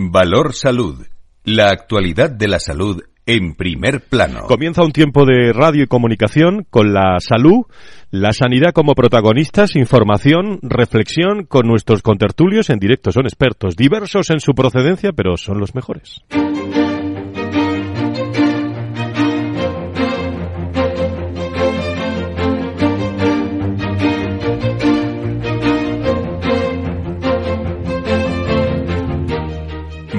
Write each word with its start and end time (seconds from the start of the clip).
Valor 0.00 0.54
Salud. 0.54 1.04
La 1.42 1.70
actualidad 1.70 2.30
de 2.30 2.46
la 2.46 2.60
salud 2.60 3.02
en 3.26 3.56
primer 3.56 4.00
plano. 4.00 4.44
Comienza 4.46 4.84
un 4.84 4.92
tiempo 4.92 5.26
de 5.26 5.52
radio 5.52 5.82
y 5.82 5.86
comunicación 5.88 6.64
con 6.70 6.94
la 6.94 7.18
salud, 7.18 7.66
la 8.12 8.32
sanidad 8.32 8.70
como 8.72 8.94
protagonistas, 8.94 9.74
información, 9.74 10.60
reflexión 10.62 11.46
con 11.46 11.66
nuestros 11.66 12.02
contertulios 12.02 12.70
en 12.70 12.78
directo. 12.78 13.10
Son 13.10 13.26
expertos, 13.26 13.74
diversos 13.74 14.30
en 14.30 14.38
su 14.38 14.52
procedencia, 14.52 15.10
pero 15.10 15.36
son 15.36 15.58
los 15.58 15.74
mejores. 15.74 16.22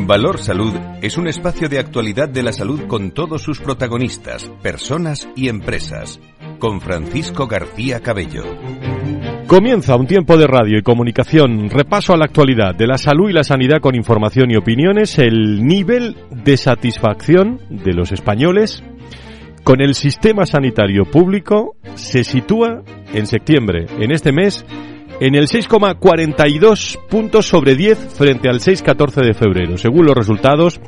Valor 0.10 0.40
Salud 0.40 0.74
es 1.04 1.20
un 1.20 1.28
espacio 1.28 1.70
de 1.70 1.78
actualidad 1.78 2.28
de 2.28 2.42
la 2.42 2.52
salud 2.52 2.88
con 2.88 3.12
todos 3.12 3.44
sus 3.44 3.60
protagonistas, 3.60 4.50
personas 4.64 5.30
y 5.36 5.50
empresas. 5.50 6.20
Con 6.58 6.82
Francisco 6.82 7.46
García 7.46 8.00
Cabello. 8.00 8.42
Comienza 9.46 9.96
un 9.96 10.08
tiempo 10.08 10.36
de 10.36 10.48
radio 10.48 10.80
y 10.80 10.82
comunicación, 10.82 11.70
repaso 11.70 12.16
a 12.16 12.18
la 12.18 12.26
actualidad 12.26 12.74
de 12.74 12.88
la 12.88 12.98
salud 12.98 13.30
y 13.30 13.34
la 13.34 13.44
sanidad 13.44 13.82
con 13.82 13.94
información 13.94 14.50
y 14.50 14.56
opiniones, 14.56 15.20
el 15.20 15.64
nivel 15.64 16.18
de 16.32 16.58
satisfacción 16.58 17.60
de 17.70 17.94
los 17.94 18.12
españoles 18.12 18.84
con 19.64 19.80
el 19.80 19.94
sistema 19.94 20.48
sanitario 20.48 21.06
público 21.06 21.76
se 21.94 22.24
sitúa 22.24 22.82
en 23.14 23.28
septiembre, 23.28 23.86
en 24.00 24.12
este 24.12 24.32
mes, 24.32 24.66
en 25.20 25.36
el 25.36 25.48
6,42 25.48 26.98
puntos 27.08 27.48
sobre 27.48 27.76
10 27.76 27.98
frente 28.14 28.50
al 28.50 28.60
6,14 28.60 29.26
de 29.26 29.34
febrero. 29.34 29.78
Según 29.78 30.06
los 30.06 30.16
resultados, 30.16 30.80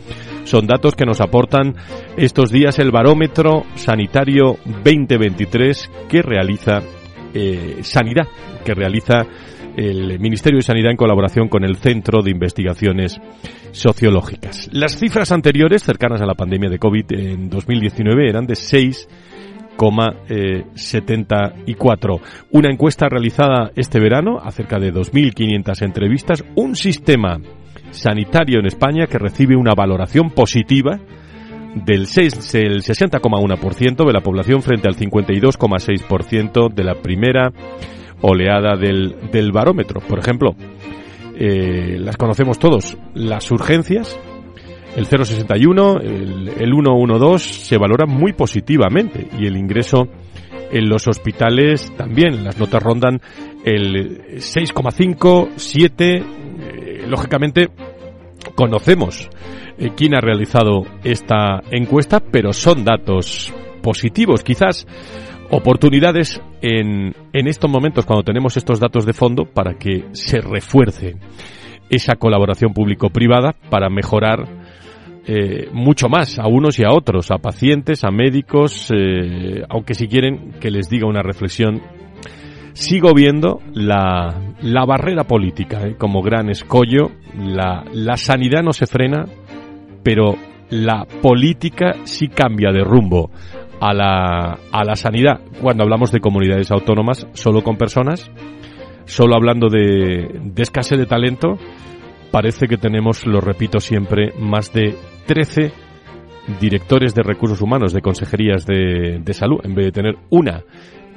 son 0.46 0.68
datos 0.68 0.96
que 0.96 1.06
nos 1.06 1.22
aportan 1.22 1.76
estos 2.18 2.52
días 2.52 2.80
el 2.80 2.92
barómetro 2.92 3.64
sanitario 3.76 4.58
2023 4.84 5.90
que 6.10 6.22
realiza 6.22 6.80
eh, 7.34 7.80
Sanidad, 7.82 8.28
que 8.64 8.74
realiza 8.74 9.26
el 9.76 10.20
Ministerio 10.20 10.58
de 10.58 10.64
Sanidad 10.64 10.92
en 10.92 10.98
colaboración 10.98 11.48
con 11.48 11.64
el 11.64 11.78
Centro 11.78 12.22
de 12.22 12.32
Investigaciones 12.32 13.20
Sociológicas. 13.72 14.70
Las 14.74 14.98
cifras 14.98 15.32
anteriores, 15.32 15.84
cercanas 15.84 16.22
a 16.22 16.26
la 16.26 16.36
pandemia 16.36 16.70
de 16.70 16.80
COVID 16.80 17.06
en 17.12 17.50
2019, 17.50 18.30
eran 18.30 18.46
de 18.46 18.56
6 18.56 19.08
74. 20.74 22.22
Una 22.52 22.72
encuesta 22.72 23.08
realizada 23.10 23.72
este 23.76 24.00
verano, 24.00 24.40
acerca 24.42 24.80
de 24.80 24.94
2.500 24.94 25.82
entrevistas, 25.84 26.46
un 26.56 26.76
sistema 26.76 27.40
sanitario 27.92 28.60
en 28.60 28.68
España 28.68 29.08
que 29.08 29.18
recibe 29.18 29.56
una 29.56 29.74
valoración 29.74 30.30
positiva 30.30 31.00
del 31.76 32.06
60,1% 32.06 34.06
de 34.06 34.14
la 34.14 34.22
población 34.22 34.62
frente 34.62 34.88
al 34.88 34.96
52,6% 34.96 36.74
de 36.74 36.84
la 36.84 36.96
primera 36.96 37.52
oleada 38.22 38.78
del, 38.78 39.16
del 39.32 39.52
barómetro. 39.52 40.02
Por 40.02 40.20
ejemplo, 40.20 40.56
eh, 41.36 41.98
las 42.00 42.18
conocemos 42.18 42.60
todos, 42.60 42.98
las 43.14 43.50
urgencias 43.52 44.20
el 44.96 45.06
061, 45.06 46.00
el, 46.02 46.50
el 46.50 46.72
112 46.74 47.54
se 47.54 47.78
valora 47.78 48.06
muy 48.06 48.34
positivamente 48.34 49.28
y 49.40 49.46
el 49.46 49.58
ingreso 49.58 50.08
en 50.72 50.90
los 50.90 51.08
hospitales 51.08 51.92
también. 51.96 52.44
Las 52.44 52.58
notas 52.58 52.82
rondan 52.82 53.22
el 53.64 54.38
6,5, 54.38 55.50
7. 55.56 56.18
Eh, 56.18 57.06
lógicamente, 57.08 57.70
conocemos 58.56 59.30
eh, 59.78 59.92
quién 59.96 60.16
ha 60.16 60.22
realizado 60.22 60.86
esta 61.04 61.62
encuesta, 61.72 62.20
pero 62.20 62.54
son 62.54 62.84
datos 62.84 63.54
positivos. 63.82 64.44
Quizás 64.44 64.88
oportunidades 65.50 66.42
en, 66.62 67.14
en 67.34 67.48
estos 67.48 67.70
momentos, 67.70 68.06
cuando 68.06 68.24
tenemos 68.24 68.58
estos 68.58 68.80
datos 68.80 69.06
de 69.06 69.14
fondo, 69.14 69.46
para 69.46 69.74
que 69.76 70.06
se 70.14 70.40
refuerce 70.40 71.16
esa 71.90 72.16
colaboración 72.16 72.74
público-privada 72.74 73.54
para 73.70 73.90
mejorar 73.90 74.61
eh, 75.26 75.70
mucho 75.72 76.10
más 76.10 76.40
a 76.40 76.48
unos 76.48 76.80
y 76.80 76.84
a 76.84 76.92
otros, 76.92 77.32
a 77.32 77.38
pacientes, 77.38 78.04
a 78.04 78.12
médicos, 78.12 78.92
eh, 78.92 79.64
aunque 79.70 79.94
si 79.94 80.08
quieren 80.08 80.54
que 80.60 80.72
les 80.72 80.90
diga 80.90 81.08
una 81.08 81.22
reflexión, 81.22 81.82
sigo 82.74 83.14
viendo 83.14 83.60
la, 83.74 84.54
la 84.62 84.86
barrera 84.86 85.26
política 85.26 85.86
eh, 85.86 85.96
como 85.98 86.22
gran 86.22 86.50
escollo, 86.50 87.12
la, 87.38 87.84
la 87.94 88.18
sanidad 88.18 88.64
no 88.64 88.74
se 88.74 88.88
frena, 88.88 89.26
pero 90.04 90.36
la 90.70 91.06
política 91.06 91.96
sí 92.06 92.28
cambia 92.28 92.72
de 92.72 92.84
rumbo 92.84 93.30
a 93.80 93.94
la, 93.94 94.58
a 94.72 94.84
la 94.84 94.96
sanidad. 94.96 95.42
Cuando 95.62 95.84
hablamos 95.84 96.12
de 96.12 96.20
comunidades 96.20 96.72
autónomas, 96.72 97.28
solo 97.34 97.64
con 97.64 97.78
personas, 97.78 98.32
solo 99.06 99.36
hablando 99.36 99.68
de, 99.70 100.40
de 100.42 100.64
escasez 100.64 100.98
de 100.98 101.06
talento, 101.06 101.58
parece 102.32 102.68
que 102.68 102.78
tenemos, 102.78 103.26
lo 103.26 103.42
repito 103.42 103.80
siempre, 103.80 104.34
más 104.40 104.74
de 104.74 104.96
13 105.28 105.72
directores 106.60 107.14
de 107.14 107.24
recursos 107.24 107.62
humanos 107.62 107.94
de 107.94 108.02
consejerías 108.02 108.66
de, 108.66 109.34
salud, 109.34 109.60
en 109.64 109.76
vez 109.76 109.86
de 109.86 109.92
tener 109.92 110.16
una 110.30 110.64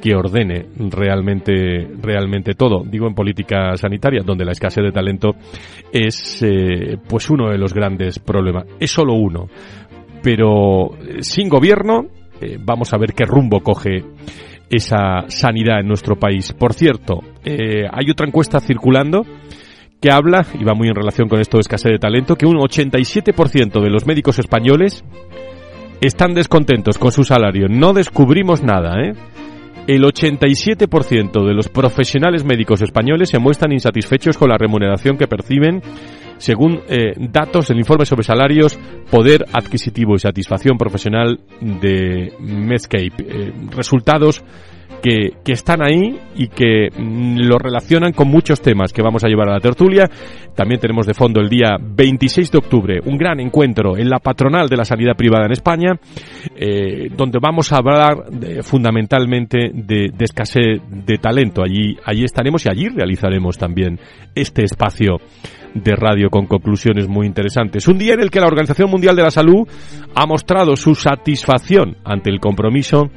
que 0.00 0.14
ordene 0.14 0.66
realmente 0.91 1.88
realmente 2.00 2.54
todo. 2.54 2.84
Digo 2.84 3.06
en 3.06 3.14
política 3.14 3.76
sanitaria, 3.76 4.22
donde 4.25 4.44
la 4.44 4.52
escasez 4.52 4.84
de 4.84 4.92
talento 4.92 5.30
es 5.91 6.42
eh, 6.42 6.98
pues 7.08 7.31
uno 7.31 7.50
de 7.50 7.58
los 7.58 7.72
grandes 7.72 8.19
problemas. 8.19 8.66
Es 8.78 8.91
solo 8.91 9.14
uno, 9.14 9.48
pero 10.22 10.94
eh, 10.96 11.22
sin 11.22 11.48
gobierno 11.48 12.06
eh, 12.41 12.58
vamos 12.60 12.92
a 12.92 12.98
ver 12.98 13.14
qué 13.14 13.25
rumbo 13.25 13.60
coge 13.60 14.04
esa 14.69 15.25
sanidad 15.28 15.81
en 15.81 15.88
nuestro 15.88 16.16
país. 16.16 16.52
Por 16.52 16.75
cierto, 16.75 17.20
hay 17.44 18.10
otra 18.10 18.26
encuesta 18.26 18.60
circulando 18.60 19.25
que 20.00 20.10
habla, 20.10 20.47
y 20.59 20.65
va 20.65 20.75
muy 20.75 20.88
en 20.88 20.94
relación 20.94 21.28
con 21.28 21.41
esto 21.41 21.56
de 21.56 21.62
escasez 21.62 21.93
de 21.93 21.99
talento, 21.99 22.37
que 22.37 22.47
un 22.47 22.56
87% 22.56 23.81
de 23.81 23.91
los 23.91 24.06
médicos 24.06 24.38
españoles 24.38 25.05
están 26.00 26.34
descontentos 26.34 26.99
con 26.99 27.12
su 27.12 27.25
salario. 27.25 27.66
No 27.69 27.93
descubrimos 27.93 28.62
nada, 28.62 29.00
¿eh? 29.00 29.12
El 29.87 30.03
87% 30.03 31.47
de 31.47 31.55
los 31.55 31.69
profesionales 31.69 32.43
médicos 32.43 32.81
españoles 32.81 33.28
se 33.28 33.38
muestran 33.38 33.72
insatisfechos 33.72 34.38
con 34.38 34.49
la 34.49 34.56
remuneración 34.56 35.19
que 35.19 35.27
perciben 35.27 35.82
según 36.38 36.81
eh, 36.88 37.15
datos 37.16 37.69
del 37.69 37.78
informe 37.78 38.06
sobre 38.06 38.25
salarios, 38.25 38.78
poder 39.11 39.44
adquisitivo 39.53 40.15
y 40.15 40.19
satisfacción 40.19 40.76
profesional 40.76 41.41
de 41.61 42.32
Medscape. 42.41 43.12
Eh, 43.19 43.53
resultados 43.71 44.43
que, 45.04 45.53
están 45.53 45.82
ahí 45.82 46.19
y 46.34 46.48
que 46.48 46.88
mm, 46.91 47.41
lo 47.41 47.59
relacionan 47.59 48.12
con 48.12 48.28
muchos 48.28 48.62
temas 48.62 48.91
que 48.91 49.03
vamos 49.03 49.22
a 49.22 49.28
llevar 49.28 49.50
a 49.50 49.53
la 49.53 49.60
tertulia. 49.60 50.09
También 50.54 50.81
tenemos 50.81 51.06
de 51.06 51.12
fondo 51.12 51.41
el 51.41 51.50
día 51.50 51.76
26 51.78 52.50
de 52.50 52.59
octubre 52.59 53.00
un 53.04 53.19
gran 53.19 53.38
encuentro 53.38 53.98
en 53.98 54.09
la 54.09 54.19
patronal 54.19 54.66
de 54.69 54.76
la 54.76 54.84
sanidad 54.84 55.14
privada 55.14 55.44
en 55.44 55.53
España, 55.53 55.93
eh, 56.56 57.10
donde 57.14 57.38
vamos 57.38 57.70
a 57.72 57.76
hablar 57.76 58.25
fundamentalmente 58.62 59.70
de, 59.75 60.10
de, 60.16 60.25
escasez 60.25 60.81
de 60.88 61.19
talento. 61.19 61.62
Allí, 61.62 61.98
allí 62.04 62.25
estaremos 62.25 62.64
y 62.64 62.70
allí 62.70 62.88
realizaremos 62.88 63.59
también 63.59 63.98
este 64.34 64.64
espacio 64.64 65.19
de 65.75 65.97
radio 65.97 66.31
con 66.31 66.47
conclusiones 66.47 67.09
muy 67.09 67.26
interesantes. 67.26 67.87
Un 67.88 67.98
día 67.98 68.14
en 68.14 68.20
el 68.20 68.31
que 68.31 68.41
la 68.41 68.47
Organización 68.47 68.88
Mundial 68.91 69.16
de 69.16 69.22
la 69.22 69.31
Salud 69.31 69.69
ha 70.14 70.25
mostrado 70.25 70.76
su 70.76 70.94
satisfacción 70.94 71.97
ante 72.04 72.31
el 72.31 72.41
compromiso 72.41 73.10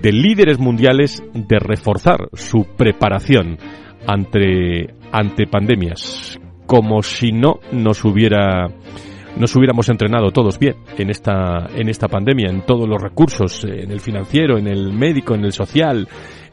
de 0.00 0.12
líderes 0.12 0.58
mundiales 0.58 1.22
de 1.32 1.58
reforzar 1.58 2.28
su 2.32 2.66
preparación 2.76 3.58
ante, 4.06 4.94
ante 5.12 5.46
pandemias, 5.46 6.38
como 6.66 7.02
si 7.02 7.32
no 7.32 7.60
nos 7.72 8.04
hubiera 8.04 8.68
nos 9.36 9.56
hubiéramos 9.56 9.88
entrenado 9.88 10.30
todos 10.30 10.60
bien 10.60 10.76
en 10.96 11.10
esta 11.10 11.66
en 11.74 11.88
esta 11.88 12.06
pandemia, 12.06 12.50
en 12.50 12.64
todos 12.64 12.88
los 12.88 13.02
recursos, 13.02 13.64
en 13.64 13.90
el 13.90 14.00
financiero, 14.00 14.58
en 14.58 14.68
el 14.68 14.92
médico, 14.92 15.34
en 15.34 15.44
el 15.44 15.52
social, 15.52 16.06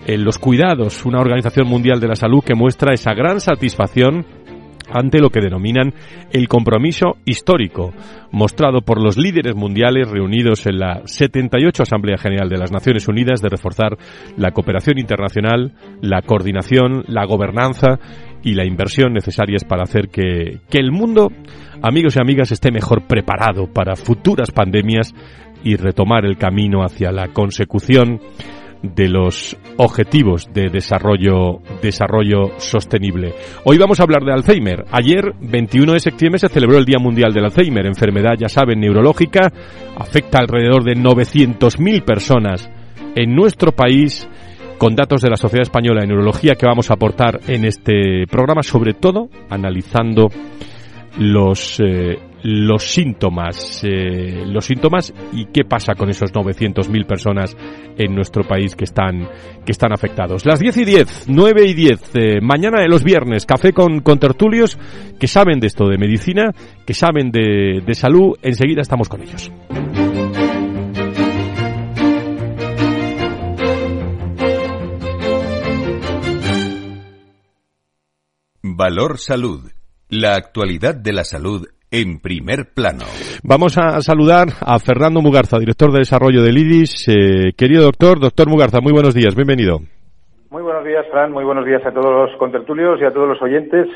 en 0.05 0.23
los 0.23 0.39
cuidados, 0.39 1.05
una 1.05 1.19
organización 1.19 1.67
mundial 1.67 1.99
de 1.99 2.07
la 2.07 2.15
salud 2.15 2.43
que 2.43 2.55
muestra 2.55 2.93
esa 2.93 3.13
gran 3.13 3.39
satisfacción 3.39 4.25
ante 4.89 5.19
lo 5.19 5.29
que 5.29 5.41
denominan 5.41 5.93
el 6.31 6.47
compromiso 6.47 7.17
histórico, 7.25 7.93
mostrado 8.31 8.81
por 8.81 9.01
los 9.01 9.17
líderes 9.17 9.55
mundiales 9.55 10.09
reunidos 10.09 10.65
en 10.65 10.79
la 10.79 11.01
78 11.05 11.83
Asamblea 11.83 12.17
General 12.17 12.49
de 12.49 12.57
las 12.57 12.71
Naciones 12.71 13.07
Unidas 13.07 13.41
de 13.41 13.49
reforzar 13.49 13.97
la 14.37 14.51
cooperación 14.51 14.97
internacional, 14.99 15.73
la 16.01 16.21
coordinación, 16.21 17.03
la 17.07 17.25
gobernanza 17.25 17.99
y 18.43 18.55
la 18.55 18.65
inversión 18.65 19.13
necesarias 19.13 19.63
para 19.63 19.83
hacer 19.83 20.09
que, 20.09 20.59
que 20.69 20.79
el 20.79 20.91
mundo, 20.91 21.31
amigos 21.81 22.15
y 22.15 22.21
amigas, 22.21 22.51
esté 22.51 22.71
mejor 22.71 23.05
preparado 23.07 23.67
para 23.71 23.95
futuras 23.95 24.51
pandemias 24.51 25.13
y 25.63 25.75
retomar 25.75 26.25
el 26.25 26.37
camino 26.37 26.83
hacia 26.83 27.11
la 27.11 27.27
consecución 27.27 28.19
de 28.81 29.09
los 29.09 29.57
objetivos 29.77 30.51
de 30.53 30.69
desarrollo, 30.69 31.61
desarrollo 31.81 32.51
sostenible. 32.57 33.33
Hoy 33.63 33.77
vamos 33.77 33.99
a 33.99 34.03
hablar 34.03 34.23
de 34.23 34.33
Alzheimer. 34.33 34.85
Ayer, 34.91 35.33
21 35.41 35.93
de 35.93 35.99
septiembre, 35.99 36.39
se 36.39 36.49
celebró 36.49 36.77
el 36.77 36.85
Día 36.85 36.99
Mundial 36.99 37.33
del 37.33 37.45
Alzheimer, 37.45 37.85
enfermedad, 37.85 38.35
ya 38.37 38.49
saben, 38.49 38.79
neurológica, 38.79 39.51
afecta 39.97 40.39
alrededor 40.39 40.83
de 40.83 40.93
900.000 40.93 42.03
personas 42.03 42.69
en 43.15 43.35
nuestro 43.35 43.71
país 43.71 44.27
con 44.77 44.95
datos 44.95 45.21
de 45.21 45.29
la 45.29 45.37
Sociedad 45.37 45.61
Española 45.61 46.01
de 46.01 46.07
Neurología 46.07 46.55
que 46.55 46.65
vamos 46.65 46.89
a 46.89 46.95
aportar 46.95 47.39
en 47.47 47.65
este 47.65 48.25
programa, 48.29 48.63
sobre 48.63 48.93
todo 48.93 49.29
analizando 49.49 50.29
los 51.19 51.79
eh, 51.79 52.17
los 52.43 52.83
síntomas, 52.83 53.83
eh, 53.83 54.43
los 54.45 54.65
síntomas 54.65 55.13
y 55.31 55.45
qué 55.45 55.63
pasa 55.63 55.95
con 55.95 56.09
esos 56.09 56.31
900.000 56.33 57.05
personas 57.05 57.55
en 57.97 58.15
nuestro 58.15 58.43
país 58.43 58.75
que 58.75 58.85
están, 58.85 59.27
que 59.65 59.71
están 59.71 59.93
afectados. 59.93 60.45
Las 60.45 60.59
10 60.59 60.77
y 60.77 60.85
10, 60.85 61.25
9 61.27 61.65
y 61.67 61.73
10, 61.73 62.11
eh, 62.15 62.41
mañana 62.41 62.81
de 62.81 62.87
los 62.87 63.03
viernes, 63.03 63.45
café 63.45 63.73
con, 63.73 64.01
con 64.01 64.19
tertulios 64.19 64.77
que 65.19 65.27
saben 65.27 65.59
de 65.59 65.67
esto 65.67 65.87
de 65.87 65.97
medicina, 65.97 66.51
que 66.85 66.93
saben 66.93 67.31
de, 67.31 67.81
de 67.85 67.93
salud, 67.93 68.37
enseguida 68.41 68.81
estamos 68.81 69.09
con 69.09 69.21
ellos. 69.21 69.51
Valor 78.63 79.19
Salud. 79.19 79.71
La 80.09 80.35
actualidad 80.35 80.95
de 80.95 81.13
la 81.13 81.23
salud 81.23 81.67
en 81.91 82.19
primer 82.19 82.73
plano. 82.73 83.03
Vamos 83.43 83.77
a 83.77 84.01
saludar 84.01 84.47
a 84.65 84.79
Fernando 84.79 85.21
Mugarza, 85.21 85.59
director 85.59 85.91
de 85.91 85.99
desarrollo 85.99 86.41
del 86.41 86.57
IDIS. 86.57 87.07
Eh, 87.09 87.51
querido 87.55 87.83
doctor, 87.83 88.19
doctor 88.19 88.49
Mugarza, 88.49 88.79
muy 88.81 88.93
buenos 88.93 89.13
días, 89.13 89.35
bienvenido. 89.35 89.79
Muy 90.49 90.63
buenos 90.63 90.85
días, 90.85 91.05
Fran, 91.11 91.31
muy 91.31 91.43
buenos 91.43 91.65
días 91.65 91.85
a 91.85 91.91
todos 91.91 92.29
los 92.29 92.39
contertulios 92.39 92.99
y 93.01 93.05
a 93.05 93.13
todos 93.13 93.27
los 93.27 93.41
oyentes 93.41 93.87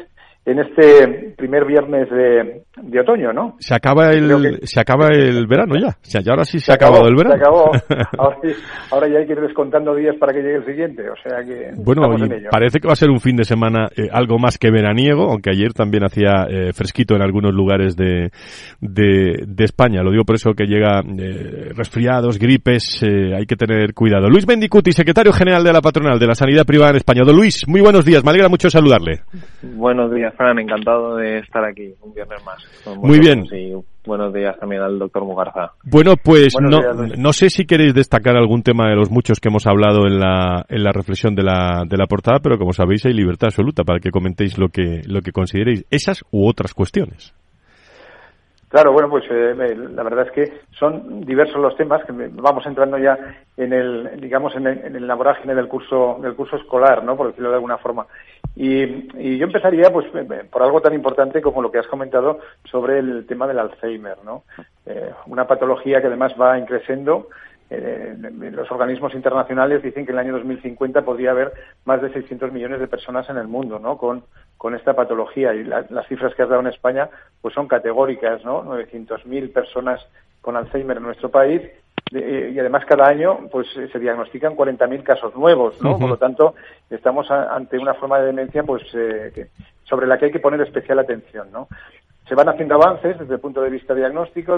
en 0.46 0.60
este 0.60 1.34
primer 1.36 1.66
viernes 1.66 2.08
de, 2.10 2.62
de 2.80 3.00
otoño, 3.00 3.34
¿no? 3.34 3.56
Se 3.60 3.74
acaba 3.74 4.12
el 4.12 4.60
se 4.64 4.80
acaba 4.80 5.08
el 5.08 5.48
verano 5.48 5.76
ya. 5.76 5.88
O 5.88 5.94
sea, 6.02 6.22
ya 6.22 6.34
ahora 6.34 6.46
sí 6.46 6.60
se, 6.60 6.72
ha 6.72 6.76
acabado 6.76 7.08
el 7.08 7.16
verano. 7.16 7.36
Se 7.36 7.42
acabó. 7.42 7.72
Ahora, 8.18 8.38
ahora, 8.92 9.08
ya 9.08 9.20
hay 9.20 9.26
que 9.26 9.34
ir 9.34 9.42
descontando 9.42 9.96
días 9.96 10.16
para 10.20 10.34
que 10.34 10.42
llegue 10.42 10.58
el 10.58 10.66
siguiente. 10.66 11.04
O 11.10 11.16
sea 11.16 11.40
que 11.44 11.72
bueno, 11.78 12.04
parece 12.50 12.80
que 12.80 12.88
va 12.88 12.94
a 12.94 12.98
ser 12.98 13.10
un 13.10 13.20
fin 13.20 13.36
de 13.36 13.44
semana 13.44 13.88
eh, 13.96 14.08
algo 14.12 14.38
más 14.38 14.58
que 14.58 14.70
veraniego, 14.70 15.32
aunque 15.32 15.50
ayer 15.50 15.74
también 15.74 16.04
hacía 16.04 16.46
eh, 16.50 16.74
fresquito 16.74 17.16
en 17.16 17.22
algunos 17.22 17.54
lugares 17.54 17.96
de, 17.96 18.30
de, 18.80 19.44
de, 19.48 19.64
España. 19.64 20.04
Lo 20.04 20.12
digo 20.12 20.24
por 20.24 20.36
eso 20.36 20.54
que 20.54 20.66
llega 20.66 21.02
eh, 21.02 21.72
resfriados, 21.76 22.38
gripes, 22.38 23.02
hay 23.04 23.46
que 23.46 23.56
tener 23.56 23.94
cuidado. 23.94 24.30
Luis 24.30 24.46
Bendicuti, 24.46 24.92
secretario 24.92 25.34
general 25.34 25.64
de 25.64 25.74
la 25.74 25.82
patronal 25.82 26.20
de 26.20 26.28
la 26.28 26.36
sanidad 26.36 26.66
privada 26.66 26.92
en 26.92 26.98
España. 26.98 27.24
Don 27.26 27.36
Luis, 27.36 27.68
muy 27.68 27.82
buenos 27.82 28.06
días. 28.06 28.24
Me 28.24 28.30
alegra 28.30 28.50
mucho 28.50 28.70
saludarle. 28.70 29.22
Buenos 29.62 30.14
días. 30.14 30.35
Fran, 30.36 30.60
encantado 30.60 31.18
de 31.18 31.40
estar 31.40 31.64
aquí 31.64 31.94
un 32.02 32.14
viernes 32.14 32.44
más. 32.46 32.98
Muy 32.98 33.20
bien. 33.20 33.46
Y 33.52 33.74
buenos 34.06 34.34
días 34.34 34.58
también 34.60 34.82
al 34.82 35.00
doctor 35.00 35.26
Mugarza. 35.26 35.72
Bueno, 35.84 36.14
pues 36.22 36.56
no, 36.62 36.80
no 37.18 37.34
sé 37.34 37.50
si 37.50 37.66
queréis 37.66 37.94
destacar 37.94 38.36
algún 38.36 38.62
tema 38.64 38.88
de 38.90 38.96
los 38.96 39.10
muchos 39.10 39.40
que 39.40 39.50
hemos 39.50 39.66
hablado 39.68 40.06
en 40.08 40.20
la, 40.20 40.66
en 40.70 40.84
la 40.84 40.92
reflexión 40.92 41.36
de 41.36 41.44
la, 41.44 41.84
de 41.88 41.98
la 41.98 42.08
portada, 42.08 42.40
pero 42.42 42.58
como 42.58 42.74
sabéis 42.74 43.06
hay 43.06 43.14
libertad 43.14 43.48
absoluta 43.48 43.84
para 43.84 44.00
que 44.00 44.12
comentéis 44.12 44.58
lo 44.58 44.70
que, 44.70 45.02
lo 45.08 45.22
que 45.22 45.32
consideréis, 45.32 45.86
esas 45.90 46.24
u 46.32 46.48
otras 46.48 46.74
cuestiones. 46.74 47.34
Claro, 48.76 48.92
bueno, 48.92 49.10
pues 49.10 49.24
eh, 49.32 49.54
la 49.56 50.04
verdad 50.04 50.28
es 50.28 50.32
que 50.34 50.54
son 50.78 51.22
diversos 51.22 51.62
los 51.62 51.78
temas 51.78 52.04
que 52.04 52.12
vamos 52.12 52.66
entrando 52.66 52.98
ya 52.98 53.18
en 53.56 53.72
el, 53.72 54.20
digamos, 54.20 54.54
en, 54.56 54.68
el, 54.68 54.96
en 54.98 55.08
la 55.08 55.16
vorágine 55.16 55.56
del 55.56 55.70
curso, 55.70 56.18
del 56.22 56.36
curso 56.36 56.58
escolar, 56.58 57.02
¿no? 57.02 57.16
Por 57.16 57.28
decirlo 57.28 57.52
de 57.52 57.56
alguna 57.56 57.78
forma. 57.78 58.06
Y, 58.56 59.38
yo 59.38 59.46
empezaría, 59.46 59.92
pues, 59.92 60.06
por 60.50 60.64
algo 60.64 60.82
tan 60.82 60.94
importante 60.94 61.42
como 61.42 61.62
lo 61.62 61.72
que 61.72 61.80
has 61.80 61.88
comentado 61.88 62.40
sobre 62.64 63.00
el 63.00 63.26
tema 63.28 63.48
del 63.48 63.60
Alzheimer, 63.60 64.18
¿no? 64.24 64.44
Eh, 64.86 65.12
una 65.28 65.46
patología 65.46 66.00
que 66.00 66.08
además 66.08 66.34
va 66.40 66.58
increciendo. 66.58 67.28
Eh, 67.70 68.16
los 68.52 68.72
organismos 68.72 69.14
internacionales 69.14 69.82
dicen 69.82 70.06
que 70.06 70.12
en 70.12 70.20
el 70.20 70.26
año 70.26 70.34
2050 70.34 71.04
podría 71.04 71.32
haber 71.32 71.52
más 71.84 72.02
de 72.02 72.14
600 72.14 72.52
millones 72.52 72.80
de 72.80 72.88
personas 72.88 73.30
en 73.30 73.38
el 73.38 73.48
mundo, 73.48 73.80
¿no? 73.80 73.98
Con, 73.98 74.24
con 74.58 74.74
esta 74.76 74.94
patología 74.94 75.54
y 75.54 75.64
las 75.64 76.08
cifras 76.08 76.34
que 76.36 76.44
has 76.44 76.50
dado 76.50 76.62
en 76.62 76.68
España, 76.68 77.10
pues 77.42 77.54
son 77.54 77.68
categóricas, 77.68 78.46
¿no? 78.46 78.64
900.000 78.64 79.52
personas 79.52 80.00
con 80.42 80.56
Alzheimer 80.56 80.98
en 80.98 81.04
nuestro 81.04 81.30
país 81.30 81.62
eh, 82.14 82.52
y 82.54 82.60
además 82.60 82.86
cada 82.86 83.08
año 83.08 83.48
pues 83.52 83.68
eh, 83.78 83.90
se 83.92 84.00
diagnostican 84.00 84.56
40.000 84.56 85.04
casos 85.04 85.36
nuevos, 85.36 85.82
¿no? 85.82 85.98
Por 85.98 86.10
lo 86.10 86.18
tanto, 86.18 86.56
estamos 86.90 87.30
ante 87.32 87.78
una 87.78 87.96
forma 87.96 88.20
de 88.20 88.28
demencia 88.28 88.64
pues 88.64 88.84
eh, 88.94 89.50
sobre 89.84 90.08
la 90.08 90.18
que 90.18 90.26
hay 90.26 90.32
que 90.32 90.40
poner 90.40 90.62
especial 90.62 91.00
atención, 91.00 91.52
¿no? 91.52 91.68
se 92.28 92.34
van 92.34 92.50
haciendo 92.50 92.76
avances 92.76 93.20
desde 93.20 93.36
el 93.36 93.40
punto 93.40 93.62
de 93.62 93.70
vista 93.70 93.94
diagnóstico, 93.94 94.58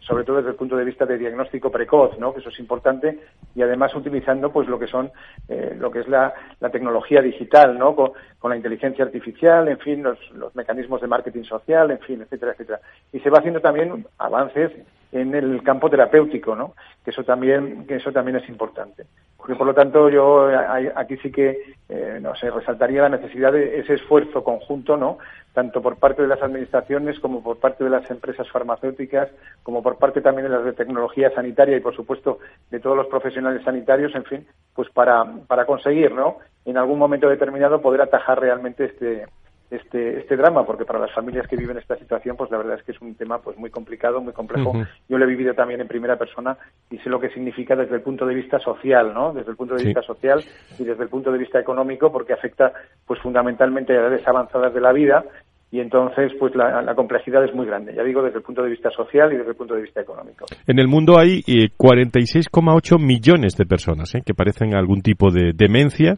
sobre 0.00 0.24
todo 0.24 0.36
desde 0.36 0.50
el 0.50 0.56
punto 0.56 0.76
de 0.76 0.84
vista 0.84 1.06
de 1.06 1.16
diagnóstico 1.16 1.70
precoz, 1.70 2.18
¿no? 2.18 2.34
que 2.34 2.40
eso 2.40 2.50
es 2.50 2.58
importante, 2.58 3.18
y 3.54 3.62
además 3.62 3.94
utilizando 3.94 4.52
pues 4.52 4.68
lo 4.68 4.78
que 4.78 4.86
son 4.86 5.10
eh, 5.48 5.74
lo 5.78 5.90
que 5.90 6.00
es 6.00 6.08
la, 6.08 6.34
tecnología 6.70 7.22
digital, 7.22 7.78
¿no? 7.78 7.96
Con, 7.96 8.12
la 8.44 8.56
inteligencia 8.56 9.04
artificial, 9.04 9.68
en 9.68 9.78
fin, 9.78 10.02
los, 10.02 10.18
los, 10.32 10.54
mecanismos 10.54 11.00
de 11.00 11.06
marketing 11.06 11.44
social, 11.44 11.90
en 11.90 11.98
fin, 12.00 12.22
etcétera, 12.22 12.52
etcétera. 12.52 12.80
Y 13.12 13.20
se 13.20 13.30
va 13.30 13.38
haciendo 13.38 13.60
también 13.60 14.06
avances 14.18 14.72
en 15.12 15.34
el 15.34 15.62
campo 15.62 15.88
terapéutico, 15.88 16.54
¿no? 16.54 16.74
Que 17.04 17.10
eso 17.10 17.24
también, 17.24 17.86
que 17.86 17.96
eso 17.96 18.12
también 18.12 18.36
es 18.36 18.48
importante. 18.48 19.04
Porque 19.36 19.54
por 19.54 19.66
lo 19.66 19.74
tanto 19.74 20.10
yo 20.10 20.48
aquí 20.94 21.16
sí 21.18 21.32
que, 21.32 21.58
eh, 21.88 22.18
no 22.20 22.34
sé, 22.36 22.50
resaltaría 22.50 23.02
la 23.02 23.08
necesidad 23.08 23.52
de 23.52 23.78
ese 23.80 23.94
esfuerzo 23.94 24.44
conjunto, 24.44 24.96
¿no? 24.96 25.18
Tanto 25.54 25.80
por 25.80 25.96
parte 25.96 26.22
de 26.22 26.28
las 26.28 26.42
administraciones 26.42 27.18
como 27.20 27.42
por 27.42 27.58
parte 27.58 27.84
de 27.84 27.90
las 27.90 28.10
empresas 28.10 28.50
farmacéuticas, 28.50 29.30
como 29.62 29.82
por 29.82 29.96
parte 29.96 30.20
también 30.20 30.48
de 30.48 30.54
las 30.54 30.64
de 30.64 30.72
tecnología 30.74 31.30
sanitaria 31.30 31.76
y 31.76 31.80
por 31.80 31.96
supuesto 31.96 32.40
de 32.70 32.80
todos 32.80 32.96
los 32.96 33.06
profesionales 33.06 33.62
sanitarios, 33.64 34.14
en 34.14 34.24
fin, 34.24 34.46
pues 34.74 34.90
para, 34.90 35.24
para 35.46 35.64
conseguir, 35.64 36.12
¿no? 36.12 36.38
En 36.66 36.76
algún 36.76 36.98
momento 36.98 37.28
determinado 37.28 37.80
poder 37.80 38.02
atajar 38.02 38.40
realmente 38.40 38.84
este, 38.84 39.24
este, 39.70 40.20
este 40.20 40.36
drama, 40.36 40.64
porque 40.64 40.84
para 40.84 40.98
las 40.98 41.12
familias 41.12 41.46
que 41.46 41.56
viven 41.56 41.76
esta 41.76 41.96
situación, 41.96 42.36
pues 42.36 42.50
la 42.50 42.58
verdad 42.58 42.78
es 42.78 42.84
que 42.84 42.92
es 42.92 43.00
un 43.00 43.14
tema 43.14 43.38
pues 43.38 43.58
muy 43.58 43.70
complicado, 43.70 44.20
muy 44.20 44.32
complejo. 44.32 44.72
Yo 45.08 45.18
lo 45.18 45.24
he 45.24 45.28
vivido 45.28 45.54
también 45.54 45.80
en 45.80 45.88
primera 45.88 46.16
persona 46.16 46.56
y 46.90 46.98
sé 46.98 47.10
lo 47.10 47.20
que 47.20 47.30
significa 47.30 47.76
desde 47.76 47.96
el 47.96 48.02
punto 48.02 48.26
de 48.26 48.34
vista 48.34 48.58
social, 48.60 49.12
¿no? 49.12 49.32
Desde 49.32 49.50
el 49.50 49.56
punto 49.56 49.74
de 49.74 49.84
vista 49.84 50.02
social 50.02 50.42
y 50.78 50.84
desde 50.84 51.02
el 51.02 51.08
punto 51.10 51.30
de 51.30 51.38
vista 51.38 51.60
económico, 51.60 52.10
porque 52.10 52.32
afecta 52.32 52.72
pues 53.06 53.20
fundamentalmente 53.20 53.92
a 53.92 54.00
edades 54.00 54.26
avanzadas 54.26 54.72
de 54.72 54.80
la 54.80 54.92
vida 54.92 55.24
y 55.70 55.80
entonces 55.80 56.32
pues 56.38 56.54
la, 56.54 56.94
complejidad 56.94 57.44
es 57.44 57.54
muy 57.54 57.66
grande, 57.66 57.94
ya 57.94 58.02
digo, 58.02 58.22
desde 58.22 58.38
el 58.38 58.42
punto 58.42 58.62
de 58.62 58.70
vista 58.70 58.90
social 58.90 59.32
y 59.32 59.36
desde 59.36 59.50
el 59.50 59.56
punto 59.56 59.74
de 59.74 59.82
vista 59.82 60.00
económico. 60.00 60.46
En 60.66 60.78
el 60.78 60.88
mundo 60.88 61.18
hay 61.18 61.42
46,8 61.42 62.96
eh, 62.96 63.04
millones 63.04 63.54
de 63.56 63.66
personas 63.66 64.14
¿eh? 64.14 64.22
que 64.24 64.32
padecen 64.32 64.74
algún 64.74 65.02
tipo 65.02 65.30
de 65.30 65.52
demencia 65.54 66.16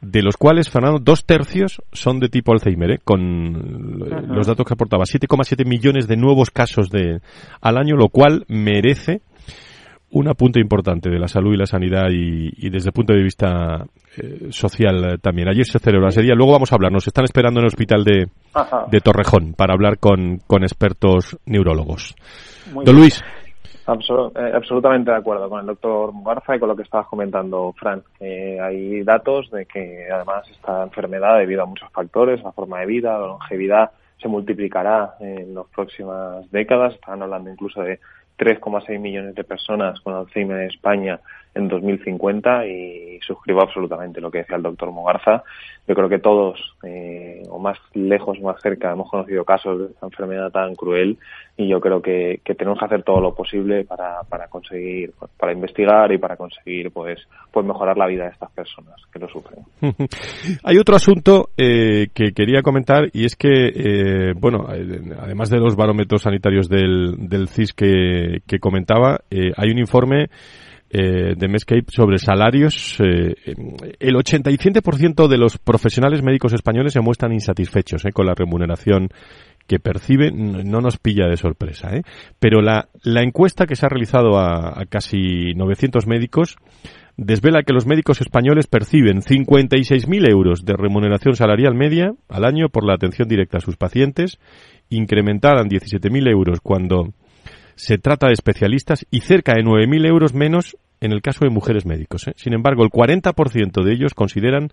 de 0.00 0.22
los 0.22 0.36
cuales, 0.36 0.70
Fernando, 0.70 0.98
dos 0.98 1.24
tercios 1.24 1.82
son 1.92 2.20
de 2.20 2.28
tipo 2.28 2.52
Alzheimer, 2.52 2.92
¿eh? 2.92 3.00
con 3.04 3.98
los 4.28 4.46
datos 4.46 4.66
que 4.66 4.74
aportaba. 4.74 5.04
7,7 5.04 5.66
millones 5.66 6.08
de 6.08 6.16
nuevos 6.16 6.50
casos 6.50 6.90
de, 6.90 7.20
al 7.60 7.76
año, 7.76 7.96
lo 7.96 8.08
cual 8.08 8.44
merece 8.48 9.20
un 10.12 10.28
apunte 10.28 10.60
importante 10.60 11.08
de 11.08 11.18
la 11.18 11.28
salud 11.28 11.54
y 11.54 11.56
la 11.56 11.66
sanidad 11.66 12.08
y, 12.10 12.68
desde 12.68 12.88
el 12.88 12.92
punto 12.92 13.12
de 13.12 13.22
vista 13.22 13.84
eh, 14.16 14.48
social 14.50 15.04
eh, 15.04 15.18
también. 15.18 15.48
Ayer 15.48 15.64
se 15.64 15.78
celebró 15.78 16.06
la 16.06 16.10
serie, 16.10 16.34
luego 16.34 16.52
vamos 16.52 16.72
a 16.72 16.74
hablar. 16.74 16.90
Nos 16.90 17.06
están 17.06 17.24
esperando 17.24 17.60
en 17.60 17.64
el 17.64 17.68
hospital 17.68 18.02
de, 18.02 18.28
de 18.90 19.00
Torrejón 19.00 19.54
para 19.54 19.74
hablar 19.74 19.98
con, 19.98 20.38
con 20.46 20.62
expertos 20.62 21.38
neurólogos. 21.46 22.16
Don 22.84 22.96
Luis. 22.96 23.22
Eh, 23.88 24.52
absolutamente 24.54 25.10
de 25.10 25.16
acuerdo 25.16 25.48
con 25.48 25.60
el 25.60 25.66
doctor 25.66 26.12
Mugarza 26.12 26.54
y 26.54 26.58
con 26.58 26.68
lo 26.68 26.76
que 26.76 26.82
estabas 26.82 27.06
comentando, 27.06 27.74
Fran. 27.78 28.02
hay 28.20 29.02
datos 29.02 29.50
de 29.50 29.66
que 29.66 30.08
además 30.12 30.48
esta 30.50 30.82
enfermedad, 30.82 31.38
debido 31.38 31.62
a 31.62 31.66
muchos 31.66 31.90
factores, 31.90 32.42
la 32.42 32.52
forma 32.52 32.80
de 32.80 32.86
vida, 32.86 33.18
la 33.18 33.26
longevidad, 33.26 33.90
se 34.20 34.28
multiplicará 34.28 35.14
en 35.20 35.54
las 35.54 35.66
próximas 35.74 36.50
décadas. 36.50 36.94
Están 36.94 37.22
hablando 37.22 37.50
incluso 37.50 37.82
de 37.82 37.98
3,6 38.38 38.98
millones 38.98 39.34
de 39.34 39.44
personas 39.44 40.00
con 40.00 40.14
Alzheimer 40.14 40.60
en 40.60 40.68
España 40.68 41.20
en 41.54 41.68
2050 41.68 42.66
y 42.66 43.18
suscribo 43.20 43.62
absolutamente 43.62 44.20
lo 44.20 44.30
que 44.30 44.38
decía 44.38 44.56
el 44.56 44.62
doctor 44.62 44.90
Mogarza. 44.92 45.42
Yo 45.88 45.94
creo 45.94 46.08
que 46.08 46.18
todos, 46.18 46.60
eh, 46.84 47.42
o 47.48 47.58
más 47.58 47.76
lejos 47.94 48.40
más 48.40 48.60
cerca, 48.62 48.92
hemos 48.92 49.10
conocido 49.10 49.44
casos 49.44 49.78
de 49.78 49.86
esta 49.86 50.06
enfermedad 50.06 50.50
tan 50.50 50.74
cruel 50.76 51.18
y 51.56 51.68
yo 51.68 51.80
creo 51.80 52.00
que, 52.00 52.40
tenemos 52.56 52.78
que 52.78 52.84
hacer 52.84 53.02
todo 53.02 53.20
lo 53.20 53.34
posible 53.34 53.84
para, 53.84 54.22
para 54.28 54.46
conseguir, 54.48 55.12
para 55.36 55.52
investigar 55.52 56.12
y 56.12 56.18
para 56.18 56.36
conseguir 56.36 56.92
pues, 56.92 57.18
pues 57.50 57.66
mejorar 57.66 57.96
la 57.96 58.06
vida 58.06 58.24
de 58.24 58.30
estas 58.30 58.50
personas 58.52 58.94
que 59.12 59.18
lo 59.18 59.28
sufren. 59.28 59.64
Hay 60.64 60.78
otro 60.78 60.94
asunto 60.94 61.50
eh, 61.56 62.08
que 62.14 62.32
quería 62.32 62.62
comentar 62.62 63.08
y 63.12 63.24
es 63.24 63.34
que, 63.34 63.48
eh, 63.74 64.32
bueno, 64.36 64.66
además 64.68 65.50
de 65.50 65.58
los 65.58 65.74
barómetros 65.74 66.22
sanitarios 66.22 66.68
del, 66.68 67.28
del 67.28 67.48
CIS 67.48 67.72
que, 67.72 68.42
que 68.46 68.58
comentaba, 68.60 69.20
hay 69.30 69.70
un 69.70 69.78
informe 69.78 70.28
eh, 70.90 71.34
de 71.36 71.48
Mescape 71.48 71.86
sobre 71.88 72.18
salarios. 72.18 72.98
Eh, 73.00 73.34
el 74.00 74.14
87% 74.14 75.28
de 75.28 75.38
los 75.38 75.58
profesionales 75.58 76.22
médicos 76.22 76.52
españoles 76.52 76.92
se 76.92 77.00
muestran 77.00 77.32
insatisfechos 77.32 78.02
con 78.12 78.26
la 78.26 78.34
remuneración 78.34 79.08
que 79.66 79.78
perciben. 79.78 80.68
No 80.68 80.80
nos 80.80 80.98
pilla 80.98 81.28
de 81.28 81.36
sorpresa. 81.36 81.90
Pero 82.40 82.60
la, 82.60 82.88
la 83.02 83.22
encuesta 83.22 83.66
que 83.66 83.76
se 83.76 83.86
ha 83.86 83.88
realizado 83.88 84.36
a, 84.36 84.80
a 84.80 84.84
casi 84.86 85.54
900 85.54 86.06
médicos 86.08 86.56
desvela 87.16 87.62
que 87.62 87.74
los 87.74 87.86
médicos 87.86 88.20
españoles 88.20 88.66
perciben 88.66 89.20
56.000 89.20 90.28
euros 90.28 90.64
de 90.64 90.74
remuneración 90.74 91.36
salarial 91.36 91.74
media 91.74 92.14
al 92.28 92.44
año 92.44 92.68
por 92.68 92.84
la 92.84 92.94
atención 92.94 93.28
directa 93.28 93.58
a 93.58 93.60
sus 93.60 93.76
pacientes, 93.76 94.38
incrementada 94.88 95.60
en 95.60 95.68
17.000 95.68 96.30
euros 96.30 96.60
cuando 96.62 97.12
se 97.80 97.96
trata 97.98 98.26
de 98.26 98.34
especialistas 98.34 99.06
y 99.10 99.20
cerca 99.20 99.54
de 99.54 99.62
9.000 99.62 100.06
euros 100.06 100.34
menos 100.34 100.76
en 101.00 101.12
el 101.12 101.22
caso 101.22 101.44
de 101.44 101.50
mujeres 101.50 101.86
médicos. 101.86 102.28
¿eh? 102.28 102.32
Sin 102.36 102.52
embargo, 102.52 102.84
el 102.84 102.90
40% 102.90 103.82
de 103.82 103.92
ellos 103.92 104.12
consideran 104.12 104.68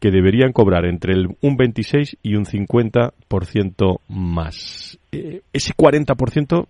que 0.00 0.10
deberían 0.10 0.52
cobrar 0.52 0.86
entre 0.86 1.12
el, 1.12 1.36
un 1.42 1.56
26 1.58 2.16
y 2.22 2.36
un 2.36 2.46
50% 2.46 4.00
más. 4.08 4.98
Eh, 5.12 5.42
ese 5.52 5.74
40% 5.74 6.66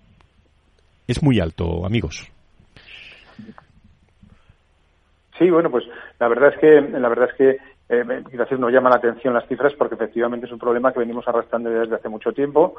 es 1.07 1.23
muy 1.23 1.39
alto, 1.39 1.87
amigos. 1.87 2.27
Sí, 5.39 5.49
bueno, 5.49 5.71
pues 5.71 5.85
la 6.19 6.29
verdad 6.29 6.53
es 6.53 6.61
que 6.61 6.99
la 6.99 7.09
verdad 7.09 7.29
es 7.31 7.37
que 7.37 7.50
eh, 7.89 8.23
gracias 8.33 8.59
nos 8.59 8.73
llama 8.73 8.91
la 8.91 8.97
atención 8.97 9.33
las 9.33 9.47
cifras 9.47 9.73
porque 9.79 9.95
efectivamente 9.95 10.47
es 10.47 10.53
un 10.53 10.59
problema 10.59 10.93
que 10.93 10.99
venimos 10.99 11.27
arrastrando 11.29 11.71
desde 11.71 11.95
hace 11.95 12.09
mucho 12.09 12.33
tiempo. 12.33 12.75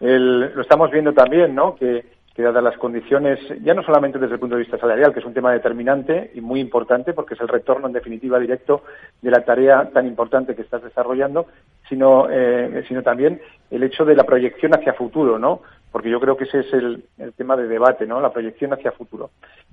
lo 0.00 0.62
estamos 0.62 0.90
viendo 0.92 1.12
también, 1.12 1.54
¿no? 1.54 1.74
Que 1.74 2.15
dadas 2.42 2.62
las 2.62 2.76
condiciones, 2.76 3.38
ya 3.62 3.74
no 3.74 3.82
solamente 3.82 4.18
desde 4.18 4.34
el 4.34 4.40
punto 4.40 4.56
de 4.56 4.62
vista 4.62 4.78
salarial, 4.78 5.12
que 5.12 5.20
es 5.20 5.26
un 5.26 5.34
tema 5.34 5.52
determinante 5.52 6.30
y 6.34 6.40
muy 6.40 6.60
importante, 6.60 7.12
porque 7.12 7.34
es 7.34 7.40
el 7.40 7.48
retorno 7.48 7.86
en 7.86 7.92
definitiva 7.92 8.38
directo 8.38 8.82
de 9.22 9.30
la 9.30 9.44
tarea 9.44 9.90
tan 9.92 10.06
importante 10.06 10.54
que 10.54 10.62
estás 10.62 10.82
desarrollando, 10.82 11.46
sino, 11.88 12.28
eh, 12.30 12.84
sino 12.88 13.02
también 13.02 13.40
el 13.70 13.82
hecho 13.82 14.04
de 14.04 14.14
la 14.14 14.24
proyección 14.24 14.74
hacia 14.74 14.92
futuro, 14.92 15.38
¿no? 15.38 15.62
Porque 15.96 16.10
yo 16.10 16.20
creo 16.20 16.36
que 16.36 16.44
ese 16.44 16.60
es 16.60 16.70
el, 16.74 17.04
el 17.16 17.32
tema 17.32 17.56
de 17.56 17.66
debate, 17.66 18.06
¿no? 18.06 18.20
La 18.20 18.30
proyección 18.30 18.70
hacia 18.74 18.92
futuro. 18.92 19.30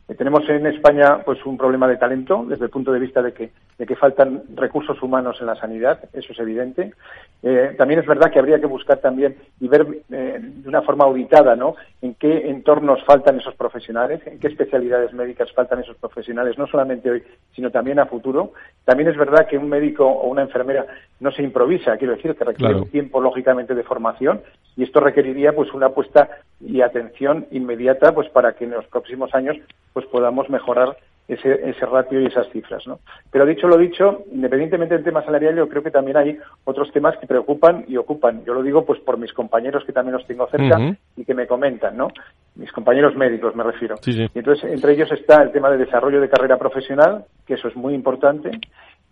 Eh, 0.07 0.15
tenemos 0.15 0.47
en 0.47 0.65
España 0.67 1.19
pues 1.25 1.45
un 1.45 1.57
problema 1.57 1.85
de 1.85 1.97
talento 1.97 2.45
desde 2.47 2.63
el 2.63 2.71
punto 2.71 2.93
de 2.93 2.99
vista 2.99 3.21
de 3.21 3.33
que, 3.33 3.51
de 3.77 3.85
que 3.85 3.95
faltan 3.97 4.43
recursos 4.55 5.01
humanos 5.01 5.37
en 5.41 5.47
la 5.47 5.55
sanidad, 5.55 5.99
eso 6.13 6.31
es 6.31 6.39
evidente. 6.39 6.93
Eh, 7.41 7.75
también 7.77 7.99
es 7.99 8.05
verdad 8.05 8.31
que 8.31 8.39
habría 8.39 8.59
que 8.59 8.67
buscar 8.67 8.99
también 8.99 9.35
y 9.59 9.67
ver 9.67 9.85
eh, 10.11 10.39
de 10.41 10.69
una 10.69 10.81
forma 10.81 11.03
auditada 11.03 11.57
¿no? 11.57 11.75
en 12.01 12.15
qué 12.15 12.49
entornos 12.49 13.03
faltan 13.03 13.39
esos 13.39 13.55
profesionales, 13.55 14.21
en 14.25 14.39
qué 14.39 14.47
especialidades 14.47 15.11
médicas 15.13 15.51
faltan 15.51 15.79
esos 15.79 15.97
profesionales, 15.97 16.57
no 16.57 16.67
solamente 16.67 17.09
hoy, 17.09 17.23
sino 17.53 17.69
también 17.69 17.99
a 17.99 18.05
futuro. 18.05 18.53
También 18.85 19.09
es 19.09 19.17
verdad 19.17 19.47
que 19.47 19.57
un 19.57 19.67
médico 19.67 20.05
o 20.05 20.29
una 20.29 20.43
enfermera 20.43 20.85
no 21.19 21.31
se 21.31 21.43
improvisa, 21.43 21.97
quiero 21.97 22.15
decir 22.15 22.35
que 22.35 22.43
requiere 22.43 22.75
un 22.75 22.89
tiempo 22.89 23.21
lógicamente 23.21 23.75
de 23.75 23.83
formación 23.83 24.41
y 24.75 24.83
esto 24.83 24.99
requeriría 24.99 25.53
pues 25.53 25.73
una 25.73 25.87
apuesta 25.87 26.12
y 26.59 26.81
atención 26.81 27.45
inmediata 27.51 28.13
pues 28.13 28.29
para 28.29 28.53
que 28.53 28.65
en 28.65 28.71
los 28.71 28.85
próximos 28.87 29.33
años 29.33 29.57
pues 29.93 30.05
podamos 30.07 30.49
mejorar 30.49 30.97
ese, 31.27 31.69
ese 31.69 31.85
ratio 31.85 32.21
y 32.21 32.25
esas 32.25 32.49
cifras. 32.51 32.85
¿no? 32.87 32.99
Pero 33.31 33.45
dicho 33.45 33.67
lo 33.67 33.77
dicho, 33.77 34.23
independientemente 34.31 34.95
del 34.95 35.03
tema 35.03 35.23
salarial, 35.23 35.55
yo 35.55 35.69
creo 35.69 35.83
que 35.83 35.91
también 35.91 36.17
hay 36.17 36.37
otros 36.65 36.91
temas 36.91 37.17
que 37.17 37.27
preocupan 37.27 37.85
y 37.87 37.97
ocupan. 37.97 38.43
Yo 38.45 38.53
lo 38.53 38.63
digo 38.63 38.85
pues 38.85 38.99
por 38.99 39.17
mis 39.17 39.33
compañeros 39.33 39.83
que 39.85 39.93
también 39.93 40.17
los 40.17 40.27
tengo 40.27 40.47
cerca 40.47 40.95
y 41.15 41.25
que 41.25 41.33
me 41.33 41.47
comentan, 41.47 41.97
¿no? 41.97 42.09
Mis 42.55 42.71
compañeros 42.71 43.15
médicos 43.15 43.55
me 43.55 43.63
refiero. 43.63 43.95
Y 44.05 44.39
entonces, 44.39 44.71
entre 44.71 44.93
ellos 44.93 45.11
está 45.11 45.41
el 45.41 45.51
tema 45.51 45.69
de 45.69 45.77
desarrollo 45.77 46.21
de 46.21 46.29
carrera 46.29 46.57
profesional, 46.57 47.25
que 47.45 47.55
eso 47.55 47.67
es 47.67 47.75
muy 47.75 47.93
importante, 47.93 48.51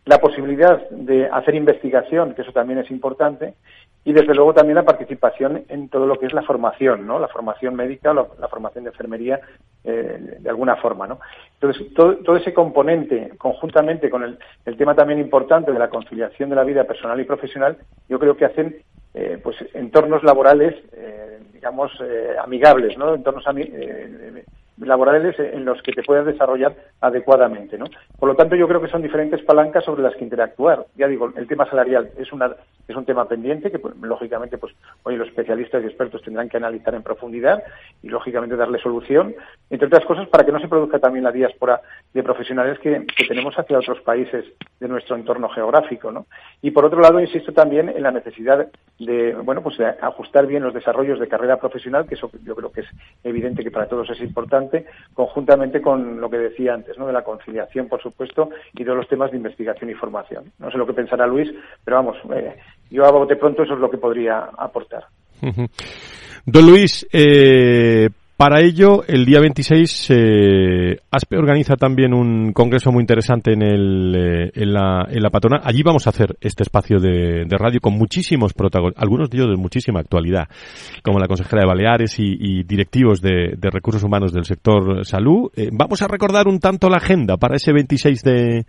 la 0.05 0.17
posibilidad 0.19 0.89
de 0.89 1.27
hacer 1.27 1.55
investigación, 1.55 2.33
que 2.33 2.41
eso 2.41 2.51
también 2.51 2.79
es 2.79 2.89
importante, 2.89 3.53
y 4.03 4.13
desde 4.13 4.33
luego 4.33 4.53
también 4.53 4.75
la 4.75 4.85
participación 4.85 5.63
en 5.69 5.89
todo 5.89 6.07
lo 6.07 6.17
que 6.17 6.25
es 6.25 6.33
la 6.33 6.41
formación, 6.41 7.05
¿no? 7.05 7.19
La 7.19 7.27
formación 7.27 7.75
médica, 7.75 8.13
la, 8.13 8.25
formación 8.47 8.83
de 8.83 8.89
enfermería, 8.89 9.39
eh, 9.83 10.37
de 10.39 10.49
alguna 10.49 10.75
forma, 10.77 11.05
¿no? 11.05 11.19
Entonces, 11.59 11.93
todo, 11.93 12.17
todo 12.17 12.35
ese 12.35 12.53
componente, 12.53 13.33
conjuntamente 13.37 14.09
con 14.09 14.23
el, 14.23 14.39
el, 14.65 14.77
tema 14.77 14.95
también 14.95 15.19
importante 15.19 15.71
de 15.71 15.77
la 15.77 15.89
conciliación 15.89 16.49
de 16.49 16.55
la 16.55 16.63
vida 16.63 16.85
personal 16.85 17.19
y 17.19 17.25
profesional, 17.25 17.77
yo 18.09 18.17
creo 18.17 18.35
que 18.35 18.45
hacen 18.45 18.81
eh, 19.13 19.39
pues 19.43 19.57
entornos 19.73 20.23
laborales, 20.23 20.73
eh, 20.93 21.39
digamos, 21.53 21.91
eh, 22.01 22.35
amigables, 22.41 22.97
¿no? 22.97 23.13
Entornos 23.13 23.43
eh, 23.57 24.45
laborales 24.81 25.37
en 25.39 25.65
los 25.65 25.81
que 25.81 25.91
te 25.91 26.03
puedas 26.03 26.25
desarrollar 26.25 26.75
adecuadamente, 26.99 27.77
¿no? 27.77 27.85
Por 28.19 28.29
lo 28.29 28.35
tanto, 28.35 28.55
yo 28.55 28.67
creo 28.67 28.81
que 28.81 28.89
son 28.89 29.01
diferentes 29.01 29.41
palancas 29.43 29.83
sobre 29.83 30.03
las 30.03 30.15
que 30.15 30.23
interactuar. 30.23 30.85
Ya 30.95 31.07
digo, 31.07 31.31
el 31.35 31.47
tema 31.47 31.69
salarial 31.69 32.11
es 32.17 32.31
una 32.31 32.55
es 32.91 32.97
un 32.97 33.05
tema 33.05 33.27
pendiente 33.27 33.71
que, 33.71 33.79
pues, 33.79 33.95
lógicamente, 33.97 34.57
pues 34.57 34.73
hoy 35.03 35.15
los 35.15 35.27
especialistas 35.29 35.83
y 35.83 35.87
expertos 35.87 36.21
tendrán 36.21 36.49
que 36.49 36.57
analizar 36.57 36.93
en 36.93 37.03
profundidad 37.03 37.63
y, 38.03 38.09
lógicamente, 38.09 38.55
darle 38.55 38.79
solución, 38.79 39.33
entre 39.69 39.87
otras 39.87 40.05
cosas, 40.05 40.27
para 40.27 40.45
que 40.45 40.51
no 40.51 40.59
se 40.59 40.67
produzca 40.67 40.99
también 40.99 41.23
la 41.23 41.31
diáspora 41.31 41.81
de 42.13 42.23
profesionales 42.23 42.79
que, 42.79 43.05
tenemos 43.27 43.57
hacia 43.57 43.77
otros 43.77 44.01
países 44.01 44.45
de 44.79 44.87
nuestro 44.87 45.15
entorno 45.15 45.47
geográfico, 45.49 46.11
¿no? 46.11 46.25
Y, 46.61 46.71
por 46.71 46.85
otro 46.85 46.99
lado, 46.99 47.19
insisto 47.19 47.53
también 47.53 47.89
en 47.89 48.03
la 48.03 48.11
necesidad 48.11 48.67
de, 48.99 49.33
bueno, 49.35 49.61
pues 49.61 49.77
de 49.77 49.85
ajustar 49.85 50.45
bien 50.45 50.63
los 50.63 50.73
desarrollos 50.73 51.19
de 51.19 51.27
carrera 51.27 51.57
profesional, 51.57 52.07
que 52.07 52.15
eso 52.15 52.29
yo 52.43 52.55
creo 52.55 52.71
que 52.71 52.81
es 52.81 52.87
evidente 53.23 53.63
que 53.63 53.71
para 53.71 53.87
todos 53.87 54.09
es 54.09 54.21
importante, 54.21 54.70
conjuntamente 55.13 55.81
con 55.81 56.19
lo 56.19 56.29
que 56.29 56.37
decía 56.37 56.73
antes, 56.73 56.97
¿no? 56.97 57.07
De 57.07 57.13
la 57.13 57.23
conciliación, 57.23 57.87
por 57.87 58.01
supuesto, 58.01 58.49
y 58.73 58.83
de 58.83 58.95
los 58.95 59.07
temas 59.07 59.31
de 59.31 59.37
investigación 59.37 59.89
y 59.89 59.93
formación. 59.93 60.51
No 60.59 60.71
sé 60.71 60.77
lo 60.77 60.87
que 60.87 60.93
pensará 60.93 61.27
Luis, 61.27 61.51
pero 61.83 61.97
vamos, 61.97 62.17
eh, 62.33 62.57
yo 62.89 63.05
a 63.05 63.11
bote 63.11 63.35
pronto 63.35 63.63
eso 63.63 63.73
es 63.73 63.79
lo 63.79 63.89
que 63.89 63.97
podría 63.97 64.49
aportar. 64.57 65.05
Don 66.45 66.65
Luis, 66.65 67.07
eh, 67.11 68.09
para 68.41 68.59
ello, 68.59 69.03
el 69.05 69.23
día 69.23 69.39
26, 69.39 70.07
eh, 70.09 70.97
ASPE 71.11 71.37
organiza 71.37 71.75
también 71.75 72.11
un 72.11 72.53
congreso 72.53 72.91
muy 72.91 73.01
interesante 73.01 73.53
en, 73.53 73.61
el, 73.61 74.15
eh, 74.15 74.51
en, 74.55 74.73
la, 74.73 75.05
en 75.07 75.21
la 75.21 75.29
patronal. 75.29 75.61
Allí 75.63 75.83
vamos 75.83 76.07
a 76.07 76.09
hacer 76.09 76.37
este 76.41 76.63
espacio 76.63 76.99
de, 76.99 77.45
radio 77.51 77.79
con 77.79 77.93
muchísimos 77.93 78.53
protagonistas, 78.53 78.99
algunos 78.99 79.29
de 79.29 79.37
ellos 79.37 79.51
de 79.51 79.57
muchísima 79.57 79.99
actualidad, 79.99 80.47
como 81.03 81.19
la 81.19 81.27
consejera 81.27 81.61
de 81.61 81.67
Baleares 81.67 82.15
y, 82.17 82.63
directivos 82.63 83.21
de, 83.21 83.53
de, 83.55 83.69
recursos 83.69 84.01
humanos 84.01 84.33
del 84.33 84.45
sector 84.45 85.05
salud. 85.05 85.51
Eh, 85.55 85.69
vamos 85.71 86.01
a 86.01 86.07
recordar 86.07 86.47
un 86.47 86.57
tanto 86.57 86.89
la 86.89 86.97
agenda 86.97 87.37
para 87.37 87.57
ese 87.57 87.71
26 87.71 88.23
de, 88.23 88.65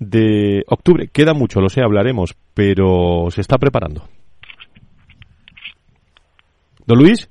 de 0.00 0.64
octubre. 0.66 1.08
Queda 1.10 1.32
mucho, 1.32 1.62
lo 1.62 1.70
sé, 1.70 1.80
hablaremos, 1.80 2.36
pero 2.52 3.30
se 3.30 3.40
está 3.40 3.56
preparando. 3.56 4.06
¿Don 6.86 6.98
Luis? 6.98 7.30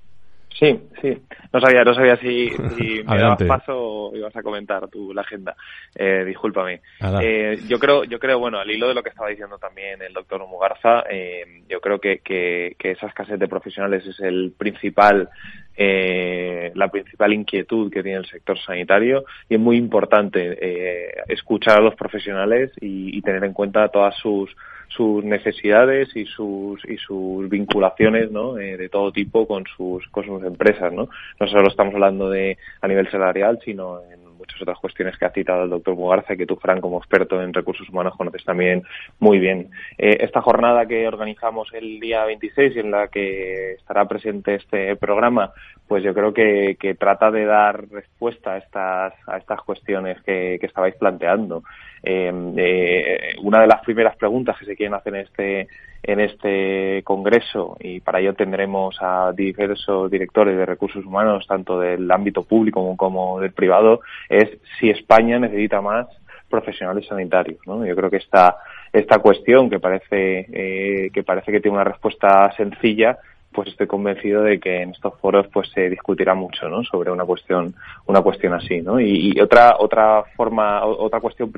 Sí, 0.60 0.80
sí. 1.00 1.22
No 1.54 1.62
sabía, 1.62 1.84
no 1.84 1.94
sabía 1.94 2.18
si, 2.18 2.50
si 2.78 3.04
me 3.04 3.18
dabas 3.18 3.44
paso 3.44 3.78
o 3.78 4.16
ibas 4.16 4.36
a 4.36 4.42
comentar 4.42 4.88
tú 4.88 5.14
la 5.14 5.22
agenda. 5.22 5.56
Eh, 5.96 6.24
discúlpame. 6.26 6.82
Eh, 7.22 7.60
yo 7.68 7.78
creo, 7.78 8.04
yo 8.06 8.18
creo, 8.18 8.40
bueno, 8.40 8.58
al 8.58 8.70
hilo 8.72 8.88
de 8.88 8.96
lo 8.96 9.04
que 9.04 9.10
estaba 9.10 9.30
diciendo 9.30 9.60
también 9.60 10.02
el 10.02 10.14
doctor 10.14 10.46
Mugarza, 10.48 11.04
eh, 11.10 11.64
yo 11.70 11.80
creo 11.80 12.00
que, 12.00 12.20
que, 12.20 12.76
que, 12.80 12.92
esa 12.92 13.06
escasez 13.06 13.38
de 13.38 13.48
profesionales 13.48 14.04
es 14.08 14.20
el 14.20 14.54
principal, 14.58 15.30
eh, 15.78 16.72
la 16.74 16.88
principal 16.88 17.34
inquietud 17.34 17.92
que 17.92 18.02
tiene 18.02 18.18
el 18.18 18.26
sector 18.26 18.58
sanitario 18.60 19.24
y 19.48 19.54
es 19.54 19.60
muy 19.60 19.78
importante 19.78 20.58
eh, 20.60 21.14
escuchar 21.28 21.78
a 21.78 21.84
los 21.84 21.96
profesionales 21.96 22.72
y, 22.82 23.16
y 23.16 23.22
tener 23.22 23.44
en 23.44 23.54
cuenta 23.54 23.90
todas 23.90 24.16
sus 24.18 24.50
sus 24.96 25.24
necesidades 25.24 26.16
y 26.16 26.26
sus 26.26 26.84
y 26.86 26.98
sus 26.98 27.50
vinculaciones 27.50 28.32
¿no? 28.32 28.58
Eh, 28.58 28.78
de 28.78 28.90
todo 28.90 29.12
tipo 29.12 29.48
con 29.48 29.64
sus 29.76 30.08
con 30.10 30.26
sus 30.26 30.44
empresas 30.44 30.92
no 30.94 31.10
no 31.40 31.48
solo 31.48 31.68
estamos 31.68 31.94
hablando 31.96 32.30
de 32.30 32.58
a 32.82 32.88
nivel 32.88 33.10
salarial 33.10 33.60
sino 33.64 34.02
en 34.12 34.33
muchas 34.44 34.62
otras 34.62 34.80
cuestiones 34.80 35.18
que 35.18 35.26
ha 35.26 35.32
citado 35.32 35.64
el 35.64 35.70
doctor 35.70 35.96
Mugarza 35.96 36.36
que 36.36 36.46
tú 36.46 36.58
Fran 36.58 36.82
como 36.82 36.98
experto 36.98 37.42
en 37.42 37.54
recursos 37.54 37.88
humanos 37.90 38.16
conoces 38.18 38.44
también 38.44 38.84
muy 39.20 39.40
bien. 39.40 39.70
Eh, 39.98 40.18
esta 40.20 40.42
jornada 40.42 40.86
que 40.86 41.08
organizamos 41.08 41.74
el 41.74 42.00
día 42.02 42.26
26 42.26 42.76
y 42.76 42.80
en 42.80 42.92
la 42.92 43.08
que 43.08 43.74
estará 43.74 44.06
presente 44.06 44.56
este 44.56 44.96
programa 44.98 45.54
pues 45.88 46.04
yo 46.04 46.14
creo 46.14 46.34
que, 46.34 46.78
trata 47.00 47.32
de 47.32 47.46
dar 47.46 47.88
respuesta 47.90 48.54
a 48.54 48.58
estas 48.58 49.14
a 49.28 49.38
estas 49.38 49.62
cuestiones 49.62 50.22
que, 50.24 50.58
que 50.60 50.66
estabais 50.66 50.96
planteando. 50.96 51.64
Em, 52.02 52.54
eh, 52.58 53.36
una 53.42 53.62
de 53.62 53.68
las 53.68 53.82
primeras 53.82 54.16
preguntas 54.18 54.58
que 54.58 54.66
se 54.66 54.76
quieren 54.76 54.94
hacer 54.94 55.16
en 55.16 55.22
este 55.22 55.68
en 56.04 56.20
este 56.20 57.02
congreso 57.04 57.78
y 57.80 58.02
para 58.02 58.20
ello 58.20 58.34
tendremos 58.34 58.98
a 59.00 59.32
diversos 59.32 60.12
directores 60.12 60.58
de 60.58 60.66
recursos 60.66 61.06
humanos 61.06 61.48
tanto 61.48 61.80
del 61.80 62.12
ámbito 62.12 62.44
público 62.44 62.96
como, 62.98 63.40
del 63.40 63.54
privado 63.54 64.02
es 64.42 64.50
si 64.80 64.90
España 64.90 65.40
necesita 65.40 65.82
más 65.82 66.08
profesionales 66.50 67.08
sanitarios 67.08 67.60
¿no? 67.66 67.86
yo 67.86 67.96
creo 67.96 68.10
que 68.10 68.18
esta 68.18 68.58
esta 68.92 69.20
cuestión 69.20 69.70
que 69.70 69.80
parece 69.80 70.48
eh, 70.52 71.10
que 71.12 71.24
parece 71.24 71.52
que 71.52 71.60
tiene 71.60 71.78
una 71.78 71.84
respuesta 71.84 72.52
sencilla 72.56 73.18
pues 73.54 73.70
estoy 73.70 73.88
convencido 73.88 74.44
de 74.44 74.60
que 74.60 74.82
en 74.82 74.90
estos 74.92 75.18
foros 75.20 75.48
pues 75.54 75.70
se 75.70 75.90
discutirá 75.90 76.34
mucho, 76.34 76.68
¿no? 76.68 76.84
Sobre 76.84 77.12
una 77.12 77.24
cuestión, 77.24 77.76
una 78.08 78.22
cuestión 78.22 78.54
así, 78.54 78.82
¿no? 78.82 79.00
Y, 79.00 79.40
otra, 79.40 79.76
otra 79.80 80.24
forma, 80.36 80.84
otra 80.84 81.20
cuestión 81.22 81.52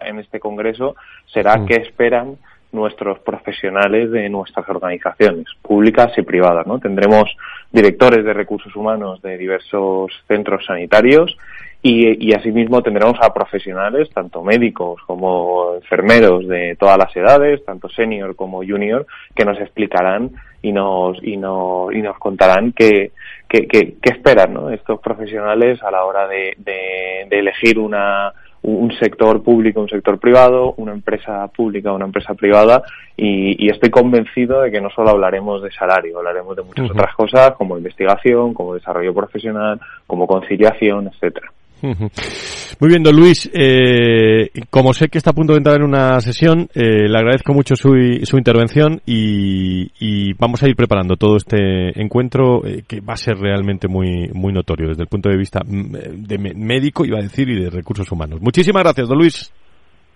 en 0.00 0.18
este 0.18 0.40
congreso 0.40 0.96
será 1.26 1.56
mm. 1.56 1.66
qué 1.66 1.74
esperan 1.76 2.36
nuestros 2.76 3.18
profesionales 3.18 4.12
de 4.12 4.28
nuestras 4.28 4.68
organizaciones 4.68 5.46
públicas 5.62 6.12
y 6.16 6.22
privadas. 6.22 6.66
¿no? 6.66 6.78
Tendremos 6.78 7.28
directores 7.72 8.24
de 8.24 8.32
recursos 8.32 8.76
humanos 8.76 9.20
de 9.22 9.36
diversos 9.36 10.12
centros 10.28 10.64
sanitarios 10.64 11.36
y, 11.82 12.28
y, 12.28 12.32
asimismo 12.32 12.82
tendremos 12.82 13.16
a 13.20 13.32
profesionales, 13.32 14.08
tanto 14.12 14.42
médicos 14.42 15.00
como 15.06 15.74
enfermeros 15.76 16.48
de 16.48 16.74
todas 16.76 16.98
las 16.98 17.14
edades, 17.14 17.64
tanto 17.64 17.88
senior 17.88 18.34
como 18.34 18.58
junior, 18.58 19.06
que 19.34 19.44
nos 19.44 19.60
explicarán 19.60 20.32
y 20.62 20.72
nos, 20.72 21.22
y 21.22 21.36
nos, 21.36 21.94
y 21.94 22.02
nos 22.02 22.18
contarán 22.18 22.72
qué, 22.72 23.12
qué, 23.48 23.68
qué, 23.68 23.96
esperan 24.02 24.54
¿no? 24.54 24.70
estos 24.70 25.00
profesionales 25.00 25.80
a 25.82 25.90
la 25.92 26.04
hora 26.04 26.26
de, 26.26 26.54
de 26.56 27.38
elegir 27.38 27.78
una, 27.78 28.32
un 28.66 28.90
sector 28.98 29.44
público, 29.44 29.80
un 29.80 29.88
sector 29.88 30.18
privado, 30.18 30.74
una 30.78 30.92
empresa 30.92 31.46
pública, 31.48 31.92
una 31.92 32.06
empresa 32.06 32.34
privada 32.34 32.82
y, 33.16 33.70
estoy 33.70 33.90
convencido 33.90 34.62
de 34.62 34.72
que 34.72 34.80
no 34.80 34.90
solo 34.90 35.10
hablaremos 35.10 35.62
de 35.62 35.70
salario, 35.70 36.18
hablaremos 36.18 36.56
de 36.56 36.62
muchas 36.62 36.90
otras 36.90 37.14
cosas 37.14 37.52
como 37.52 37.78
investigación, 37.78 38.54
como 38.54 38.74
desarrollo 38.74 39.14
profesional, 39.14 39.80
como 40.06 40.26
conciliación, 40.26 41.06
etcétera. 41.08 41.52
Muy 41.82 42.90
bien, 42.90 43.02
don 43.02 43.16
Luis. 43.16 43.50
Eh, 43.54 44.50
como 44.70 44.92
sé 44.92 45.08
que 45.08 45.18
está 45.18 45.30
a 45.30 45.34
punto 45.34 45.52
de 45.54 45.58
entrar 45.58 45.76
en 45.76 45.84
una 45.84 46.20
sesión, 46.20 46.68
eh, 46.74 47.08
le 47.08 47.18
agradezco 47.18 47.54
mucho 47.54 47.74
su, 47.74 47.90
su 48.24 48.36
intervención 48.36 49.00
y, 49.06 50.34
vamos 50.34 50.62
a 50.62 50.68
ir 50.68 50.76
preparando 50.76 51.16
todo 51.16 51.36
este 51.36 51.98
encuentro 52.00 52.64
eh, 52.66 52.82
que 52.86 53.00
va 53.00 53.14
a 53.14 53.16
ser 53.16 53.38
realmente 53.38 53.88
muy, 53.88 54.28
muy 54.34 54.52
notorio 54.52 54.88
desde 54.88 55.02
el 55.02 55.08
punto 55.08 55.30
de 55.30 55.36
vista 55.36 55.60
mm, 55.64 56.26
de 56.26 56.38
médico, 56.38 57.04
iba 57.04 57.18
a 57.18 57.22
decir, 57.22 57.48
y 57.48 57.62
de 57.62 57.70
recursos 57.70 58.10
humanos. 58.12 58.40
Muchísimas 58.40 58.82
gracias, 58.82 59.08
don 59.08 59.18
Luis. 59.18 59.52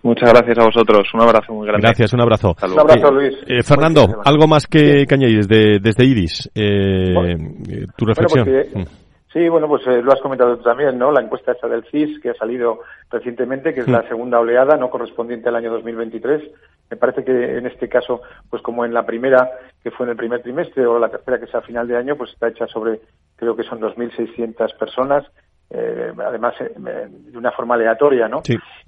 Muchas 0.03 0.31
gracias 0.31 0.59
a 0.59 0.65
vosotros. 0.65 1.09
Un 1.13 1.21
abrazo 1.23 1.53
muy 1.53 1.67
grande. 1.67 1.87
Gracias, 1.87 2.13
un 2.13 2.23
abrazo. 2.23 2.57
Un 2.63 2.79
abrazo, 2.79 3.11
Luis. 3.11 3.35
Fernando, 3.65 4.21
algo 4.25 4.47
más 4.47 4.67
que, 4.67 5.07
que 5.07 5.15
añadir 5.15 5.47
desde, 5.47 5.79
desde 5.79 6.05
IRIS. 6.05 6.51
tu 6.55 8.05
pues 8.05 8.17
reflexión. 8.17 8.49
Mm. 8.75 9.10
Sí, 9.33 9.49
bueno, 9.49 9.69
pues 9.69 9.87
eh, 9.87 10.03
lo 10.03 10.13
has 10.13 10.21
comentado 10.21 10.57
tú 10.57 10.65
también, 10.65 10.99
¿no? 10.99 11.13
La 11.13 11.21
encuesta 11.21 11.53
esa 11.53 11.69
del 11.69 11.85
CIS 11.85 12.19
que 12.21 12.31
ha 12.31 12.35
salido 12.35 12.81
recientemente, 13.11 13.73
que 13.73 13.81
es 13.81 13.89
la 13.89 14.07
segunda 14.09 14.41
oleada, 14.41 14.77
no 14.77 14.91
correspondiente 14.91 15.49
al 15.49 15.55
año 15.55 15.71
2023. 15.71 16.51
Me 16.91 16.97
parece 16.97 17.25
que 17.25 17.59
en 17.59 17.67
este 17.67 17.89
caso, 17.89 18.23
pues 18.49 18.61
como 18.61 18.85
en 18.85 18.93
la 18.93 19.07
primera, 19.07 19.49
que 19.85 19.93
fue 19.93 20.07
en 20.07 20.11
el 20.11 20.17
primer 20.17 20.43
trimestre, 20.43 20.85
o 20.85 20.99
la 20.99 21.11
tercera, 21.11 21.39
que 21.39 21.45
es 21.45 21.55
a 21.55 21.61
final 21.61 21.87
de 21.87 21.97
año, 21.97 22.17
pues 22.17 22.33
está 22.33 22.49
hecha 22.49 22.67
sobre, 22.67 23.01
creo 23.37 23.55
que 23.55 23.63
son 23.63 23.81
2.600 23.81 24.77
personas, 24.77 25.25
eh, 25.73 26.13
además 26.27 26.55
eh, 26.59 26.73
de 26.77 27.39
una 27.39 27.53
forma 27.53 27.77
aleatoria, 27.77 28.27
¿no? 28.27 28.43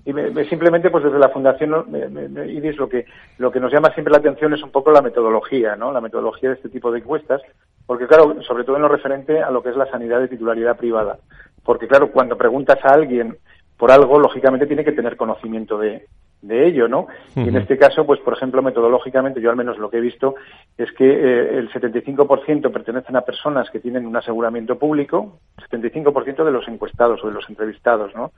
Y 0.04 0.12
simplemente, 0.48 0.90
pues 0.90 1.04
desde 1.04 1.20
la 1.20 1.28
Fundación 1.28 1.86
IDIS 2.48 2.76
lo 2.76 2.88
que 2.88 3.06
lo 3.38 3.52
que 3.52 3.60
nos 3.60 3.72
llama 3.72 3.92
siempre 3.94 4.10
la 4.10 4.18
atención 4.18 4.52
es 4.52 4.62
un 4.64 4.72
poco 4.72 4.90
la 4.90 5.02
metodología, 5.02 5.76
¿no? 5.76 5.92
La 5.92 6.00
metodología 6.00 6.48
de 6.48 6.56
este 6.56 6.68
tipo 6.68 6.90
de 6.90 6.98
encuestas, 6.98 7.40
porque 7.86 8.06
claro, 8.06 8.42
sobre 8.42 8.64
todo 8.64 8.76
en 8.76 8.82
lo 8.82 8.88
referente 8.88 9.42
a 9.42 9.50
lo 9.50 9.62
que 9.62 9.70
es 9.70 9.76
la 9.76 9.90
sanidad 9.90 10.20
de 10.20 10.28
titularidad 10.28 10.76
privada, 10.76 11.18
porque 11.64 11.88
claro, 11.88 12.10
cuando 12.10 12.36
preguntas 12.36 12.78
a 12.84 12.94
alguien 12.94 13.36
por 13.76 13.90
algo, 13.90 14.18
lógicamente 14.18 14.66
tiene 14.66 14.84
que 14.84 14.92
tener 14.92 15.16
conocimiento 15.16 15.78
de, 15.78 16.06
de 16.42 16.66
ello, 16.66 16.88
¿no? 16.88 17.06
Y 17.36 17.48
en 17.48 17.56
este 17.56 17.78
caso, 17.78 18.04
pues 18.04 18.20
por 18.20 18.34
ejemplo, 18.34 18.62
metodológicamente, 18.62 19.40
yo 19.40 19.48
al 19.50 19.56
menos 19.56 19.78
lo 19.78 19.88
que 19.88 19.98
he 19.98 20.00
visto 20.00 20.34
es 20.76 20.90
que 20.92 21.04
eh, 21.04 21.58
el 21.58 21.70
75% 21.70 22.72
pertenecen 22.72 23.16
a 23.16 23.22
personas 23.22 23.70
que 23.70 23.78
tienen 23.78 24.06
un 24.06 24.16
aseguramiento 24.16 24.76
público, 24.76 25.38
75% 25.70 26.44
de 26.44 26.50
los 26.50 26.66
encuestados 26.66 27.22
o 27.22 27.28
de 27.28 27.34
los 27.34 27.48
entrevistados, 27.48 28.14
¿no? 28.14 28.32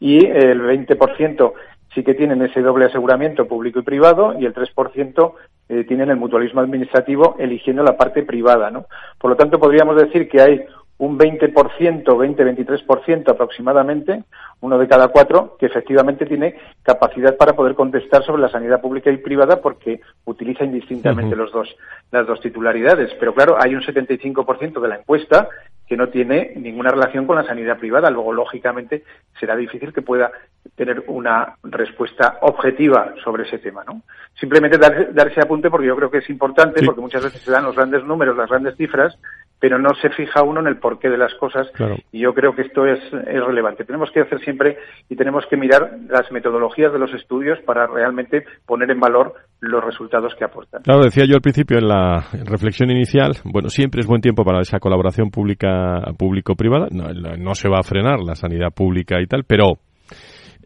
Y 0.00 0.26
el 0.26 0.60
20% 0.60 1.52
sí 1.96 2.04
que 2.04 2.14
tienen 2.14 2.42
ese 2.42 2.60
doble 2.60 2.84
aseguramiento 2.84 3.48
público 3.48 3.78
y 3.78 3.82
privado 3.82 4.38
y 4.38 4.44
el 4.44 4.54
3% 4.54 5.32
eh, 5.70 5.84
tienen 5.84 6.10
el 6.10 6.16
mutualismo 6.16 6.60
administrativo 6.60 7.36
eligiendo 7.38 7.82
la 7.82 7.96
parte 7.96 8.22
privada, 8.22 8.70
¿no? 8.70 8.84
Por 9.18 9.30
lo 9.30 9.36
tanto, 9.36 9.58
podríamos 9.58 9.96
decir 9.96 10.28
que 10.28 10.42
hay 10.42 10.64
un 10.98 11.18
20%, 11.18 12.04
20-23% 12.04 13.30
aproximadamente, 13.30 14.24
uno 14.60 14.78
de 14.78 14.88
cada 14.88 15.08
cuatro, 15.08 15.56
que 15.58 15.66
efectivamente 15.66 16.26
tiene 16.26 16.56
capacidad 16.82 17.36
para 17.36 17.54
poder 17.54 17.74
contestar 17.74 18.24
sobre 18.24 18.42
la 18.42 18.50
sanidad 18.50 18.80
pública 18.80 19.10
y 19.10 19.16
privada 19.18 19.60
porque 19.60 20.00
utiliza 20.24 20.64
indistintamente 20.64 21.34
los 21.34 21.50
dos, 21.50 21.74
las 22.10 22.26
dos 22.26 22.40
titularidades. 22.40 23.12
Pero 23.18 23.34
claro, 23.34 23.56
hay 23.60 23.74
un 23.74 23.82
75% 23.82 24.80
de 24.80 24.88
la 24.88 24.96
encuesta 24.96 25.48
que 25.86 25.96
no 25.96 26.08
tiene 26.08 26.52
ninguna 26.56 26.90
relación 26.90 27.26
con 27.26 27.36
la 27.36 27.44
sanidad 27.44 27.78
privada. 27.78 28.10
Luego, 28.10 28.32
lógicamente, 28.32 29.04
será 29.38 29.54
difícil 29.56 29.92
que 29.92 30.02
pueda 30.02 30.32
tener 30.74 31.04
una 31.08 31.54
respuesta 31.62 32.38
objetiva 32.42 33.14
sobre 33.22 33.44
ese 33.44 33.58
tema, 33.58 33.82
¿no? 33.86 34.02
Simplemente 34.38 34.78
dar, 34.78 35.28
ese 35.28 35.40
apunte 35.40 35.70
porque 35.70 35.86
yo 35.86 35.96
creo 35.96 36.10
que 36.10 36.18
es 36.18 36.28
importante, 36.28 36.84
porque 36.84 37.00
muchas 37.00 37.24
veces 37.24 37.40
se 37.40 37.50
dan 37.50 37.64
los 37.64 37.74
grandes 37.74 38.04
números, 38.04 38.36
las 38.36 38.50
grandes 38.50 38.76
cifras, 38.76 39.18
pero 39.58 39.78
no 39.78 39.90
se 40.00 40.10
fija 40.10 40.42
uno 40.42 40.60
en 40.60 40.66
el 40.66 40.76
porqué 40.76 41.08
de 41.08 41.16
las 41.16 41.32
cosas 41.34 41.66
y 42.12 42.20
yo 42.20 42.34
creo 42.34 42.54
que 42.54 42.62
esto 42.62 42.84
es, 42.86 43.00
relevante. 43.10 43.84
Tenemos 43.84 44.10
que 44.10 44.20
hacer 44.20 44.40
siempre 44.40 44.76
y 45.08 45.16
tenemos 45.16 45.44
que 45.48 45.56
mirar 45.56 45.98
las 46.08 46.30
metodologías 46.30 46.92
de 46.92 46.98
los 46.98 47.12
estudios 47.14 47.58
para 47.64 47.86
realmente 47.86 48.44
poner 48.66 48.90
en 48.90 49.00
valor 49.00 49.34
los 49.60 49.82
resultados 49.82 50.34
que 50.34 50.44
aportan. 50.44 50.82
Claro, 50.82 51.02
decía 51.02 51.24
yo 51.26 51.36
al 51.36 51.40
principio 51.40 51.78
en 51.78 51.88
la 51.88 52.26
reflexión 52.44 52.90
inicial, 52.90 53.32
bueno, 53.44 53.68
siempre 53.70 54.00
es 54.00 54.06
buen 54.06 54.20
tiempo 54.20 54.44
para 54.44 54.60
esa 54.60 54.78
colaboración 54.78 55.30
pública 55.30 56.02
público-privada, 56.18 56.88
no, 56.90 57.54
se 57.54 57.68
va 57.68 57.78
a 57.78 57.82
frenar 57.82 58.20
la 58.20 58.34
sanidad 58.34 58.72
pública 58.74 59.20
y 59.20 59.26
tal, 59.26 59.44
pero 59.44 59.78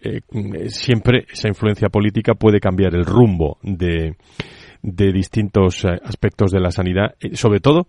eh, 0.03 0.21
siempre 0.69 1.27
esa 1.31 1.49
influencia 1.49 1.89
política 1.89 2.35
puede 2.35 2.61
cambiar 2.61 2.95
el 2.95 3.05
rumbo 3.05 3.59
de, 3.63 4.17
de 4.83 5.13
distintos 5.13 5.85
eh, 5.85 5.99
aspectos 6.05 6.51
de 6.51 6.61
la 6.61 6.71
sanidad, 6.71 7.15
eh, 7.21 7.37
sobre 7.37 7.61
todo 7.61 7.87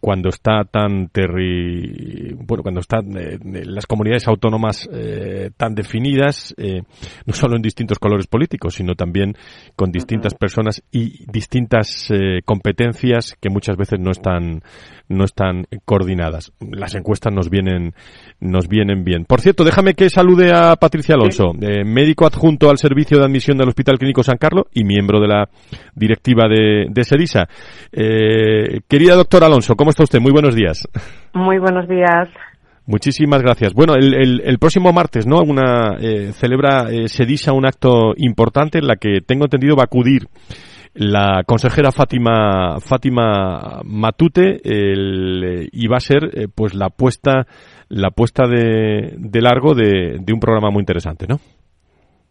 cuando 0.00 0.28
está 0.28 0.64
tan 0.64 1.08
terri 1.08 2.32
bueno 2.34 2.62
cuando 2.62 2.80
están 2.80 3.16
eh, 3.16 3.38
las 3.64 3.86
comunidades 3.86 4.26
autónomas 4.28 4.88
eh, 4.92 5.50
tan 5.56 5.74
definidas 5.74 6.54
eh, 6.56 6.82
no 7.26 7.34
solo 7.34 7.56
en 7.56 7.62
distintos 7.62 7.98
colores 7.98 8.26
políticos 8.26 8.74
sino 8.74 8.94
también 8.94 9.36
con 9.76 9.90
distintas 9.90 10.34
personas 10.34 10.82
y 10.90 11.24
distintas 11.30 12.10
competencias 12.44 13.36
que 13.40 13.50
muchas 13.50 13.76
veces 13.76 13.98
no 14.00 14.10
están 14.10 14.62
no 15.08 15.24
están 15.24 15.66
coordinadas. 15.86 16.52
Las 16.60 16.94
encuestas 16.94 17.32
nos 17.32 17.48
vienen 17.48 17.94
nos 18.40 18.68
vienen 18.68 19.04
bien. 19.04 19.24
Por 19.24 19.40
cierto 19.40 19.64
déjame 19.64 19.94
que 19.94 20.10
salude 20.10 20.52
a 20.52 20.76
Patricia 20.76 21.14
Alonso 21.14 21.52
médico 21.84 22.26
adjunto 22.26 22.70
al 22.70 22.78
servicio 22.78 23.18
de 23.18 23.24
admisión 23.24 23.56
del 23.58 23.68
Hospital 23.68 23.98
Clínico 23.98 24.22
San 24.22 24.38
Carlos 24.38 24.66
y 24.72 24.84
miembro 24.84 25.20
de 25.20 25.28
la 25.28 25.48
directiva 25.94 26.48
de, 26.48 26.86
de 26.90 27.04
Sedisa. 27.04 27.48
Querida 27.90 29.14
doctora 29.14 29.46
Alonso 29.46 29.57
¿cómo 29.76 29.90
está 29.90 30.04
usted? 30.04 30.20
Muy 30.20 30.32
buenos 30.32 30.54
días. 30.54 30.88
Muy 31.34 31.58
buenos 31.58 31.88
días. 31.88 32.28
Muchísimas 32.86 33.42
gracias. 33.42 33.74
Bueno, 33.74 33.94
el, 33.94 34.58
próximo 34.58 34.92
martes, 34.92 35.26
¿no? 35.26 35.42
Una 35.42 35.96
eh, 36.00 36.32
celebra 36.32 36.90
eh, 36.90 37.08
Sedisa 37.08 37.52
un 37.52 37.66
acto 37.66 38.14
importante 38.16 38.78
en 38.78 38.86
la 38.86 38.96
que 38.96 39.20
tengo 39.20 39.44
entendido 39.44 39.76
va 39.76 39.82
a 39.82 39.84
acudir 39.84 40.28
la 40.94 41.42
consejera 41.46 41.92
Fátima 41.92 42.80
Fátima 42.80 43.82
Matute 43.84 44.60
eh, 44.64 45.68
y 45.70 45.86
va 45.86 45.98
a 45.98 46.00
ser 46.00 46.30
eh, 46.32 46.48
pues 46.52 46.74
la 46.74 46.88
puesta 46.88 47.46
la 47.88 48.10
puesta 48.10 48.46
de, 48.46 49.14
de 49.16 49.40
largo 49.40 49.74
de, 49.74 50.18
de 50.20 50.32
un 50.32 50.40
programa 50.40 50.70
muy 50.70 50.80
interesante, 50.80 51.26
¿no? 51.26 51.38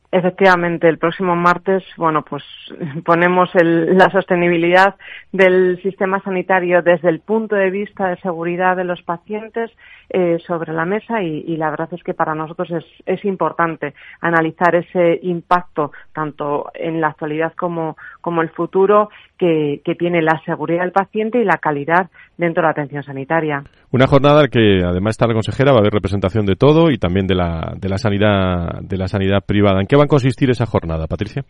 Efectivamente, 0.10 0.88
el 0.88 1.00
próximo 1.00 1.36
martes, 1.36 1.84
bueno, 1.98 2.24
pues 2.24 2.44
ponemos 3.06 3.50
la 3.56 4.10
sostenibilidad 4.10 4.96
del 5.34 5.82
sistema 5.82 6.22
sanitario 6.22 6.82
desde 6.82 7.10
el 7.10 7.20
punto 7.20 7.56
de 7.56 7.70
vista 7.70 8.08
de 8.08 8.18
seguridad 8.18 8.78
de 8.78 8.86
los 8.86 9.02
pacientes 9.02 9.70
eh, 10.10 10.38
sobre 10.48 10.72
la 10.72 10.86
mesa 10.86 11.22
y, 11.22 11.58
la 11.58 11.70
verdad 11.70 11.90
es 11.92 12.02
que 12.02 12.14
para 12.14 12.34
nosotros 12.34 12.70
es, 13.06 13.26
importante 13.26 13.94
analizar 14.22 14.74
ese 14.76 15.20
impacto 15.24 15.92
tanto 16.14 16.72
en 16.74 17.02
la 17.02 17.08
actualidad 17.10 17.52
como, 17.58 17.98
como 18.22 18.42
el 18.42 18.50
futuro 18.52 19.10
que, 19.38 19.82
tiene 20.00 20.22
la 20.22 20.40
seguridad 20.46 20.84
del 20.84 20.92
paciente 20.92 21.40
y 21.40 21.44
la 21.44 21.58
calidad 21.58 22.10
dentro 22.38 22.62
de 22.62 22.68
la 22.68 22.72
atención 22.72 23.04
sanitaria. 23.04 23.64
Una 23.92 24.08
jornada 24.08 24.48
que 24.48 24.82
además 24.86 25.12
está 25.12 25.28
la 25.28 25.34
consejera, 25.34 25.72
va 25.72 25.80
a 25.80 25.82
haber 25.82 25.94
representación 25.94 26.46
de 26.46 26.56
todo 26.56 26.92
y 26.92 26.98
también 26.98 27.28
de 27.28 27.36
la, 27.36 27.74
de 27.76 27.90
la 27.90 27.98
sanidad 27.98 28.80
de 28.82 28.98
la 28.98 29.08
sanidad 29.08 29.44
privada. 29.46 29.82
¿En 29.82 29.88
qué 29.88 29.97
va 29.98 30.06
a 30.06 30.08
consistir 30.08 30.50
esa 30.50 30.66
jornada, 30.66 31.08
Patricia? 31.08 31.46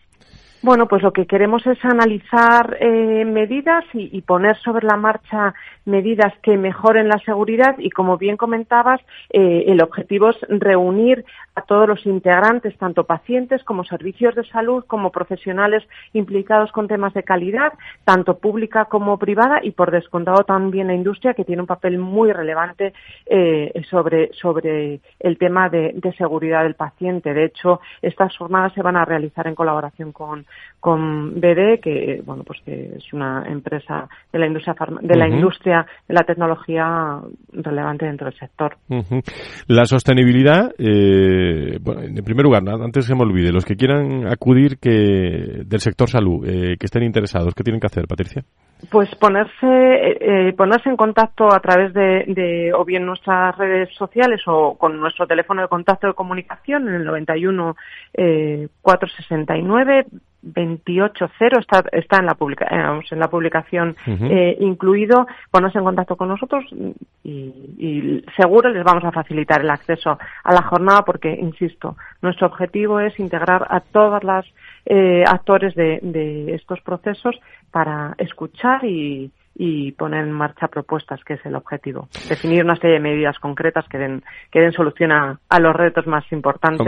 Bueno, 0.60 0.88
pues 0.88 1.02
lo 1.02 1.12
que 1.12 1.26
queremos 1.26 1.64
es 1.68 1.78
analizar 1.84 2.76
eh, 2.80 3.24
medidas 3.24 3.84
y, 3.92 4.20
poner 4.22 4.56
sobre 4.58 4.84
la 4.84 4.96
marcha 4.96 5.54
medidas 5.84 6.34
que 6.42 6.56
mejoren 6.56 7.08
la 7.08 7.18
seguridad 7.20 7.76
y, 7.78 7.90
como 7.90 8.18
bien 8.18 8.36
comentabas, 8.36 9.00
eh, 9.30 9.66
el 9.68 9.80
objetivo 9.80 10.30
es 10.30 10.36
reunir 10.48 11.24
a 11.54 11.62
todos 11.62 11.88
los 11.88 12.04
integrantes, 12.06 12.76
tanto 12.76 13.04
pacientes 13.04 13.62
como 13.62 13.84
servicios 13.84 14.34
de 14.34 14.44
salud, 14.48 14.84
como 14.84 15.12
profesionales 15.12 15.84
implicados 16.12 16.72
con 16.72 16.88
temas 16.88 17.14
de 17.14 17.22
calidad, 17.22 17.72
tanto 18.04 18.38
pública 18.38 18.86
como 18.86 19.16
privada 19.16 19.60
y, 19.62 19.70
por 19.70 19.92
descontado, 19.92 20.42
también 20.42 20.88
la 20.88 20.94
industria, 20.94 21.34
que 21.34 21.44
tiene 21.44 21.62
un 21.62 21.68
papel 21.68 21.98
muy 21.98 22.32
relevante 22.32 22.94
eh, 23.26 23.72
sobre, 23.88 24.32
sobre 24.34 25.00
el 25.20 25.38
tema 25.38 25.68
de, 25.68 25.92
de 25.94 26.12
seguridad 26.14 26.64
del 26.64 26.74
paciente. 26.74 27.32
De 27.32 27.44
hecho, 27.44 27.80
estas 28.02 28.36
jornadas 28.36 28.72
se 28.72 28.82
van 28.82 28.96
a 28.96 29.04
realizar 29.04 29.46
en 29.46 29.54
colaboración 29.54 30.10
con 30.10 30.47
con 30.80 31.40
BD, 31.40 31.80
que 31.82 32.22
bueno, 32.24 32.44
pues 32.44 32.60
que 32.64 32.96
es 32.96 33.12
una 33.12 33.44
empresa 33.48 34.08
de 34.32 34.38
la 34.38 34.46
industria 34.46 34.76
de 35.00 35.16
la 35.16 35.28
industria 35.28 35.86
de 36.06 36.14
la 36.14 36.22
tecnología 36.22 37.18
relevante 37.52 38.06
dentro 38.06 38.26
del 38.26 38.38
sector. 38.38 38.76
La 39.66 39.84
sostenibilidad, 39.86 40.72
eh, 40.78 41.78
bueno, 41.80 42.02
en 42.02 42.24
primer 42.24 42.44
lugar, 42.44 42.62
antes 42.68 43.08
que 43.08 43.14
me 43.14 43.22
olvide, 43.22 43.50
los 43.50 43.64
que 43.64 43.76
quieran 43.76 44.28
acudir 44.28 44.78
que 44.78 45.62
del 45.66 45.80
sector 45.80 46.08
salud, 46.08 46.46
eh, 46.46 46.76
que 46.78 46.86
estén 46.86 47.02
interesados, 47.02 47.54
¿qué 47.54 47.64
tienen 47.64 47.80
que 47.80 47.86
hacer, 47.86 48.06
Patricia? 48.06 48.44
Pues 48.90 49.12
ponerse, 49.16 49.66
eh, 49.66 50.52
ponerse 50.56 50.88
en 50.88 50.96
contacto 50.96 51.52
a 51.52 51.58
través 51.58 51.92
de, 51.92 52.24
de, 52.28 52.72
o 52.72 52.84
bien 52.84 53.04
nuestras 53.04 53.58
redes 53.58 53.92
sociales 53.96 54.40
o 54.46 54.78
con 54.78 55.00
nuestro 55.00 55.26
teléfono 55.26 55.62
de 55.62 55.68
contacto 55.68 56.06
de 56.06 56.14
comunicación 56.14 56.86
en 56.88 56.94
el 56.94 57.04
91 57.04 57.76
eh, 58.14 58.68
469 58.80 60.06
280 60.42 61.58
está, 61.58 61.84
está 61.92 62.18
en 62.18 62.26
la 62.26 62.34
publica, 62.34 62.66
eh, 62.66 63.00
en 63.10 63.18
la 63.18 63.28
publicación 63.28 63.96
eh, 64.06 64.56
incluido 64.60 65.26
ponerse 65.50 65.78
en 65.78 65.84
contacto 65.84 66.16
con 66.16 66.28
nosotros 66.28 66.64
y, 67.24 67.30
y, 67.78 68.24
seguro 68.36 68.70
les 68.70 68.84
vamos 68.84 69.04
a 69.04 69.12
facilitar 69.12 69.60
el 69.60 69.70
acceso 69.70 70.18
a 70.44 70.52
la 70.52 70.62
jornada 70.62 71.02
porque 71.02 71.30
insisto 71.32 71.96
nuestro 72.22 72.46
objetivo 72.46 73.00
es 73.00 73.18
integrar 73.18 73.66
a 73.68 73.80
todas 73.80 74.22
las 74.22 74.46
eh, 74.86 75.24
actores 75.26 75.74
de, 75.74 75.98
de 76.02 76.54
estos 76.54 76.80
procesos 76.82 77.38
para 77.70 78.14
escuchar 78.18 78.84
y, 78.84 79.30
y 79.60 79.90
poner 79.92 80.24
en 80.24 80.32
marcha 80.32 80.68
propuestas, 80.68 81.22
que 81.24 81.34
es 81.34 81.44
el 81.44 81.56
objetivo. 81.56 82.08
Definir 82.28 82.64
una 82.64 82.76
serie 82.76 82.94
de 82.94 83.02
medidas 83.02 83.36
concretas 83.40 83.84
que 83.88 83.98
den, 83.98 84.22
que 84.52 84.60
den 84.60 84.72
solución 84.72 85.10
a, 85.10 85.60
los 85.60 85.74
retos 85.74 86.06
más 86.06 86.24
importantes. 86.30 86.86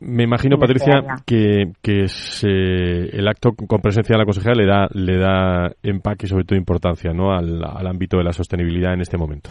me, 0.00 0.22
imagino, 0.22 0.56
Patricia, 0.56 1.02
que, 1.26 1.72
que 1.82 2.06
el 3.12 3.26
acto 3.26 3.50
con 3.52 3.80
presencia 3.80 4.14
de 4.14 4.18
la 4.18 4.24
consejera 4.24 4.54
le 4.54 4.66
da, 4.66 4.86
le 4.92 5.18
da 5.18 5.70
empaque 5.82 6.26
y 6.26 6.28
sobre 6.28 6.44
todo 6.44 6.56
importancia 6.56 7.12
¿no? 7.12 7.32
al, 7.32 7.62
al 7.64 7.86
ámbito 7.86 8.16
de 8.18 8.24
la 8.24 8.32
sostenibilidad 8.32 8.94
en 8.94 9.00
este 9.00 9.18
momento. 9.18 9.50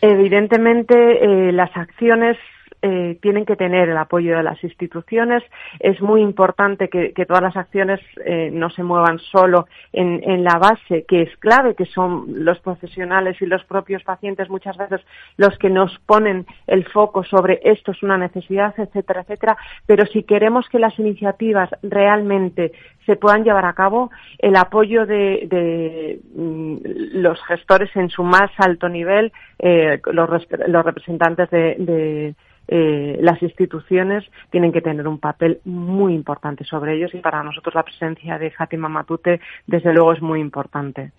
Evidentemente, 0.00 0.94
eh, 0.94 1.52
las 1.52 1.76
acciones 1.76 2.36
eh, 2.80 3.18
tienen 3.20 3.44
que 3.44 3.56
tener 3.56 3.88
el 3.88 3.96
apoyo 3.96 4.36
de 4.36 4.42
las 4.42 4.62
instituciones. 4.62 5.42
Es 5.80 6.00
muy 6.00 6.22
importante 6.22 6.88
que, 6.88 7.12
todas 7.26 7.42
las 7.42 7.56
acciones 7.56 8.00
eh, 8.24 8.50
no 8.52 8.70
se 8.70 8.82
muevan 8.82 9.18
solo 9.18 9.66
en, 9.92 10.22
en, 10.22 10.44
la 10.44 10.58
base, 10.58 11.04
que 11.06 11.22
es 11.22 11.36
clave, 11.38 11.74
que 11.74 11.86
son 11.86 12.44
los 12.44 12.60
profesionales 12.60 13.36
y 13.40 13.46
los 13.46 13.64
propios 13.64 14.02
pacientes 14.04 14.48
muchas 14.48 14.76
veces 14.76 15.00
los 15.36 15.58
que 15.58 15.70
nos 15.70 15.98
ponen 16.06 16.46
el 16.66 16.84
foco 16.86 17.24
sobre 17.24 17.60
esto 17.64 17.90
es 17.90 18.02
una 18.02 18.16
necesidad, 18.16 18.72
etcétera, 18.78 19.22
etcétera. 19.22 19.56
Pero 19.86 20.06
si 20.06 20.22
queremos 20.22 20.68
que 20.68 20.78
las 20.78 20.96
iniciativas 20.98 21.70
realmente 21.82 22.72
se 23.06 23.16
puedan 23.16 23.42
llevar 23.42 23.64
a 23.64 23.72
cabo, 23.72 24.10
el 24.38 24.54
apoyo 24.54 25.04
de, 25.04 25.48
de 25.48 26.20
mm, 26.34 26.76
los 27.22 27.42
gestores 27.44 27.90
en 27.96 28.08
su 28.08 28.22
más 28.22 28.50
alto 28.58 28.88
nivel, 28.88 29.32
eh, 29.58 30.00
los, 30.12 30.28
los 30.68 30.84
representantes 30.84 31.50
de 31.50 32.34
eh, 32.68 33.18
las 33.20 33.42
instituciones 33.42 34.24
tienen 34.50 34.72
que 34.72 34.82
tener 34.82 35.08
un 35.08 35.18
papel 35.18 35.60
muy 35.64 36.14
importante 36.14 36.64
sobre 36.64 36.96
ellos 36.96 37.14
y 37.14 37.18
para 37.18 37.42
nosotros 37.42 37.74
la 37.74 37.82
presencia 37.82 38.38
de 38.38 38.50
Fátima 38.50 38.88
Matute 38.88 39.40
desde 39.66 39.92
luego 39.92 40.12
es 40.12 40.20
muy 40.20 40.40
importante. 40.40 41.12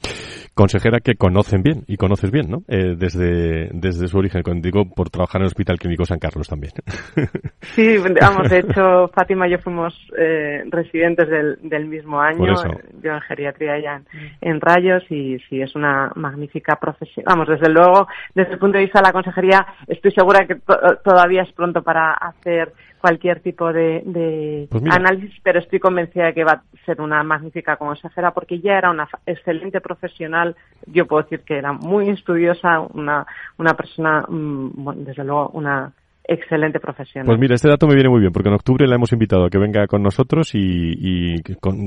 Consejera 0.54 1.00
que 1.00 1.16
conocen 1.16 1.64
bien 1.64 1.84
y 1.88 1.98
conoces 1.98 2.32
bien, 2.32 2.50
¿no? 2.50 2.64
Eh, 2.68 2.96
desde, 2.98 3.70
desde 3.72 4.08
su 4.08 4.18
origen, 4.18 4.44
digo 4.62 4.86
por 4.94 5.10
trabajar 5.10 5.40
en 5.40 5.44
el 5.44 5.48
Hospital 5.48 5.80
Clínico 5.80 6.06
San 6.06 6.20
Carlos 6.20 6.48
también. 6.48 6.74
Sí, 7.62 7.98
vamos, 8.20 8.50
de 8.50 8.60
hecho 8.60 9.10
Fátima 9.10 9.48
y 9.48 9.52
yo 9.52 9.60
fuimos 9.60 9.94
eh, 10.18 10.64
residentes 10.70 11.30
del, 11.30 11.86
mismo 11.88 12.20
año, 12.20 12.54
yo 13.02 13.12
en 13.12 13.22
geriatría 13.22 13.80
ya 13.80 14.02
en, 14.42 14.60
Rayos 14.60 15.04
y 15.10 15.38
sí, 15.48 15.62
es 15.62 15.76
una 15.76 16.12
magnífica 16.16 16.78
profesión. 16.78 17.26
Vamos, 17.28 17.48
desde 17.48 17.70
luego, 17.70 18.08
desde 18.34 18.54
el 18.54 18.60
punto 18.60 18.78
de 18.78 18.86
vista 18.86 19.00
de 19.00 19.08
la 19.08 19.14
consejería, 19.14 19.66
estoy 19.88 20.12
segura 20.12 20.48
que 20.48 20.56
todavía 21.04 21.39
es 21.42 21.52
pronto 21.54 21.84
para 21.84 22.14
hacer 22.14 22.74
cualquier 23.00 23.40
tipo 23.40 23.72
de, 23.72 24.68
pues 24.70 24.84
análisis, 24.92 25.40
pero 25.44 25.60
estoy 25.60 25.80
convencida 25.80 26.26
de 26.26 26.34
que 26.34 26.44
va 26.44 26.52
a 26.52 26.86
ser 26.86 27.02
una 27.02 27.24
magnífica 27.24 27.78
consejera 27.78 28.32
porque 28.32 28.60
ya 28.60 28.78
era 28.78 28.90
una 28.90 29.08
excelente 29.26 29.80
profesional. 29.82 30.56
Yo 30.86 31.08
puedo 31.08 31.24
decir 31.24 31.42
que 31.42 31.58
era 31.58 31.72
muy 31.72 32.10
estudiosa, 32.10 32.82
una, 32.82 33.26
una 33.58 33.74
persona, 33.74 34.26
mm, 34.28 35.06
desde 35.06 35.24
luego, 35.24 35.50
una 35.54 35.94
excelente 36.30 36.80
profesional. 36.80 37.26
Pues 37.26 37.40
mira, 37.40 37.56
este 37.56 37.68
dato 37.68 37.88
me 37.88 37.96
viene 37.96 38.10
muy 38.10 38.20
bien, 38.20 38.32
porque 38.32 38.50
en 38.50 38.56
octubre 38.56 38.88
la 38.88 38.96
hemos 38.96 39.12
invitado 39.12 39.46
a 39.46 39.50
que 39.50 39.58
venga 39.58 39.88
con 39.88 40.04
nosotros 40.04 40.54
y, 40.54 41.36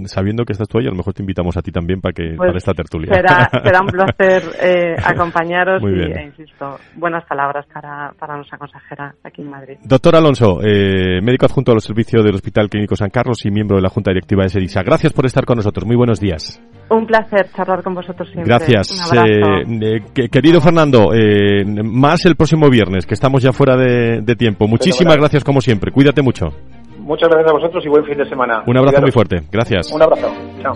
sabiendo 0.07 0.45
que 0.45 0.53
estás 0.53 0.69
tú 0.69 0.79
ahí, 0.79 0.87
a 0.87 0.91
lo 0.91 0.97
mejor 0.97 1.15
te 1.15 1.23
invitamos 1.23 1.57
a 1.57 1.63
ti 1.63 1.71
también 1.71 2.01
para 2.01 2.13
que 2.13 2.35
pues 2.37 2.49
para 2.49 2.59
esta 2.59 2.73
tertulia. 2.73 3.15
Será, 3.15 3.49
será 3.65 3.81
un 3.81 3.87
placer 3.87 4.43
eh, 4.61 4.97
acompañaros 5.05 5.83
y, 5.83 6.13
e 6.13 6.25
insisto, 6.25 6.77
buenas 6.97 7.25
palabras 7.25 7.67
para, 7.73 8.13
para 8.19 8.37
nuestra 8.37 8.59
consejera 8.59 9.15
aquí 9.23 9.43
en 9.43 9.51
Madrid. 9.51 9.77
Doctor 9.85 10.17
Alonso, 10.17 10.59
eh, 10.63 11.21
médico 11.23 11.47
adjunto 11.47 11.71
a 11.71 11.75
los 11.75 11.85
servicios 11.85 12.25
del 12.25 12.35
Hospital 12.35 12.69
Clínico 12.69 12.97
San 12.97 13.11
Carlos 13.11 13.45
y 13.45 13.51
miembro 13.51 13.77
de 13.77 13.83
la 13.83 13.91
Junta 13.91 14.11
Directiva 14.11 14.43
de 14.43 14.49
SEDISA. 14.49 14.83
Gracias 14.83 15.13
por 15.13 15.25
estar 15.25 15.45
con 15.45 15.57
nosotros. 15.57 15.87
Muy 15.87 15.97
buenos 15.97 16.19
días. 16.19 16.61
Un 16.91 17.07
placer 17.07 17.49
charlar 17.57 17.83
con 17.83 17.95
vosotros 17.95 18.29
siempre. 18.31 18.53
Gracias. 18.53 19.13
Eh, 19.15 20.29
querido 20.31 20.61
Fernando, 20.61 21.11
más 21.85 22.27
el 22.27 22.37
próximo 22.37 22.69
viernes, 22.69 23.07
que 23.07 23.15
estamos 23.15 23.43
ya 23.43 23.53
fuera 23.53 23.77
de 23.77 24.32
tiempo. 24.37 24.69
Muchísimas 24.69 25.17
gracias 25.17 25.45
como 25.45 25.61
siempre. 25.61 25.91
Cuídate 25.93 26.23
mucho. 26.23 26.53
Muchas 26.99 27.29
gracias 27.29 27.51
a 27.51 27.55
vosotros 27.55 27.85
y 27.85 27.89
buen 27.89 28.05
fin 28.05 28.19
de 28.19 28.29
semana. 28.29 28.63
Un 28.67 28.77
abrazo 28.77 29.01
muy 29.01 29.11
fuerte. 29.11 29.43
Gracias. 29.51 29.91
Un 29.93 30.03
abrazo. 30.03 30.33
Chao. 30.63 30.75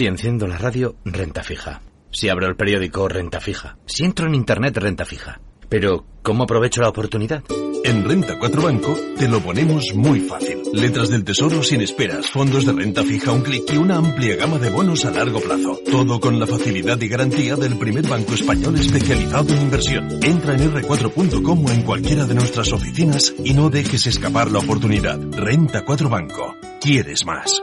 Si 0.00 0.06
enciendo 0.06 0.46
la 0.46 0.56
radio, 0.56 0.96
renta 1.04 1.42
fija. 1.42 1.82
Si 2.10 2.30
abro 2.30 2.46
el 2.46 2.56
periódico, 2.56 3.06
renta 3.06 3.38
fija. 3.38 3.76
Si 3.84 4.02
entro 4.02 4.28
en 4.28 4.34
Internet, 4.34 4.78
renta 4.78 5.04
fija. 5.04 5.42
Pero, 5.68 6.06
¿cómo 6.22 6.44
aprovecho 6.44 6.80
la 6.80 6.88
oportunidad? 6.88 7.42
En 7.84 8.02
Renta 8.08 8.38
4 8.38 8.62
Banco 8.62 8.98
te 9.18 9.28
lo 9.28 9.40
ponemos 9.40 9.92
muy 9.94 10.20
fácil. 10.20 10.62
Letras 10.72 11.10
del 11.10 11.22
tesoro 11.22 11.62
sin 11.62 11.82
esperas, 11.82 12.30
fondos 12.30 12.64
de 12.64 12.72
renta 12.72 13.02
fija 13.02 13.30
un 13.30 13.42
clic 13.42 13.70
y 13.74 13.76
una 13.76 13.98
amplia 13.98 14.36
gama 14.36 14.56
de 14.56 14.70
bonos 14.70 15.04
a 15.04 15.10
largo 15.10 15.38
plazo. 15.38 15.78
Todo 15.84 16.18
con 16.18 16.40
la 16.40 16.46
facilidad 16.46 16.98
y 16.98 17.08
garantía 17.08 17.56
del 17.56 17.76
primer 17.76 18.08
banco 18.08 18.32
español 18.32 18.76
especializado 18.76 19.52
en 19.52 19.60
inversión. 19.60 20.08
Entra 20.22 20.54
en 20.54 20.72
r4.com 20.72 21.66
o 21.66 21.70
en 21.70 21.82
cualquiera 21.82 22.24
de 22.24 22.36
nuestras 22.36 22.72
oficinas 22.72 23.34
y 23.44 23.52
no 23.52 23.68
dejes 23.68 24.06
escapar 24.06 24.50
la 24.50 24.60
oportunidad. 24.60 25.20
Renta 25.32 25.84
4 25.84 26.08
Banco. 26.08 26.56
¿Quieres 26.80 27.26
más? 27.26 27.62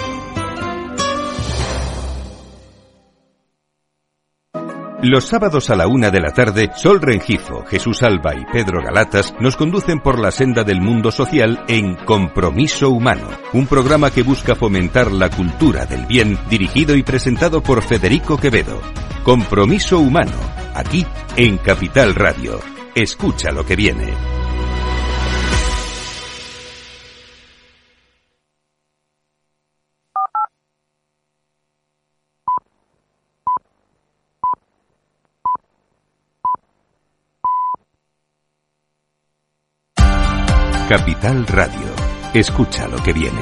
Los 5.03 5.25
sábados 5.25 5.71
a 5.71 5.75
la 5.75 5.87
una 5.87 6.11
de 6.11 6.21
la 6.21 6.29
tarde, 6.29 6.69
Sol 6.75 7.01
Rengifo, 7.01 7.65
Jesús 7.65 8.03
Alba 8.03 8.35
y 8.35 8.45
Pedro 8.45 8.83
Galatas 8.83 9.33
nos 9.39 9.57
conducen 9.57 9.99
por 9.99 10.19
la 10.19 10.29
senda 10.29 10.63
del 10.63 10.79
mundo 10.79 11.11
social 11.11 11.65
en 11.67 11.95
Compromiso 11.95 12.91
Humano, 12.91 13.27
un 13.53 13.65
programa 13.65 14.11
que 14.11 14.21
busca 14.21 14.53
fomentar 14.53 15.11
la 15.11 15.29
cultura 15.31 15.87
del 15.87 16.05
bien, 16.05 16.37
dirigido 16.51 16.95
y 16.95 17.01
presentado 17.01 17.63
por 17.63 17.81
Federico 17.81 18.37
Quevedo. 18.37 18.79
Compromiso 19.23 19.97
Humano, 19.97 20.37
aquí 20.75 21.03
en 21.35 21.57
Capital 21.57 22.13
Radio. 22.13 22.59
Escucha 22.93 23.51
lo 23.51 23.65
que 23.65 23.75
viene. 23.75 24.40
Capital 40.91 41.47
Radio. 41.47 41.87
Escucha 42.33 42.85
lo 42.85 43.01
que 43.01 43.13
viene. 43.13 43.39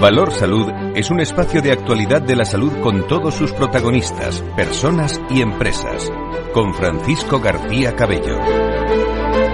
Valor 0.00 0.32
Salud 0.32 0.81
es 0.94 1.10
un 1.10 1.20
espacio 1.20 1.62
de 1.62 1.72
actualidad 1.72 2.20
de 2.20 2.36
la 2.36 2.44
salud 2.44 2.72
con 2.82 3.06
todos 3.06 3.34
sus 3.34 3.52
protagonistas, 3.52 4.42
personas 4.56 5.20
y 5.30 5.40
empresas. 5.40 6.12
Con 6.52 6.74
Francisco 6.74 7.40
García 7.40 7.96
Cabello. 7.96 8.38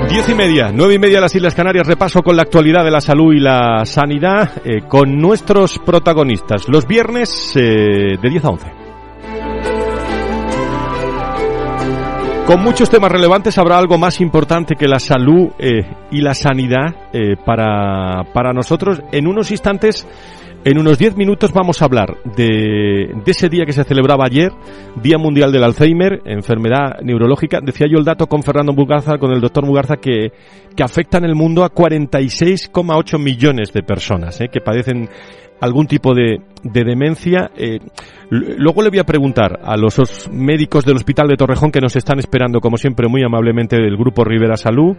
Diez 0.08 0.28
y 0.28 0.34
media, 0.34 0.72
nueve 0.74 0.94
y 0.94 0.98
media 0.98 1.20
las 1.20 1.34
Islas 1.34 1.54
Canarias, 1.54 1.86
repaso 1.86 2.22
con 2.22 2.34
la 2.36 2.42
actualidad 2.42 2.82
de 2.84 2.90
la 2.90 3.00
salud 3.00 3.32
y 3.34 3.38
la 3.38 3.84
sanidad 3.84 4.50
eh, 4.64 4.82
con 4.88 5.16
nuestros 5.18 5.78
protagonistas. 5.78 6.68
Los 6.68 6.86
viernes 6.86 7.52
eh, 7.54 8.16
de 8.20 8.30
10 8.30 8.44
a 8.44 8.48
11. 8.48 8.66
Con 12.46 12.62
muchos 12.62 12.88
temas 12.88 13.12
relevantes 13.12 13.58
habrá 13.58 13.78
algo 13.78 13.98
más 13.98 14.20
importante 14.20 14.74
que 14.74 14.88
la 14.88 14.98
salud 14.98 15.50
eh, 15.58 15.82
y 16.10 16.22
la 16.22 16.34
sanidad 16.34 16.94
para, 17.44 18.24
para 18.32 18.54
nosotros. 18.54 19.02
En 19.12 19.26
unos 19.26 19.50
instantes 19.50 20.06
en 20.64 20.78
unos 20.78 20.98
10 20.98 21.16
minutos 21.16 21.52
vamos 21.52 21.80
a 21.80 21.84
hablar 21.84 22.16
de, 22.36 23.12
de, 23.24 23.30
ese 23.30 23.48
día 23.48 23.64
que 23.64 23.72
se 23.72 23.84
celebraba 23.84 24.24
ayer, 24.26 24.52
Día 25.02 25.16
Mundial 25.16 25.52
del 25.52 25.64
Alzheimer, 25.64 26.20
enfermedad 26.24 27.00
neurológica. 27.02 27.60
Decía 27.62 27.86
yo 27.90 27.98
el 27.98 28.04
dato 28.04 28.26
con 28.26 28.42
Fernando 28.42 28.72
Mugarza, 28.72 29.18
con 29.18 29.32
el 29.32 29.40
doctor 29.40 29.64
Mugarza, 29.64 29.96
que, 29.96 30.32
que 30.74 30.82
afecta 30.82 31.18
en 31.18 31.24
el 31.24 31.34
mundo 31.34 31.64
a 31.64 31.72
46,8 31.72 33.18
millones 33.18 33.72
de 33.72 33.82
personas 33.82 34.40
eh, 34.40 34.48
que 34.52 34.60
padecen 34.60 35.08
algún 35.60 35.86
tipo 35.86 36.14
de, 36.14 36.40
de 36.62 36.84
demencia. 36.84 37.50
Eh, 37.56 37.78
luego 38.30 38.82
le 38.82 38.90
voy 38.90 38.98
a 38.98 39.04
preguntar 39.04 39.60
a 39.62 39.76
los 39.76 40.28
médicos 40.30 40.84
del 40.84 40.96
Hospital 40.96 41.28
de 41.28 41.36
Torrejón 41.36 41.70
que 41.70 41.80
nos 41.80 41.96
están 41.96 42.18
esperando, 42.18 42.60
como 42.60 42.76
siempre, 42.76 43.08
muy 43.08 43.22
amablemente 43.22 43.76
del 43.76 43.96
Grupo 43.96 44.24
Rivera 44.24 44.56
Salud. 44.56 44.96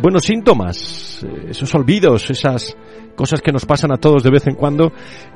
Buenos 0.00 0.24
síntomas, 0.24 1.22
eh, 1.22 1.48
esos 1.50 1.74
olvidos, 1.74 2.30
esas 2.30 2.76
cosas 3.14 3.42
que 3.42 3.52
nos 3.52 3.66
pasan 3.66 3.92
a 3.92 3.98
todos 3.98 4.22
de 4.22 4.30
vez 4.30 4.46
en 4.46 4.54
cuando, 4.54 4.92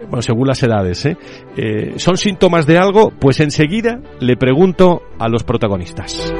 bueno, 0.08 0.22
según 0.22 0.48
las 0.48 0.62
edades, 0.62 1.04
¿eh? 1.04 1.18
eh 1.56 1.94
¿Son 1.96 2.16
síntomas 2.16 2.66
de 2.66 2.78
algo? 2.78 3.10
Pues 3.10 3.40
enseguida 3.40 4.00
le 4.20 4.36
pregunto 4.36 5.02
a 5.18 5.28
los 5.28 5.44
protagonistas. 5.44 6.32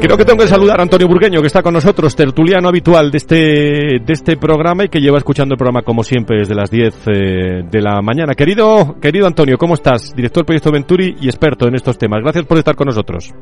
Creo 0.00 0.18
que 0.18 0.24
tengo 0.26 0.38
que 0.38 0.48
saludar 0.48 0.78
a 0.78 0.82
Antonio 0.82 1.08
Burgueño, 1.08 1.40
que 1.40 1.46
está 1.46 1.62
con 1.62 1.72
nosotros, 1.72 2.14
tertuliano 2.14 2.68
habitual 2.68 3.10
de 3.10 3.16
este, 3.16 3.36
de 3.36 4.12
este 4.12 4.36
programa 4.36 4.84
y 4.84 4.88
que 4.88 5.00
lleva 5.00 5.16
escuchando 5.16 5.54
el 5.54 5.58
programa 5.58 5.82
como 5.82 6.04
siempre 6.04 6.40
desde 6.40 6.54
las 6.54 6.70
10 6.70 6.94
eh, 7.06 7.62
de 7.70 7.80
la 7.80 8.02
mañana. 8.02 8.34
Querido, 8.34 9.00
querido 9.00 9.26
Antonio, 9.26 9.56
¿cómo 9.56 9.74
estás? 9.74 10.14
Director 10.14 10.42
del 10.42 10.46
proyecto 10.46 10.70
Venturi 10.70 11.16
y 11.20 11.26
experto 11.26 11.66
en 11.66 11.74
estos 11.74 11.96
temas. 11.96 12.20
Gracias 12.22 12.44
por 12.44 12.58
estar 12.58 12.76
con 12.76 12.86
nosotros. 12.86 13.32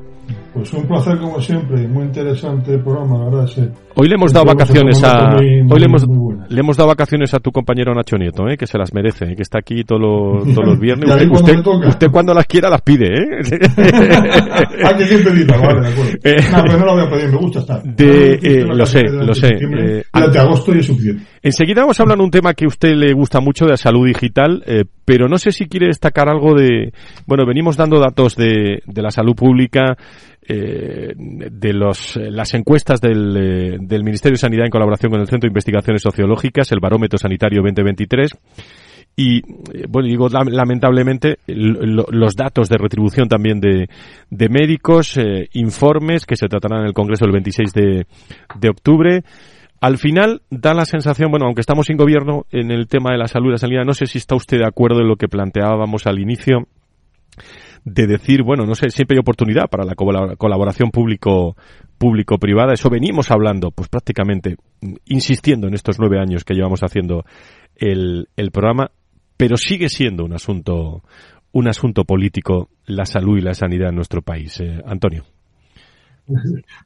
Pues 0.54 0.72
un 0.72 0.86
placer 0.86 1.18
como 1.18 1.40
siempre, 1.40 1.88
muy 1.88 2.04
interesante 2.04 2.74
el 2.74 2.80
programa, 2.80 3.18
la 3.18 3.24
verdad. 3.24 3.46
Sí. 3.48 3.68
Hoy 3.96 4.08
le 4.08 4.14
hemos 4.14 4.32
dado 4.32 4.46
vacaciones 4.46 5.02
a 5.02 5.30
muy, 5.30 5.62
muy, 5.64 5.72
hoy 5.72 5.80
le 5.80 5.86
hemos, 5.86 6.06
le 6.48 6.60
hemos 6.60 6.76
dado 6.76 6.88
vacaciones 6.88 7.34
a 7.34 7.40
tu 7.40 7.50
compañero 7.50 7.92
Nacho 7.92 8.16
Nieto, 8.16 8.48
¿eh? 8.48 8.56
que 8.56 8.68
se 8.68 8.78
las 8.78 8.94
merece, 8.94 9.24
¿eh? 9.24 9.34
que 9.34 9.42
está 9.42 9.58
aquí 9.58 9.82
todos 9.82 10.00
los, 10.00 10.44
todos 10.54 10.68
los 10.68 10.78
viernes. 10.78 11.10
usted, 11.10 11.58
usted, 11.58 11.88
usted, 11.88 12.10
cuando 12.12 12.32
las 12.34 12.46
quiera 12.46 12.70
las 12.70 12.82
pide, 12.82 13.06
¿eh? 13.06 13.26
Hay 14.84 14.96
que 14.96 15.06
siempre 15.08 15.32
pedirlas, 15.32 15.60
vale, 15.60 15.80
de 15.80 15.88
acuerdo. 15.88 16.12
Eh, 16.22 16.36
no, 16.52 16.62
pero 16.62 16.78
no 16.78 16.86
la 16.86 16.92
voy 16.92 17.02
a 17.02 17.10
pedir, 17.10 17.30
me 17.30 17.36
gusta 17.36 17.58
estar. 17.58 17.82
De, 17.96 18.34
eh, 18.34 18.64
lo 18.64 18.86
sé, 18.86 19.02
lo 19.02 19.34
sé. 19.34 19.48
Eh, 19.48 20.04
durante 20.12 20.38
agosto 20.38 20.72
y 20.72 20.78
es 20.78 20.86
suficiente. 20.86 21.24
Enseguida 21.42 21.82
vamos 21.82 21.98
a 21.98 22.04
hablar 22.04 22.18
de 22.18 22.24
un 22.24 22.30
tema 22.30 22.54
que 22.54 22.64
a 22.64 22.68
usted 22.68 22.94
le 22.94 23.12
gusta 23.12 23.40
mucho 23.40 23.64
de 23.64 23.72
la 23.72 23.76
salud 23.76 24.06
digital, 24.06 24.62
eh, 24.66 24.84
pero 25.04 25.28
no 25.28 25.36
sé 25.36 25.50
si 25.50 25.66
quiere 25.66 25.88
destacar 25.88 26.28
algo 26.28 26.54
de, 26.54 26.92
bueno, 27.26 27.44
venimos 27.44 27.76
dando 27.76 27.98
datos 27.98 28.34
de, 28.36 28.82
de 28.86 29.02
la 29.02 29.10
salud 29.10 29.34
pública, 29.34 29.96
eh, 30.46 31.14
de 31.16 31.72
los, 31.72 32.16
las 32.16 32.52
encuestas 32.54 33.00
del, 33.00 33.36
eh, 33.36 33.78
del, 33.80 34.04
Ministerio 34.04 34.34
de 34.34 34.40
Sanidad 34.40 34.66
en 34.66 34.70
colaboración 34.70 35.10
con 35.10 35.20
el 35.20 35.26
Centro 35.26 35.46
de 35.46 35.52
Investigaciones 35.52 36.02
Sociológicas, 36.02 36.70
el 36.72 36.80
Barómetro 36.80 37.18
Sanitario 37.18 37.62
2023. 37.62 38.32
Y, 39.16 39.42
bueno, 39.88 40.08
digo 40.08 40.28
lamentablemente, 40.28 41.38
lo, 41.46 42.04
los 42.10 42.34
datos 42.34 42.68
de 42.68 42.78
retribución 42.78 43.28
también 43.28 43.60
de, 43.60 43.88
de 44.28 44.48
médicos, 44.48 45.16
eh, 45.16 45.48
informes 45.52 46.26
que 46.26 46.36
se 46.36 46.48
tratarán 46.48 46.80
en 46.80 46.86
el 46.86 46.94
Congreso 46.94 47.24
el 47.24 47.32
26 47.32 47.72
de, 47.72 48.06
de 48.58 48.68
octubre. 48.68 49.22
Al 49.80 49.98
final 49.98 50.42
da 50.50 50.74
la 50.74 50.84
sensación, 50.84 51.30
bueno, 51.30 51.46
aunque 51.46 51.60
estamos 51.60 51.86
sin 51.86 51.96
gobierno 51.96 52.46
en 52.50 52.70
el 52.70 52.88
tema 52.88 53.12
de 53.12 53.18
la 53.18 53.28
salud 53.28 53.48
y 53.48 53.52
la 53.52 53.58
sanidad, 53.58 53.84
no 53.84 53.94
sé 53.94 54.06
si 54.06 54.18
está 54.18 54.34
usted 54.34 54.58
de 54.58 54.66
acuerdo 54.66 55.00
en 55.00 55.08
lo 55.08 55.16
que 55.16 55.28
planteábamos 55.28 56.06
al 56.06 56.18
inicio 56.18 56.66
de 57.84 58.06
decir, 58.06 58.42
bueno, 58.42 58.64
no 58.64 58.74
sé, 58.74 58.88
siempre 58.90 59.16
hay 59.16 59.20
oportunidad 59.20 59.68
para 59.68 59.84
la 59.84 59.94
colaboración 59.94 60.90
público 60.90 61.56
público-privada. 61.98 62.72
Eso 62.72 62.90
venimos 62.90 63.30
hablando, 63.30 63.70
pues 63.70 63.88
prácticamente 63.88 64.56
insistiendo 65.06 65.68
en 65.68 65.74
estos 65.74 65.98
nueve 65.98 66.18
años 66.18 66.44
que 66.44 66.54
llevamos 66.54 66.80
haciendo 66.82 67.24
el, 67.76 68.28
el 68.36 68.50
programa, 68.50 68.90
pero 69.36 69.56
sigue 69.56 69.88
siendo 69.88 70.24
un 70.24 70.32
asunto 70.32 71.02
un 71.52 71.68
asunto 71.68 72.04
político 72.04 72.68
la 72.86 73.04
salud 73.04 73.38
y 73.38 73.40
la 73.40 73.54
sanidad 73.54 73.90
en 73.90 73.94
nuestro 73.94 74.22
país. 74.22 74.60
Eh, 74.60 74.82
Antonio. 74.84 75.24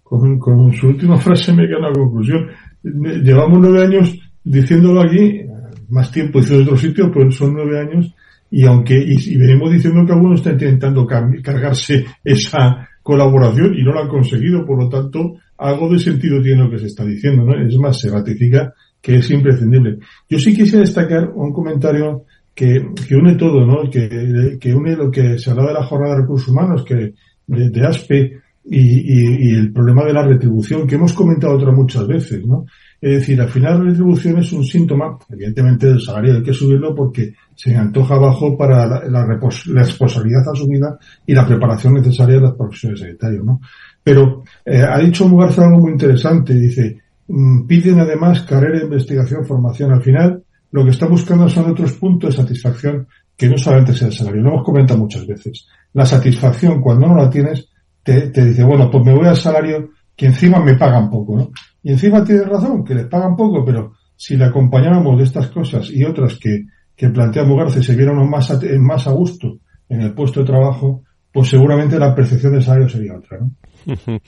Con, 0.03 0.73
su 0.73 0.89
última 0.89 1.17
frase 1.17 1.55
me 1.55 1.67
queda 1.67 1.89
la 1.89 1.93
conclusión. 1.93 2.49
Llevamos 2.83 3.61
nueve 3.61 3.83
años 3.83 4.15
diciéndolo 4.45 5.01
aquí, 5.01 5.41
más 5.89 6.11
tiempo 6.11 6.41
hizo 6.41 6.55
en 6.55 6.63
otro 6.63 6.77
sitio, 6.77 7.11
pero 7.13 7.31
son 7.31 7.55
nueve 7.55 7.81
años 7.81 8.15
y 8.51 8.65
aunque 8.65 8.97
y, 8.97 9.35
y 9.35 9.37
venimos 9.37 9.71
diciendo 9.71 10.05
que 10.07 10.13
algunos 10.13 10.41
están 10.41 10.55
intentando 10.55 11.07
cargarse 11.07 12.05
esa 12.25 12.89
colaboración 13.03 13.75
y 13.75 13.83
no 13.83 13.93
lo 13.93 14.03
han 14.03 14.09
conseguido, 14.09 14.65
por 14.67 14.83
lo 14.83 14.89
tanto, 14.89 15.37
algo 15.57 15.89
de 15.89 15.99
sentido 15.99 16.43
tiene 16.43 16.63
lo 16.63 16.71
que 16.71 16.79
se 16.79 16.87
está 16.87 17.05
diciendo, 17.05 17.45
¿no? 17.45 17.59
Es 17.59 17.77
más, 17.79 17.99
se 17.99 18.11
ratifica 18.11 18.75
que 19.01 19.17
es 19.17 19.31
imprescindible. 19.31 19.99
Yo 20.29 20.39
sí 20.39 20.55
quisiera 20.55 20.81
destacar 20.81 21.31
un 21.35 21.53
comentario 21.53 22.25
que, 22.55 22.87
que 23.07 23.15
une 23.15 23.37
todo, 23.37 23.65
¿no? 23.65 23.89
Que, 23.91 24.59
que 24.61 24.75
une 24.75 24.97
lo 24.97 25.11
que 25.11 25.39
se 25.39 25.51
habla 25.51 25.69
de 25.69 25.75
la 25.75 25.85
jornada 25.85 26.17
de 26.17 26.21
recursos 26.23 26.49
humanos, 26.49 26.85
que 26.85 27.15
de, 27.47 27.71
de 27.71 27.87
ASPE 27.87 28.41
y, 28.65 28.79
y, 28.79 29.49
y, 29.49 29.55
el 29.55 29.73
problema 29.73 30.05
de 30.05 30.13
la 30.13 30.27
retribución, 30.27 30.87
que 30.87 30.97
hemos 30.97 31.13
comentado 31.15 31.55
otras 31.55 31.75
muchas 31.75 32.07
veces, 32.07 32.45
¿no? 32.45 32.67
Es 33.01 33.21
decir, 33.21 33.41
al 33.41 33.49
final 33.49 33.79
la 33.79 33.91
retribución 33.91 34.39
es 34.39 34.53
un 34.53 34.65
síntoma, 34.65 35.17
evidentemente 35.31 35.87
del 35.87 36.01
salario 36.01 36.35
hay 36.35 36.43
que 36.43 36.53
subirlo 36.53 36.95
porque 36.97 37.33
se 37.55 37.77
antoja 37.77 38.19
bajo 38.19 38.59
para 38.59 39.09
la, 39.09 39.25
responsabilidad 39.25 40.49
asumida 40.53 40.99
y 41.25 41.33
la 41.33 41.47
preparación 41.47 41.95
necesaria 41.95 42.37
de 42.37 42.43
las 42.43 42.55
profesiones 42.55 42.99
sanitarias, 43.01 43.45
¿no? 43.45 43.61
Pero 44.03 44.43
eh, 44.65 44.83
ha 44.83 44.99
dicho 44.99 45.29
Mugarza 45.29 45.65
algo 45.65 45.79
muy 45.79 45.93
interesante, 45.93 46.55
dice, 46.55 46.99
mmm, 47.29 47.67
piden 47.67 48.01
además 48.01 48.43
carrera 48.43 48.83
investigación, 48.83 49.47
formación. 49.47 49.93
Al 49.93 50.03
final, 50.03 50.43
lo 50.73 50.85
que 50.85 50.91
está 50.91 51.07
buscando 51.07 51.49
son 51.49 51.71
otros 51.71 51.93
puntos 51.93 52.35
de 52.35 52.43
satisfacción 52.43 53.07
que 53.37 53.49
no 53.49 53.57
solamente 53.57 53.95
sea 53.95 54.09
el 54.09 54.15
salario. 54.15 54.43
Lo 54.43 54.49
hemos 54.51 54.65
comentado 54.65 54.99
muchas 54.99 55.25
veces. 55.25 55.69
La 55.93 56.05
satisfacción, 56.05 56.81
cuando 56.81 57.07
no 57.07 57.15
la 57.15 57.31
tienes, 57.31 57.69
te, 58.03 58.31
te 58.31 58.45
dice, 58.45 58.65
bueno, 58.65 58.91
pues 58.91 59.05
me 59.05 59.15
voy 59.15 59.27
al 59.27 59.37
salario 59.37 59.91
que 60.17 60.27
encima 60.27 60.59
me 60.59 60.75
pagan 60.75 61.09
poco, 61.09 61.37
¿no? 61.37 61.51
Y 61.83 61.93
encima 61.93 62.25
tienes 62.25 62.49
razón, 62.49 62.85
que 62.85 62.95
les 62.95 63.07
pagan 63.07 63.37
poco, 63.37 63.65
pero 63.65 63.93
si 64.17 64.37
le 64.37 64.45
acompañáramos 64.45 65.17
de 65.19 65.25
estas 65.25 65.49
cosas 65.49 65.91
y 65.91 66.05
otras 66.05 66.39
que, 66.39 66.65
que 66.97 67.09
plantea 67.11 67.45
Mugarce 67.45 67.83
se 67.83 67.95
vieran 67.95 68.29
más 68.29 68.51
a, 68.51 68.59
más 68.79 69.07
a 69.07 69.13
gusto 69.13 69.59
en 69.89 70.03
el 70.03 70.13
puesto 70.13 70.41
de 70.41 70.47
trabajo, 70.47 71.05
pues 71.33 71.49
seguramente 71.49 71.99
la 71.99 72.15
percepción 72.15 72.53
del 72.53 72.63
salario 72.63 72.89
sería 72.89 73.17
otra, 73.17 73.39
¿no? 73.39 73.53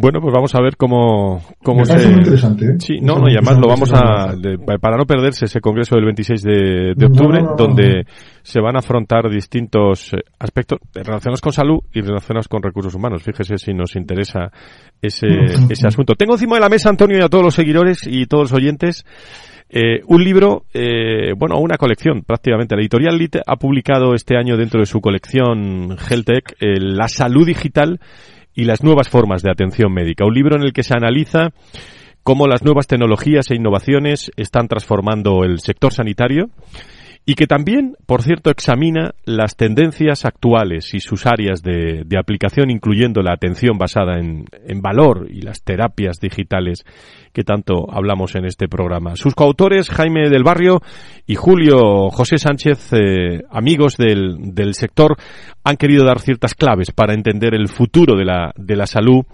Bueno, 0.00 0.20
pues 0.20 0.32
vamos 0.32 0.54
a 0.54 0.60
ver 0.60 0.76
cómo, 0.76 1.42
cómo 1.62 1.84
se... 1.84 1.94
muy 2.08 2.18
interesante. 2.18 2.64
¿eh? 2.64 2.74
Sí, 2.78 3.00
no, 3.00 3.16
no, 3.16 3.28
y 3.28 3.32
además 3.32 3.58
lo 3.58 3.68
vamos 3.68 3.92
a... 3.92 4.34
para 4.80 4.96
no 4.96 5.04
perderse 5.04 5.44
ese 5.44 5.60
congreso 5.60 5.94
del 5.96 6.06
26 6.06 6.42
de, 6.42 7.06
octubre, 7.06 7.42
donde 7.56 8.06
se 8.42 8.60
van 8.60 8.76
a 8.76 8.78
afrontar 8.78 9.28
distintos 9.30 10.12
eh, 10.14 10.18
aspectos 10.38 10.78
relacionados 10.94 11.40
con 11.40 11.52
salud 11.52 11.80
y 11.92 12.00
relacionados 12.00 12.48
con 12.48 12.62
recursos 12.62 12.94
humanos. 12.94 13.22
Fíjese 13.22 13.58
si 13.58 13.74
nos 13.74 13.94
interesa 13.96 14.50
ese, 15.02 15.28
ese 15.68 15.86
asunto. 15.86 16.14
Tengo 16.14 16.34
encima 16.34 16.56
de 16.56 16.60
la 16.62 16.68
mesa, 16.68 16.88
Antonio, 16.88 17.18
y 17.18 17.22
a 17.22 17.28
todos 17.28 17.44
los 17.44 17.54
seguidores 17.54 18.06
y 18.06 18.26
todos 18.26 18.50
los 18.50 18.52
oyentes, 18.52 19.04
eh, 19.72 20.00
un 20.08 20.24
libro, 20.24 20.64
eh, 20.74 21.32
bueno, 21.36 21.58
una 21.60 21.76
colección 21.76 22.22
prácticamente. 22.22 22.74
La 22.74 22.82
editorial 22.82 23.16
LIT 23.16 23.36
ha 23.46 23.56
publicado 23.56 24.14
este 24.14 24.36
año 24.36 24.56
dentro 24.56 24.80
de 24.80 24.86
su 24.86 25.00
colección 25.00 25.96
Heltec 25.96 26.56
eh, 26.60 26.80
La 26.80 27.06
salud 27.06 27.46
digital 27.46 28.00
y 28.60 28.64
las 28.64 28.84
nuevas 28.84 29.08
formas 29.08 29.42
de 29.42 29.50
atención 29.50 29.90
médica. 29.90 30.26
Un 30.26 30.34
libro 30.34 30.54
en 30.54 30.62
el 30.62 30.74
que 30.74 30.82
se 30.82 30.92
analiza 30.92 31.48
cómo 32.22 32.46
las 32.46 32.62
nuevas 32.62 32.86
tecnologías 32.86 33.50
e 33.50 33.54
innovaciones 33.54 34.30
están 34.36 34.68
transformando 34.68 35.44
el 35.44 35.60
sector 35.60 35.94
sanitario 35.94 36.50
y 37.26 37.34
que 37.34 37.46
también, 37.46 37.96
por 38.06 38.22
cierto, 38.22 38.50
examina 38.50 39.12
las 39.24 39.54
tendencias 39.54 40.24
actuales 40.24 40.94
y 40.94 41.00
sus 41.00 41.26
áreas 41.26 41.62
de, 41.62 42.04
aplicación, 42.18 42.70
incluyendo 42.70 43.22
la 43.22 43.32
atención 43.32 43.78
basada 43.78 44.18
en, 44.18 44.46
valor 44.80 45.28
y 45.30 45.42
las 45.42 45.62
terapias 45.62 46.18
digitales 46.20 46.84
que 47.32 47.44
tanto 47.44 47.86
hablamos 47.92 48.34
en 48.34 48.46
este 48.46 48.68
programa. 48.68 49.16
Sus 49.16 49.34
coautores, 49.34 49.90
Jaime 49.90 50.28
del 50.30 50.42
Barrio 50.42 50.80
y 51.26 51.34
Julio 51.34 52.08
José 52.10 52.38
Sánchez, 52.38 52.92
eh, 52.94 53.42
amigos 53.50 53.96
del, 53.96 54.54
del 54.54 54.74
sector, 54.74 55.16
han 55.62 55.76
querido 55.76 56.04
dar 56.04 56.20
ciertas 56.20 56.54
claves 56.54 56.90
para 56.90 57.14
entender 57.14 57.54
el 57.54 57.68
futuro 57.68 58.16
de 58.16 58.24
la, 58.24 58.52
de 58.56 58.76
la 58.76 58.86
salud 58.86 59.24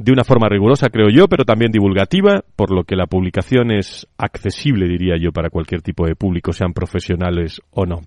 de 0.00 0.12
una 0.12 0.24
forma 0.24 0.48
rigurosa, 0.48 0.88
creo 0.88 1.10
yo, 1.10 1.28
pero 1.28 1.44
también 1.44 1.70
divulgativa, 1.70 2.40
por 2.56 2.70
lo 2.72 2.84
que 2.84 2.96
la 2.96 3.04
publicación 3.04 3.70
es 3.70 4.08
accesible, 4.16 4.88
diría 4.88 5.18
yo, 5.20 5.30
para 5.30 5.50
cualquier 5.50 5.82
tipo 5.82 6.06
de 6.06 6.16
público, 6.16 6.54
sean 6.54 6.72
profesionales 6.72 7.60
o 7.70 7.84
no. 7.84 8.00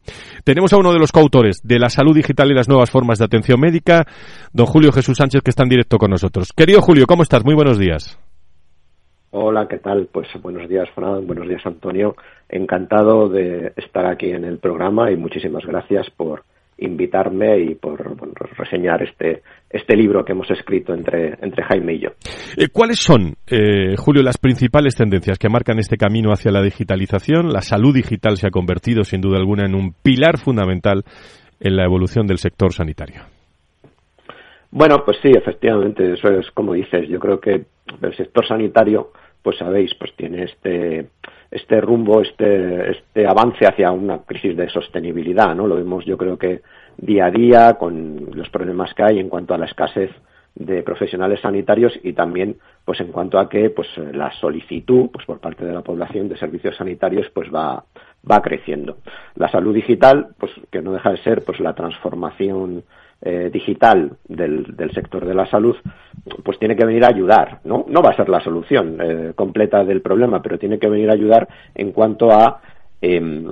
Tenemos 0.44 0.74
a 0.74 0.78
uno 0.78 0.92
de 0.92 0.98
los 0.98 1.12
coautores 1.12 1.62
de 1.64 1.78
la 1.78 1.90
salud 1.90 2.16
digital 2.16 2.50
y 2.50 2.56
las 2.56 2.68
nuevas 2.68 2.90
formas 2.90 3.20
de 3.20 3.26
atención 3.26 3.60
médica, 3.60 4.08
don 4.54 4.66
Julio 4.66 4.92
Jesús 4.92 5.18
Sánchez, 5.18 5.44
que 5.44 5.52
está 5.52 5.62
en 5.62 5.70
directo 5.70 6.00
con 6.00 6.10
nosotros. 6.10 6.52
Querido 6.52 6.82
Julio, 6.82 7.06
¿cómo 7.06 7.22
estás? 7.22 7.46
Muy 7.46 7.54
buenos 7.54 7.78
días. 7.78 8.20
Hola, 9.30 9.68
¿qué 9.68 9.78
tal? 9.78 10.10
Pues 10.12 10.28
buenos 10.42 10.68
días, 10.68 10.90
Fran. 10.96 11.28
Buenos 11.28 11.48
días, 11.48 11.62
Antonio. 11.64 12.16
Encantado 12.50 13.30
de 13.30 13.72
estar 13.78 14.08
aquí 14.08 14.32
en 14.32 14.46
el 14.46 14.58
programa 14.58 15.12
y 15.12 15.16
muchísimas 15.16 15.64
gracias 15.64 16.10
por 16.10 16.44
invitarme 16.86 17.60
y 17.60 17.76
por 17.76 18.00
reseñar 18.58 19.04
este, 19.04 19.42
este 19.70 19.96
libro 19.96 20.24
que 20.24 20.34
hemos 20.34 20.50
escrito 20.52 20.94
entre, 20.94 21.36
entre 21.42 21.64
Jaime 21.64 21.94
y 21.94 22.00
yo. 22.00 22.10
Eh, 22.58 22.68
¿Cuáles 22.72 23.00
son, 23.00 23.36
eh, 23.48 23.96
Julio, 23.98 24.22
las 24.24 24.38
principales 24.38 24.96
tendencias 24.96 25.38
que 25.38 25.50
marcan 25.50 25.80
este 25.80 25.98
camino 25.98 26.32
hacia 26.32 26.52
la 26.52 26.62
digitalización? 26.62 27.50
La 27.50 27.62
salud 27.62 27.94
digital 27.94 28.38
se 28.38 28.48
ha 28.48 28.52
convertido, 28.52 29.04
sin 29.04 29.22
duda 29.22 29.38
alguna, 29.38 29.66
en 29.66 29.76
un 29.76 29.94
pilar 30.04 30.38
fundamental 30.38 31.04
en 31.60 31.76
la 31.76 31.86
evolución 31.86 32.28
del 32.28 32.38
sector 32.38 32.74
sanitario. 32.74 33.24
Bueno, 34.72 35.04
pues 35.06 35.18
sí, 35.22 35.30
efectivamente, 35.36 36.14
eso 36.14 36.30
es 36.30 36.50
como 36.52 36.74
dices. 36.74 37.08
Yo 37.08 37.20
creo 37.20 37.40
que 37.40 37.66
el 38.02 38.18
sector 38.18 38.48
sanitario, 38.48 39.12
pues 39.42 39.58
sabéis, 39.58 39.92
pues 40.00 40.14
tiene 40.16 40.46
este 40.46 41.10
este 41.54 41.80
rumbo, 41.82 42.22
este, 42.22 42.92
este 42.92 43.28
avance 43.28 43.68
hacia 43.68 43.92
una 43.92 44.24
crisis 44.24 44.58
de 44.58 44.70
sostenibilidad, 44.70 45.54
¿no? 45.54 45.68
Lo 45.68 45.76
vemos 45.76 46.04
yo 46.04 46.18
creo 46.18 46.36
que 46.36 46.62
día 46.98 47.28
a 47.28 47.32
día 47.32 47.74
con 47.76 48.32
los 48.34 48.50
problemas 48.50 48.94
que 48.96 49.04
hay 49.04 49.20
en 49.20 49.30
cuanto 49.30 49.54
a 49.54 49.60
la 49.60 49.66
escasez 49.66 50.10
de 50.56 50.82
profesionales 50.82 51.42
sanitarios 51.42 51.94
y 52.04 52.14
también 52.14 52.58
pues 52.86 53.00
en 53.02 53.12
cuanto 53.12 53.40
a 53.40 53.50
que 53.50 53.70
pues 53.70 53.88
la 54.14 54.32
solicitud 54.40 55.10
pues 55.12 55.26
por 55.26 55.40
parte 55.40 55.66
de 55.66 55.74
la 55.74 55.82
población 55.82 56.28
de 56.30 56.38
servicios 56.38 56.76
sanitarios 56.76 57.28
pues 57.34 57.50
va 57.54 57.84
va 58.30 58.42
creciendo 58.42 58.98
la 59.36 59.50
salud 59.50 59.74
digital 59.74 60.30
pues 60.40 60.52
que 60.72 60.82
no 60.82 60.92
deja 60.92 61.12
de 61.12 61.18
ser 61.24 61.44
pues 61.44 61.60
la 61.60 61.74
transformación 61.74 62.84
eh, 63.26 63.50
digital 63.54 64.18
del, 64.28 64.76
del, 64.76 64.92
sector 64.92 65.26
de 65.26 65.34
la 65.34 65.46
salud, 65.46 65.76
pues 66.44 66.60
tiene 66.60 66.76
que 66.76 66.86
venir 66.86 67.06
a 67.06 67.08
ayudar, 67.08 67.60
¿no? 67.64 67.86
No 67.88 68.02
va 68.02 68.10
a 68.10 68.16
ser 68.16 68.28
la 68.28 68.42
solución 68.42 68.98
eh, 69.02 69.32
completa 69.34 69.86
del 69.86 70.02
problema, 70.02 70.42
pero 70.42 70.60
tiene 70.60 70.78
que 70.78 70.90
venir 70.90 71.10
a 71.10 71.14
ayudar 71.14 71.48
en 71.74 71.94
cuanto 71.94 72.32
a 72.32 72.62
em, 73.02 73.46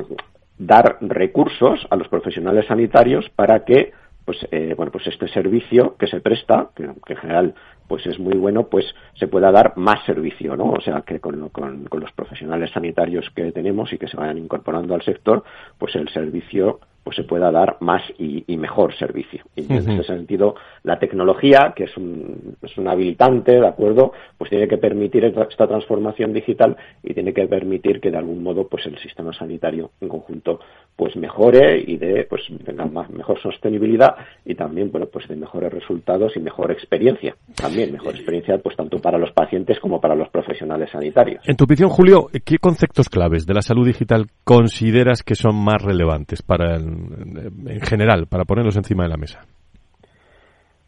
dar 0.58 0.98
recursos 1.02 1.88
a 1.90 1.96
los 1.96 2.08
profesionales 2.10 2.66
sanitarios 2.68 3.30
para 3.30 3.64
que 3.64 3.94
pues 4.26 4.38
eh, 4.52 4.74
bueno 4.76 4.92
pues 4.92 5.08
este 5.08 5.28
servicio 5.30 5.96
que 5.98 6.08
se 6.08 6.22
presta 6.22 6.70
que, 6.76 6.84
en 6.84 7.18
general 7.18 7.56
pues 7.88 8.06
es 8.06 8.20
muy 8.20 8.38
bueno 8.38 8.68
pues 8.68 8.86
se 9.16 9.28
pueda 9.28 9.52
dar 9.52 9.74
más 9.78 10.06
servicio 10.06 10.56
no 10.56 10.66
o 10.66 10.82
sea 10.82 11.02
que 11.02 11.20
con, 11.20 11.50
con, 11.50 11.86
con, 11.86 12.00
los 12.00 12.12
profesionales 12.12 12.70
sanitarios 12.72 13.30
que 13.36 13.52
tenemos 13.52 13.92
y 13.92 13.98
que 13.98 14.08
se 14.08 14.18
vayan 14.18 14.38
incorporando 14.38 14.94
al 14.94 15.02
sector 15.02 15.44
pues 15.80 15.96
el 15.96 16.10
servicio 16.10 16.80
pues 17.04 17.16
se 17.16 17.24
pueda 17.24 17.52
dar 17.52 17.78
más 17.80 18.02
y, 18.18 18.44
mejor 18.58 18.96
servicio. 18.96 19.44
Y 19.56 19.72
en 19.74 19.90
ese 19.90 20.04
sentido, 20.04 20.54
la 20.84 21.00
tecnología, 21.00 21.74
que 21.76 21.86
es 21.86 21.98
un, 21.98 22.56
es 22.62 22.78
un 22.78 22.88
habilitante, 22.88 23.54
¿de 23.54 23.68
acuerdo? 23.68 24.12
Pues 24.38 24.52
tiene 24.52 24.68
que 24.68 24.78
permitir 24.78 25.26
esta 25.26 25.68
transformación 25.68 26.32
digital 26.32 26.78
y 27.02 27.14
tiene 27.16 27.34
que 27.34 27.48
permitir 27.48 28.00
que 28.00 28.12
de 28.12 28.18
algún 28.18 28.44
modo 28.44 28.68
pues 28.68 28.86
el 28.86 29.00
sistema 29.00 29.34
sanitario 29.34 29.92
en 30.00 30.10
conjunto 30.10 30.60
pues 30.96 31.16
mejore 31.16 31.84
y 31.86 31.98
de 31.98 32.28
pues 32.30 32.44
tenga 32.64 32.86
más, 32.86 33.10
mejor 33.10 33.42
sostenibilidad 33.42 34.16
y 34.46 34.54
también 34.54 34.92
bueno 34.92 35.08
pues 35.08 35.28
de 35.28 35.36
mejores 35.36 35.74
resultados 35.74 36.34
y 36.36 36.40
mejor 36.40 36.72
experiencia. 36.72 37.36
También 37.56 37.92
mejor 37.92 38.14
experiencia 38.14 38.60
pues 38.60 38.76
tanto 38.76 39.00
para 39.00 39.18
los 39.18 39.32
pacientes 39.32 39.80
como 39.80 40.00
para 40.00 40.14
los 40.14 40.30
profesionales 40.30 40.90
sanitarios. 40.92 41.42
En 41.48 41.56
tu 41.56 41.64
opinión, 41.64 41.90
Julio, 41.90 42.28
¿qué 42.46 42.60
conceptos 42.60 43.10
claves 43.10 43.48
de 43.48 43.56
la 43.56 43.62
salud 43.64 43.88
digital 43.88 44.28
consideras 44.44 45.24
que 45.24 45.34
son 45.34 45.56
más 45.56 45.82
relevantes 45.82 46.44
para 46.44 46.76
el 46.76 46.91
en 46.92 47.82
general, 47.82 48.28
para 48.28 48.46
ponerlos 48.46 48.76
encima 48.76 49.04
de 49.04 49.10
la 49.10 49.18
mesa? 49.18 49.46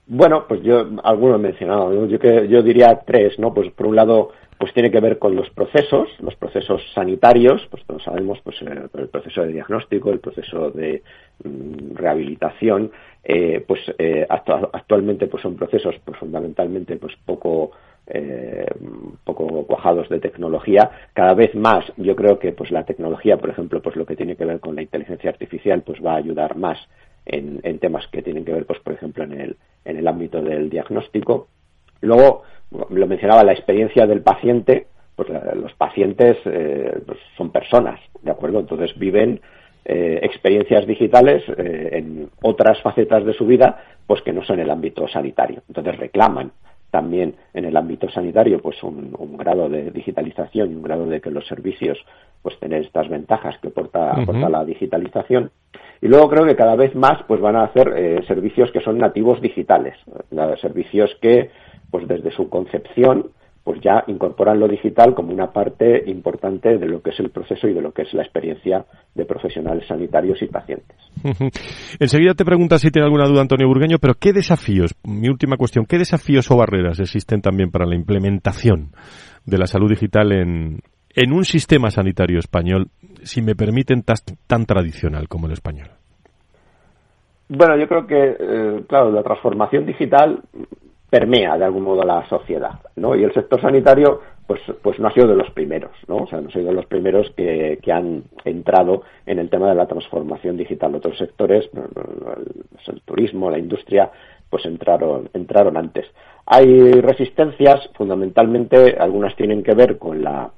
Bueno, 0.05 0.45
pues 0.47 0.61
yo 0.63 0.85
algunos 1.03 1.39
he 1.39 1.43
mencionado, 1.43 2.05
yo 2.05 2.17
yo 2.17 2.61
diría 2.61 3.01
tres, 3.05 3.39
¿no? 3.39 3.53
Pues 3.53 3.71
por 3.71 3.87
un 3.87 3.95
lado, 3.95 4.31
pues 4.57 4.73
tiene 4.73 4.91
que 4.91 4.99
ver 4.99 5.17
con 5.17 5.35
los 5.35 5.49
procesos, 5.51 6.09
los 6.19 6.35
procesos 6.35 6.81
sanitarios, 6.93 7.65
pues 7.69 7.83
todos 7.85 8.03
sabemos, 8.03 8.39
pues 8.43 8.61
eh, 8.61 8.87
el 8.97 9.07
proceso 9.07 9.41
de 9.43 9.53
diagnóstico, 9.53 10.11
el 10.11 10.19
proceso 10.19 10.71
de 10.71 11.03
mm, 11.43 11.95
rehabilitación, 11.95 12.91
eh, 13.23 13.63
pues 13.65 13.79
eh, 13.97 14.25
actualmente 14.29 15.27
pues 15.27 15.41
son 15.41 15.55
procesos 15.55 15.95
pues 16.03 16.17
fundamentalmente 16.17 16.97
pues 16.97 17.13
poco 17.25 17.71
eh, 18.07 18.65
poco 19.23 19.65
cuajados 19.65 20.09
de 20.09 20.19
tecnología 20.19 20.91
cada 21.13 21.33
vez 21.33 21.55
más 21.55 21.85
yo 21.95 22.17
creo 22.17 22.37
que 22.37 22.51
pues 22.51 22.69
la 22.69 22.83
tecnología 22.83 23.37
por 23.37 23.49
ejemplo 23.49 23.81
pues 23.81 23.95
lo 23.95 24.05
que 24.05 24.17
tiene 24.17 24.35
que 24.35 24.43
ver 24.43 24.59
con 24.59 24.75
la 24.75 24.81
inteligencia 24.81 25.29
artificial 25.29 25.83
pues 25.83 26.03
va 26.05 26.13
a 26.13 26.17
ayudar 26.17 26.57
más 26.57 26.77
en, 27.25 27.61
temas 27.79 28.05
que 28.07 28.21
tienen 28.21 28.43
que 28.43 28.51
ver 28.51 28.65
pues 28.65 28.79
por 28.79 28.91
ejemplo 28.91 29.23
en 29.23 29.39
el 29.39 29.57
en 29.85 29.97
el 29.97 30.07
ámbito 30.07 30.41
del 30.41 30.69
diagnóstico. 30.69 31.47
Luego 32.01 32.43
lo 32.89 33.07
mencionaba 33.07 33.45
la 33.45 33.53
experiencia 33.53 34.05
del 34.05 34.21
paciente 34.21 34.87
pues 35.15 35.29
los 35.55 35.73
pacientes 35.75 36.35
eh, 36.43 36.99
pues, 37.05 37.19
son 37.37 37.51
personas 37.51 38.01
de 38.21 38.31
acuerdo 38.31 38.59
entonces 38.59 38.97
viven 38.99 39.39
eh, 39.85 40.19
experiencias 40.23 40.85
digitales 40.85 41.43
en 41.57 42.29
otras 42.41 42.81
facetas 42.81 43.25
de 43.25 43.33
su 43.33 43.45
vida 43.45 43.81
pues 44.07 44.21
que 44.21 44.33
no 44.33 44.43
son 44.43 44.59
el 44.59 44.69
ámbito 44.69 45.07
sanitario. 45.07 45.63
Entonces 45.69 45.97
reclaman 45.97 46.51
también 46.93 47.33
en 47.55 47.65
el 47.65 47.75
ámbito 47.75 48.07
sanitario 48.07 48.61
pues 48.61 48.83
un, 48.83 49.35
grado 49.35 49.67
de 49.67 49.89
digitalización 49.89 50.71
y 50.71 50.75
un 50.75 50.83
grado 50.83 51.07
de 51.07 51.19
que 51.19 51.31
los 51.31 51.47
servicios 51.47 51.97
pues 52.43 52.59
tener 52.59 52.83
estas 52.83 53.09
ventajas 53.09 53.57
que 53.59 53.69
aporta, 53.69 54.13
la 54.47 54.63
digitalización. 54.63 55.49
Y 56.03 56.07
luego 56.07 56.29
creo 56.29 56.45
que 56.45 56.55
cada 56.55 56.75
vez 56.75 56.93
más 56.93 57.23
pues 57.27 57.41
van 57.41 57.55
a 57.55 57.63
hacer 57.63 57.91
eh, 57.97 58.23
servicios 58.27 58.71
que 58.71 58.81
son 58.81 58.99
nativos 58.99 59.41
digitales 59.41 59.95
servicios 60.61 61.09
que 61.19 61.49
pues 61.89 62.07
desde 62.07 62.29
su 62.31 62.47
concepción 62.47 63.31
pues 63.63 63.79
ya 63.81 64.03
incorporan 64.07 64.59
lo 64.59 64.67
digital 64.67 65.15
como 65.15 65.31
una 65.33 65.51
parte 65.51 66.03
importante 66.07 66.77
de 66.77 66.85
lo 66.85 67.01
que 67.01 67.11
es 67.11 67.19
el 67.19 67.29
proceso 67.29 67.67
y 67.67 67.73
de 67.73 67.81
lo 67.81 67.93
que 67.93 68.01
es 68.01 68.13
la 68.13 68.23
experiencia 68.23 68.85
de 69.15 69.25
profesionales 69.25 69.87
sanitarios 69.87 70.41
y 70.41 70.47
pacientes. 70.47 70.97
Enseguida 71.99 72.33
te 72.33 72.43
preguntas 72.43 72.81
si 72.81 72.91
tiene 72.91 73.05
alguna 73.05 73.27
duda 73.27 73.41
Antonio 73.41 73.67
Burgueño, 73.67 73.99
pero 73.99 74.15
¿qué 74.15 74.33
desafíos, 74.33 74.95
mi 75.03 75.29
última 75.29 75.55
cuestión, 75.55 75.85
qué 75.85 75.97
desafíos 75.97 76.51
o 76.51 76.57
barreras 76.57 76.99
existen 76.99 77.41
también 77.41 77.71
para 77.71 77.85
la 77.85 77.95
implementación 77.95 78.91
de 79.45 79.57
la 79.57 79.65
salud 79.65 79.89
digital 79.89 80.33
en, 80.33 80.79
en 81.15 81.31
un 81.31 81.45
sistema 81.45 81.89
sanitario 81.89 82.39
español, 82.39 82.87
si 83.23 83.41
me 83.41 83.55
permiten, 83.55 84.03
tan, 84.03 84.65
tradicional 84.65 85.27
como 85.27 85.47
el 85.47 85.53
español? 85.53 85.89
Bueno, 87.49 87.77
yo 87.77 87.87
creo 87.87 88.07
que, 88.07 88.35
eh, 88.39 88.83
claro, 88.87 89.11
la 89.11 89.21
transformación 89.21 89.85
digital 89.85 90.41
permea 91.13 91.59
de 91.59 91.65
algún 91.65 91.83
modo 91.83 92.01
la 92.01 92.27
sociedad, 92.27 92.79
¿no? 92.95 93.15
Y 93.15 93.23
el 93.23 93.31
sector 93.35 93.61
sanitario, 93.61 94.21
pues, 94.47 94.59
pues 94.81 94.97
no 94.97 95.09
ha 95.09 95.13
sido 95.13 95.27
de 95.27 95.35
los 95.35 95.51
primeros, 95.51 95.91
¿no? 96.07 96.23
O 96.23 96.27
sea, 96.27 96.41
no 96.41 96.49
ha 96.49 96.51
sido 96.51 96.65
de 96.65 96.73
los 96.73 96.87
primeros 96.87 97.29
que, 97.37 97.77
que 97.83 97.91
han 97.91 98.23
entrado 98.45 99.03
en 99.27 99.37
el 99.37 99.47
tema 99.47 99.69
de 99.69 99.75
la 99.75 99.85
transformación 99.85 100.57
digital. 100.57 100.95
Otros 100.95 101.15
sectores, 101.19 101.69
el, 102.87 103.01
turismo, 103.01 103.51
la 103.51 103.59
industria, 103.59 104.09
pues 104.49 104.65
entraron, 104.65 105.29
entraron 105.35 105.77
antes. 105.77 106.07
Hay 106.47 106.93
resistencias, 106.93 107.91
fundamentalmente 107.93 108.95
algunas 108.97 109.35
tienen 109.35 109.61
que 109.61 109.75
ver 109.75 109.99
con 109.99 110.23
la 110.23 110.49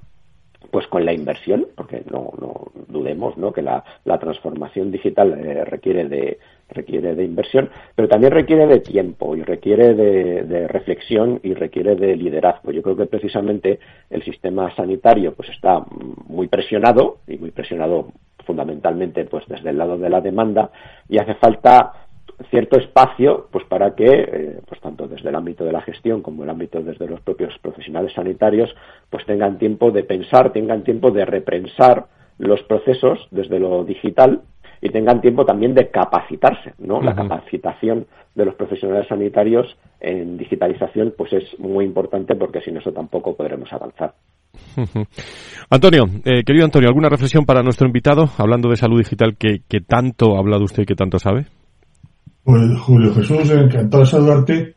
pues 0.75 0.87
con 0.87 1.05
la 1.05 1.13
inversión, 1.13 1.67
porque 1.73 2.03
no, 2.11 2.33
no 2.37 2.65
dudemos 2.89 3.37
¿no? 3.37 3.53
que 3.53 3.61
la, 3.61 3.81
la 4.03 4.19
transformación 4.19 4.91
digital 4.91 5.31
eh, 5.39 5.63
requiere 5.63 6.09
de 6.09 6.37
requiere 6.67 7.15
de 7.15 7.23
inversión, 7.23 7.69
pero 7.95 8.09
también 8.09 8.33
requiere 8.33 8.67
de 8.67 8.81
tiempo 8.81 9.37
y 9.37 9.41
requiere 9.41 9.93
de, 9.93 10.43
de, 10.43 10.67
reflexión 10.67 11.39
y 11.43 11.53
requiere 11.53 11.95
de 11.95 12.17
liderazgo. 12.17 12.73
Yo 12.73 12.81
creo 12.81 12.97
que 12.97 13.05
precisamente 13.05 13.79
el 14.09 14.21
sistema 14.23 14.75
sanitario 14.75 15.33
pues 15.33 15.47
está 15.47 15.81
muy 16.27 16.49
presionado 16.49 17.19
y 17.25 17.37
muy 17.37 17.51
presionado 17.51 18.11
fundamentalmente 18.45 19.23
pues 19.23 19.45
desde 19.47 19.69
el 19.69 19.77
lado 19.77 19.97
de 19.97 20.09
la 20.09 20.19
demanda 20.19 20.71
y 21.07 21.19
hace 21.19 21.35
falta 21.35 22.04
cierto 22.49 22.77
espacio 22.77 23.47
pues 23.51 23.65
para 23.65 23.95
que 23.95 24.05
eh, 24.05 24.59
pues 24.67 24.79
tanto 24.81 25.07
desde 25.07 25.29
el 25.29 25.35
ámbito 25.35 25.63
de 25.63 25.71
la 25.71 25.81
gestión 25.81 26.21
como 26.21 26.43
el 26.43 26.49
ámbito 26.49 26.81
desde 26.81 27.07
los 27.07 27.21
propios 27.21 27.53
profesionales 27.61 28.13
sanitarios 28.13 28.73
pues 29.09 29.25
tengan 29.25 29.57
tiempo 29.57 29.91
de 29.91 30.03
pensar 30.03 30.51
tengan 30.51 30.83
tiempo 30.83 31.11
de 31.11 31.25
reprensar 31.25 32.07
los 32.37 32.61
procesos 32.63 33.27
desde 33.31 33.59
lo 33.59 33.83
digital 33.83 34.41
y 34.81 34.89
tengan 34.89 35.21
tiempo 35.21 35.45
también 35.45 35.73
de 35.73 35.89
capacitarse 35.89 36.73
no 36.79 37.01
la 37.01 37.15
capacitación 37.15 38.07
de 38.35 38.45
los 38.45 38.55
profesionales 38.55 39.07
sanitarios 39.07 39.77
en 40.01 40.37
digitalización 40.37 41.13
pues 41.17 41.31
es 41.33 41.59
muy 41.59 41.85
importante 41.85 42.35
porque 42.35 42.61
sin 42.61 42.77
eso 42.77 42.91
tampoco 42.91 43.35
podremos 43.35 43.71
avanzar. 43.71 44.13
Antonio, 45.69 46.03
eh, 46.23 46.43
querido 46.45 46.65
Antonio, 46.65 46.89
¿alguna 46.89 47.09
reflexión 47.09 47.45
para 47.45 47.63
nuestro 47.63 47.87
invitado 47.87 48.25
hablando 48.37 48.69
de 48.69 48.77
salud 48.77 48.97
digital 48.97 49.35
que, 49.37 49.61
que 49.67 49.81
tanto 49.81 50.35
ha 50.35 50.39
hablado 50.39 50.63
usted 50.63 50.83
y 50.83 50.85
que 50.85 50.95
tanto 50.95 51.17
sabe? 51.19 51.45
Pues 52.45 52.79
Julio 52.79 53.11
Jesús, 53.11 53.49
encantado 53.49 54.03
de 54.03 54.09
saludarte 54.09 54.75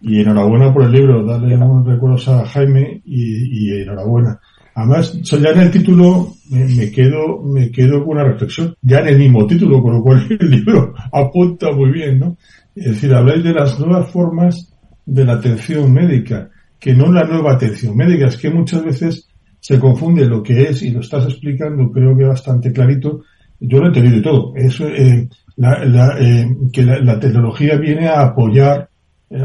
y 0.00 0.20
enhorabuena 0.20 0.72
por 0.72 0.84
el 0.84 0.92
libro. 0.92 1.22
Darle 1.22 1.54
unos 1.54 1.86
recuerdos 1.86 2.26
a 2.28 2.46
Jaime 2.46 3.02
y, 3.04 3.82
enhorabuena. 3.82 4.40
Además, 4.74 5.20
ya 5.20 5.50
en 5.50 5.60
el 5.60 5.70
título 5.70 6.32
me, 6.48 6.90
quedo 6.90 7.42
me 7.42 7.70
quedo 7.70 8.02
con 8.06 8.16
una 8.16 8.24
reflexión, 8.24 8.74
ya 8.80 9.00
en 9.00 9.08
el 9.08 9.18
mismo 9.18 9.46
título, 9.46 9.82
con 9.82 9.96
lo 9.96 10.02
cual 10.02 10.26
el 10.40 10.50
libro 10.50 10.94
apunta 11.12 11.70
muy 11.72 11.90
bien, 11.90 12.20
¿no? 12.20 12.38
Es 12.74 12.86
decir, 12.86 13.12
habláis 13.12 13.44
de 13.44 13.52
las 13.52 13.78
nuevas 13.78 14.10
formas 14.10 14.72
de 15.04 15.24
la 15.26 15.34
atención 15.34 15.92
médica, 15.92 16.48
que 16.78 16.94
no 16.94 17.12
la 17.12 17.24
nueva 17.24 17.52
atención 17.52 17.94
médica, 17.94 18.28
es 18.28 18.38
que 18.38 18.48
muchas 18.48 18.82
veces 18.82 19.28
se 19.58 19.78
confunde 19.78 20.24
lo 20.24 20.42
que 20.42 20.62
es 20.62 20.82
y 20.82 20.90
lo 20.90 21.00
estás 21.00 21.26
explicando, 21.26 21.92
creo 21.92 22.16
que 22.16 22.24
bastante 22.24 22.72
clarito. 22.72 23.24
Yo 23.62 23.78
lo 23.78 23.84
he 23.84 23.88
entendido 23.88 24.22
todo. 24.22 24.52
Eso, 24.56 24.88
eh, 24.88 25.28
la, 25.60 26.16
eh, 26.18 26.56
que 26.72 26.82
la, 26.82 27.20
tecnología 27.20 27.76
viene 27.76 28.08
a 28.08 28.22
apoyar 28.22 28.88
eh, 29.28 29.38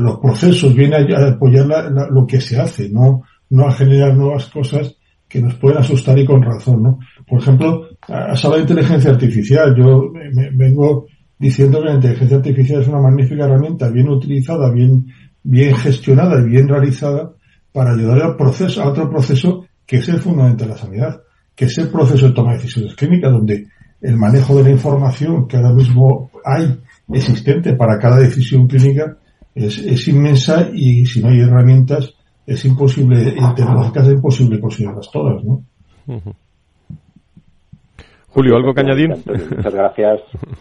los 0.00 0.18
procesos, 0.18 0.74
viene 0.74 0.96
a, 0.96 1.28
apoyar 1.28 1.66
lo 2.10 2.26
que 2.26 2.40
se 2.40 2.58
hace, 2.58 2.88
no, 2.88 3.22
no 3.50 3.66
a 3.66 3.72
generar 3.72 4.16
nuevas 4.16 4.46
cosas 4.46 4.96
que 5.28 5.42
nos 5.42 5.54
pueden 5.56 5.78
asustar 5.78 6.18
y 6.18 6.24
con 6.24 6.42
razón, 6.42 6.82
¿no? 6.82 6.98
Por 7.26 7.40
ejemplo, 7.40 7.86
has 8.00 8.42
hablado 8.44 8.64
de 8.64 8.70
inteligencia 8.72 9.10
artificial. 9.10 9.74
Yo 9.76 10.10
me, 10.10 10.50
vengo 10.52 11.06
diciendo 11.38 11.80
que 11.80 11.88
la 11.88 11.94
inteligencia 11.96 12.38
artificial 12.38 12.80
es 12.80 12.88
una 12.88 13.02
magnífica 13.02 13.44
herramienta, 13.44 13.90
bien 13.90 14.08
utilizada, 14.08 14.72
bien, 14.72 15.06
bien 15.42 15.76
gestionada 15.76 16.40
y 16.40 16.48
bien 16.48 16.66
realizada 16.66 17.32
para 17.72 17.92
ayudar 17.92 18.22
al 18.22 18.36
proceso, 18.36 18.82
a 18.82 18.88
otro 18.88 19.10
proceso 19.10 19.66
que 19.84 19.98
es 19.98 20.08
el 20.08 20.18
fundamento 20.18 20.64
de 20.64 20.70
la 20.70 20.78
sanidad, 20.78 21.20
que 21.54 21.66
es 21.66 21.76
el 21.76 21.90
proceso 21.90 22.28
de 22.28 22.32
toma 22.32 22.52
de 22.52 22.58
decisiones 22.58 22.94
clínicas, 22.94 23.30
donde 23.30 23.66
el 24.00 24.16
manejo 24.16 24.56
de 24.56 24.64
la 24.64 24.70
información 24.70 25.48
que 25.48 25.56
ahora 25.56 25.72
mismo 25.72 26.30
hay 26.44 26.78
existente 27.12 27.74
para 27.74 27.98
cada 27.98 28.18
decisión 28.18 28.66
clínica 28.66 29.16
es, 29.54 29.78
es 29.78 30.08
inmensa 30.08 30.68
y 30.72 31.04
si 31.06 31.20
no 31.20 31.28
hay 31.28 31.40
herramientas 31.40 32.14
es 32.46 32.64
imposible, 32.64 33.34
en 33.36 33.54
tecnológicas 33.54 34.06
es 34.06 34.14
imposible 34.14 34.60
conseguirlas 34.60 35.10
todas, 35.12 35.44
¿no? 35.44 35.62
Julio, 38.28 38.56
¿algo 38.56 38.72
que 38.72 38.80
añadir? 38.80 39.10
muchas 39.10 39.74
gracias. 39.74 40.20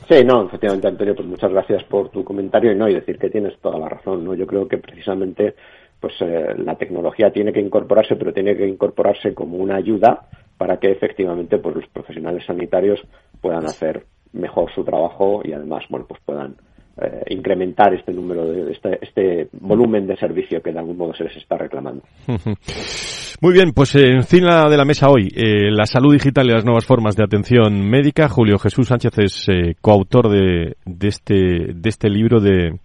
Sí, 0.09 0.23
no, 0.25 0.47
efectivamente, 0.47 0.88
Antonio, 0.88 1.15
pues 1.15 1.27
muchas 1.27 1.51
gracias 1.51 1.83
por 1.85 2.09
tu 2.09 2.23
comentario 2.23 2.71
y 2.71 2.75
no, 2.75 2.89
y 2.89 2.95
decir 2.95 3.17
que 3.17 3.29
tienes 3.29 3.57
toda 3.61 3.77
la 3.77 3.88
razón, 3.88 4.25
¿no? 4.25 4.33
Yo 4.33 4.45
creo 4.47 4.67
que 4.67 4.77
precisamente 4.77 5.55
pues 5.99 6.13
eh, 6.21 6.55
la 6.57 6.75
tecnología 6.75 7.31
tiene 7.31 7.51
que 7.51 7.61
incorporarse, 7.61 8.15
pero 8.15 8.33
tiene 8.33 8.55
que 8.55 8.67
incorporarse 8.67 9.33
como 9.33 9.57
una 9.57 9.75
ayuda 9.75 10.27
para 10.57 10.77
que 10.77 10.91
efectivamente 10.91 11.57
pues 11.57 11.75
los 11.75 11.87
profesionales 11.89 12.43
sanitarios 12.45 12.99
puedan 13.41 13.65
hacer 13.65 14.05
mejor 14.33 14.71
su 14.73 14.83
trabajo 14.83 15.41
y 15.43 15.53
además 15.53 15.83
bueno 15.89 16.05
pues 16.07 16.21
puedan 16.25 16.55
eh, 16.99 17.23
incrementar 17.29 17.93
este 17.93 18.11
número 18.11 18.45
de 18.45 18.71
este, 18.71 18.97
este, 19.01 19.49
volumen 19.59 20.07
de 20.07 20.17
servicio 20.17 20.63
que 20.63 20.71
de 20.71 20.79
algún 20.79 20.97
modo 20.97 21.13
se 21.13 21.25
les 21.25 21.37
está 21.37 21.55
reclamando. 21.55 22.01
Muy 23.39 23.53
bien, 23.53 23.71
pues 23.71 23.93
eh, 23.93 24.13
encima 24.15 24.67
de 24.67 24.77
la 24.77 24.83
mesa 24.83 25.07
hoy 25.07 25.27
eh, 25.35 25.69
la 25.69 25.85
salud 25.85 26.13
digital 26.13 26.47
y 26.47 26.53
las 26.53 26.65
nuevas 26.65 26.87
formas 26.87 27.15
de 27.15 27.23
atención 27.23 27.87
médica. 27.87 28.27
Julio 28.29 28.57
Jesús 28.57 28.87
Sánchez 28.87 29.19
es 29.19 29.47
coautor 29.79 30.29
de, 30.29 30.75
de, 30.85 31.07
este 31.07 31.35
de 31.75 31.89
este 31.89 32.09
libro 32.09 32.39
de 32.39 32.79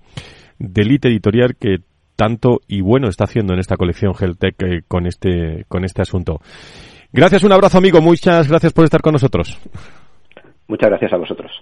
de 0.58 0.82
Elite 0.82 1.08
Editorial 1.08 1.56
que 1.58 1.78
tanto 2.14 2.60
y 2.68 2.82
bueno 2.82 3.08
está 3.08 3.24
haciendo 3.24 3.54
en 3.54 3.60
esta 3.60 3.76
colección 3.76 4.12
Heltec 4.12 4.86
con 4.88 5.06
este 5.06 5.64
con 5.68 5.86
este 5.86 6.02
asunto. 6.02 6.40
Gracias, 7.14 7.44
un 7.44 7.52
abrazo 7.52 7.76
amigo, 7.76 8.00
muchas 8.00 8.48
gracias 8.48 8.72
por 8.72 8.84
estar 8.84 9.02
con 9.02 9.12
nosotros. 9.12 9.58
Muchas 10.66 10.88
gracias 10.88 11.12
a 11.12 11.16
vosotros. 11.18 11.52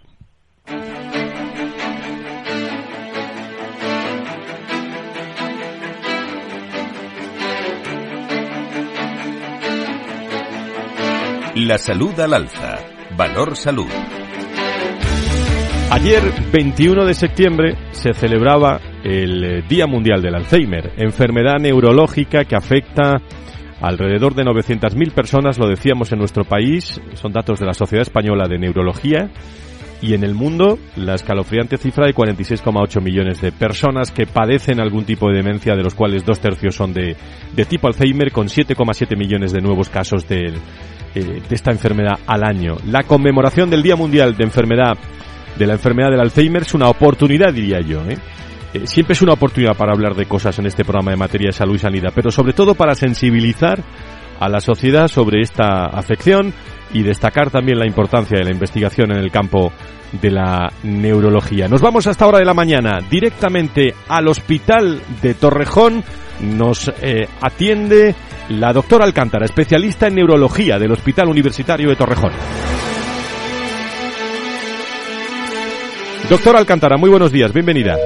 La 11.56 11.78
salud 11.78 12.18
al 12.20 12.32
alza. 12.32 12.78
Valor 13.16 13.56
salud. 13.56 13.88
Ayer, 15.90 16.22
21 16.52 17.04
de 17.04 17.14
septiembre, 17.14 17.74
se 17.90 18.14
celebraba 18.14 18.80
el 19.02 19.66
Día 19.66 19.88
Mundial 19.88 20.22
del 20.22 20.36
Alzheimer, 20.36 20.92
enfermedad 20.96 21.58
neurológica 21.58 22.44
que 22.44 22.54
afecta 22.54 23.20
alrededor 23.80 24.34
de 24.34 24.44
900.000 24.44 25.12
personas, 25.12 25.58
lo 25.58 25.68
decíamos 25.68 26.12
en 26.12 26.18
nuestro 26.18 26.44
país, 26.44 27.00
son 27.14 27.32
datos 27.32 27.58
de 27.58 27.66
la 27.66 27.74
Sociedad 27.74 28.02
Española 28.02 28.46
de 28.48 28.58
Neurología, 28.58 29.30
y 30.02 30.14
en 30.14 30.24
el 30.24 30.34
mundo 30.34 30.78
la 30.96 31.14
escalofriante 31.14 31.76
cifra 31.76 32.06
de 32.06 32.14
46,8 32.14 33.02
millones 33.02 33.40
de 33.40 33.52
personas 33.52 34.10
que 34.10 34.26
padecen 34.26 34.80
algún 34.80 35.04
tipo 35.04 35.28
de 35.28 35.36
demencia, 35.36 35.74
de 35.74 35.82
los 35.82 35.94
cuales 35.94 36.24
dos 36.24 36.40
tercios 36.40 36.74
son 36.74 36.92
de, 36.92 37.16
de 37.54 37.64
tipo 37.64 37.86
Alzheimer, 37.86 38.32
con 38.32 38.48
7,7 38.48 39.16
millones 39.16 39.52
de 39.52 39.60
nuevos 39.60 39.88
casos 39.88 40.26
de, 40.26 40.54
eh, 41.14 41.42
de 41.46 41.54
esta 41.54 41.70
enfermedad 41.70 42.18
al 42.26 42.44
año. 42.44 42.76
La 42.86 43.02
conmemoración 43.02 43.68
del 43.68 43.82
Día 43.82 43.96
Mundial 43.96 44.36
de 44.36 44.44
Enfermedad 44.44 44.96
de 45.58 45.66
la 45.66 45.74
enfermedad 45.74 46.10
del 46.10 46.20
Alzheimer 46.20 46.62
es 46.62 46.74
una 46.74 46.88
oportunidad, 46.88 47.52
diría 47.52 47.80
yo. 47.80 48.00
¿eh? 48.08 48.16
Eh, 48.72 48.86
siempre 48.86 49.14
es 49.14 49.22
una 49.22 49.32
oportunidad 49.32 49.76
para 49.76 49.92
hablar 49.92 50.14
de 50.14 50.26
cosas 50.26 50.58
en 50.58 50.66
este 50.66 50.84
programa 50.84 51.10
de 51.10 51.16
materia 51.16 51.48
de 51.48 51.52
salud 51.52 51.74
y 51.74 51.78
sanidad, 51.78 52.12
pero 52.14 52.30
sobre 52.30 52.52
todo 52.52 52.74
para 52.74 52.94
sensibilizar 52.94 53.82
a 54.38 54.48
la 54.48 54.60
sociedad 54.60 55.08
sobre 55.08 55.42
esta 55.42 55.86
afección 55.86 56.54
y 56.92 57.02
destacar 57.02 57.50
también 57.50 57.78
la 57.78 57.86
importancia 57.86 58.38
de 58.38 58.44
la 58.44 58.52
investigación 58.52 59.12
en 59.12 59.18
el 59.18 59.30
campo 59.30 59.72
de 60.12 60.30
la 60.30 60.72
neurología. 60.82 61.68
Nos 61.68 61.80
vamos 61.80 62.06
hasta 62.06 62.26
hora 62.26 62.38
de 62.38 62.44
la 62.44 62.54
mañana 62.54 62.98
directamente 63.08 63.94
al 64.08 64.28
hospital 64.28 65.00
de 65.20 65.34
Torrejón. 65.34 66.02
Nos 66.40 66.90
eh, 67.02 67.28
atiende 67.40 68.14
la 68.48 68.72
doctora 68.72 69.04
Alcántara, 69.04 69.44
especialista 69.44 70.06
en 70.08 70.16
neurología 70.16 70.78
del 70.78 70.92
Hospital 70.92 71.28
Universitario 71.28 71.90
de 71.90 71.96
Torrejón. 71.96 72.32
Doctora 76.28 76.58
Alcántara, 76.58 76.96
muy 76.96 77.10
buenos 77.10 77.30
días, 77.30 77.52
bienvenida. 77.52 77.96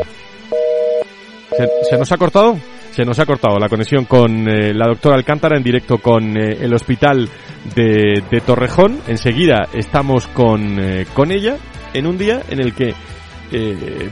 ¿Se, 1.88 1.96
nos 1.96 2.10
ha 2.10 2.16
cortado? 2.16 2.58
Se 2.90 3.04
nos 3.04 3.18
ha 3.18 3.26
cortado 3.26 3.58
la 3.58 3.68
conexión 3.68 4.06
con 4.06 4.48
eh, 4.48 4.72
la 4.74 4.86
doctora 4.88 5.16
Alcántara 5.16 5.56
en 5.56 5.62
directo 5.62 5.98
con 5.98 6.36
eh, 6.36 6.58
el 6.60 6.74
hospital 6.74 7.28
de, 7.74 8.42
Torrejón. 8.44 9.00
Enseguida 9.06 9.68
estamos 9.72 10.26
con, 10.28 10.78
eh, 10.80 11.06
con 11.14 11.30
ella 11.30 11.56
en 11.92 12.06
un 12.06 12.18
día 12.18 12.42
en 12.48 12.60
el 12.60 12.74
que, 12.74 12.94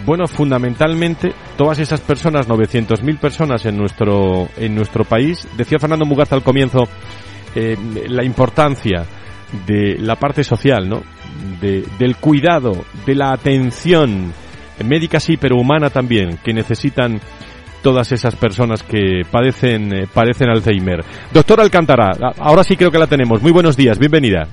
bueno, 0.06 0.28
fundamentalmente 0.28 1.32
todas 1.56 1.80
esas 1.80 2.00
personas, 2.00 2.48
900.000 2.48 3.18
personas 3.18 3.66
en 3.66 3.76
nuestro, 3.76 4.48
en 4.56 4.72
nuestro 4.72 5.02
país, 5.04 5.48
decía 5.56 5.80
Fernando 5.80 6.04
Mugarza 6.04 6.36
al 6.36 6.44
comienzo, 6.44 6.86
la 7.56 8.24
importancia 8.24 9.04
de 9.66 9.98
la 9.98 10.14
parte 10.14 10.44
social, 10.44 10.88
¿no? 10.88 11.02
De, 11.60 11.84
del 11.98 12.16
cuidado, 12.18 12.84
de 13.04 13.16
la 13.16 13.32
atención, 13.32 14.32
médica 14.84 15.20
sí, 15.20 15.36
pero 15.36 15.56
humana 15.56 15.90
también, 15.90 16.38
que 16.44 16.52
necesitan 16.52 17.20
todas 17.82 18.12
esas 18.12 18.36
personas 18.36 18.82
que 18.82 19.22
padecen, 19.30 19.92
eh, 19.92 20.06
padecen 20.12 20.48
Alzheimer. 20.48 21.04
Doctora 21.32 21.62
Alcántara, 21.62 22.12
ahora 22.38 22.64
sí 22.64 22.76
creo 22.76 22.90
que 22.90 22.98
la 22.98 23.06
tenemos. 23.06 23.42
Muy 23.42 23.52
buenos 23.52 23.76
días, 23.76 23.98
bienvenida. 23.98 24.46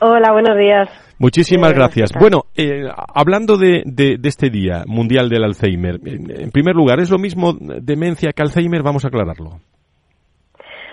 Hola, 0.00 0.32
buenos 0.32 0.56
días. 0.56 0.88
Muchísimas 1.18 1.74
gracias. 1.74 2.12
Bueno, 2.18 2.46
eh, 2.56 2.84
hablando 3.14 3.58
de, 3.58 3.82
de, 3.84 4.18
este 4.22 4.48
Día 4.48 4.84
Mundial 4.86 5.28
del 5.28 5.44
Alzheimer, 5.44 6.00
en 6.02 6.50
primer 6.50 6.74
lugar, 6.74 6.98
¿es 6.98 7.10
lo 7.10 7.18
mismo 7.18 7.52
demencia 7.52 8.32
que 8.32 8.40
Alzheimer? 8.40 8.82
Vamos 8.82 9.04
a 9.04 9.08
aclararlo. 9.08 9.60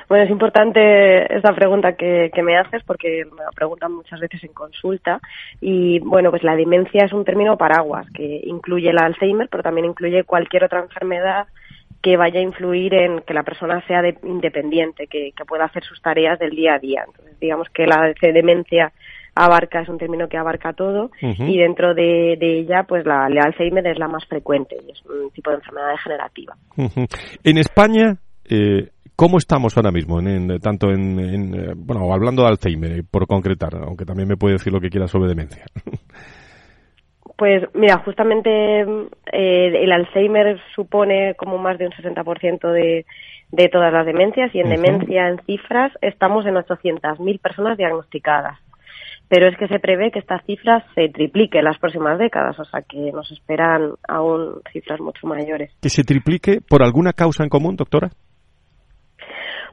Bueno, 0.08 0.24
es 0.24 0.30
importante 0.30 1.36
esta 1.36 1.54
pregunta 1.54 1.94
que, 1.94 2.32
que, 2.34 2.42
me 2.42 2.58
haces 2.58 2.84
porque 2.84 3.26
me 3.26 3.44
la 3.44 3.52
preguntan 3.54 3.94
muchas 3.94 4.20
veces 4.20 4.44
en 4.44 4.54
consulta. 4.54 5.20
Y 5.60 6.00
bueno, 6.00 6.30
pues 6.30 6.44
la 6.44 6.56
demencia 6.56 7.06
es 7.06 7.14
un 7.14 7.26
término 7.26 7.58
paraguas 7.58 8.08
que 8.12 8.42
incluye 8.46 8.90
el 8.90 8.98
Alzheimer, 8.98 9.50
pero 9.50 9.64
también 9.64 9.86
incluye 9.86 10.24
cualquier 10.24 10.64
otra 10.64 10.80
enfermedad 10.80 11.48
que 12.02 12.16
vaya 12.16 12.40
a 12.40 12.44
influir 12.44 12.94
en 12.94 13.22
que 13.22 13.34
la 13.34 13.44
persona 13.44 13.86
sea 13.88 14.02
independiente, 14.24 15.08
que, 15.08 15.34
pueda 15.48 15.66
hacer 15.66 15.84
sus 15.84 16.02
tareas 16.02 16.40
del 16.40 16.52
día 16.52 16.76
a 16.76 16.80
día. 16.80 17.04
Entonces, 17.06 17.40
digamos 17.40 17.68
que 17.70 17.86
la 17.86 18.14
demencia 18.22 18.92
abarca, 19.38 19.82
es 19.82 19.90
un 19.90 19.98
término 19.98 20.28
que 20.28 20.38
abarca 20.38 20.74
todo 20.74 21.12
y 21.22 21.58
dentro 21.58 21.94
de, 21.94 22.38
ella, 22.42 22.84
pues 22.84 23.06
la, 23.06 23.26
Alzheimer 23.26 23.86
es 23.88 24.00
la 24.00 24.08
más 24.08 24.26
frecuente 24.26 24.76
y 24.88 24.92
es 24.92 25.06
un 25.06 25.32
tipo 25.32 25.52
de 25.52 25.58
enfermedad 25.58 25.92
degenerativa. 25.92 26.56
En 27.44 27.58
España, 27.58 28.18
eh, 28.50 28.90
¿Cómo 29.18 29.40
estamos 29.40 29.76
ahora 29.76 29.90
mismo, 29.90 30.20
en, 30.20 30.60
tanto 30.60 30.92
en, 30.92 31.52
eh, 31.52 31.74
bueno, 31.76 32.14
hablando 32.14 32.44
de 32.44 32.50
Alzheimer, 32.50 33.04
por 33.10 33.26
concretar, 33.26 33.74
aunque 33.74 34.06
también 34.06 34.30
me 34.30 34.38
puede 34.38 34.54
decir 34.54 34.72
lo 34.72 34.80
que 34.80 34.92
quiera 34.92 35.08
sobre 35.08 35.30
demencia? 35.30 35.66
Pues 37.36 37.64
mira, 37.76 38.00
justamente 38.00 38.82
eh, 38.82 39.84
el 39.84 39.92
Alzheimer 39.92 40.60
supone 40.74 41.36
como 41.36 41.60
más 41.60 41.78
de 41.78 41.86
un 41.86 41.92
60% 41.92 42.72
de, 42.72 43.06
de 43.52 43.70
todas 43.70 43.94
las 43.94 44.08
demencias 44.08 44.50
y 44.56 44.60
en 44.60 44.70
demencia 44.70 45.28
en 45.28 45.40
cifras 45.46 45.92
estamos 46.02 46.48
en 46.48 46.56
800.000 46.56 47.40
personas 47.40 47.78
diagnosticadas. 47.78 48.58
Pero 49.30 49.48
es 49.48 49.56
que 49.56 49.68
se 49.68 49.78
prevé 49.78 50.10
que 50.10 50.18
esta 50.18 50.42
cifra 50.48 50.84
se 50.96 51.10
triplique 51.10 51.60
en 51.60 51.66
las 51.66 51.78
próximas 51.78 52.18
décadas, 52.18 52.58
o 52.60 52.66
sea 52.66 52.82
que 52.82 53.12
nos 53.12 53.32
esperan 53.32 53.92
aún 54.08 54.62
cifras 54.74 55.00
mucho 55.00 55.28
mayores. 55.28 55.72
¿Que 55.80 55.90
se 55.90 56.04
triplique 56.04 56.62
por 56.68 56.82
alguna 56.82 57.14
causa 57.14 57.44
en 57.44 57.50
común, 57.50 57.76
doctora? 57.76 58.10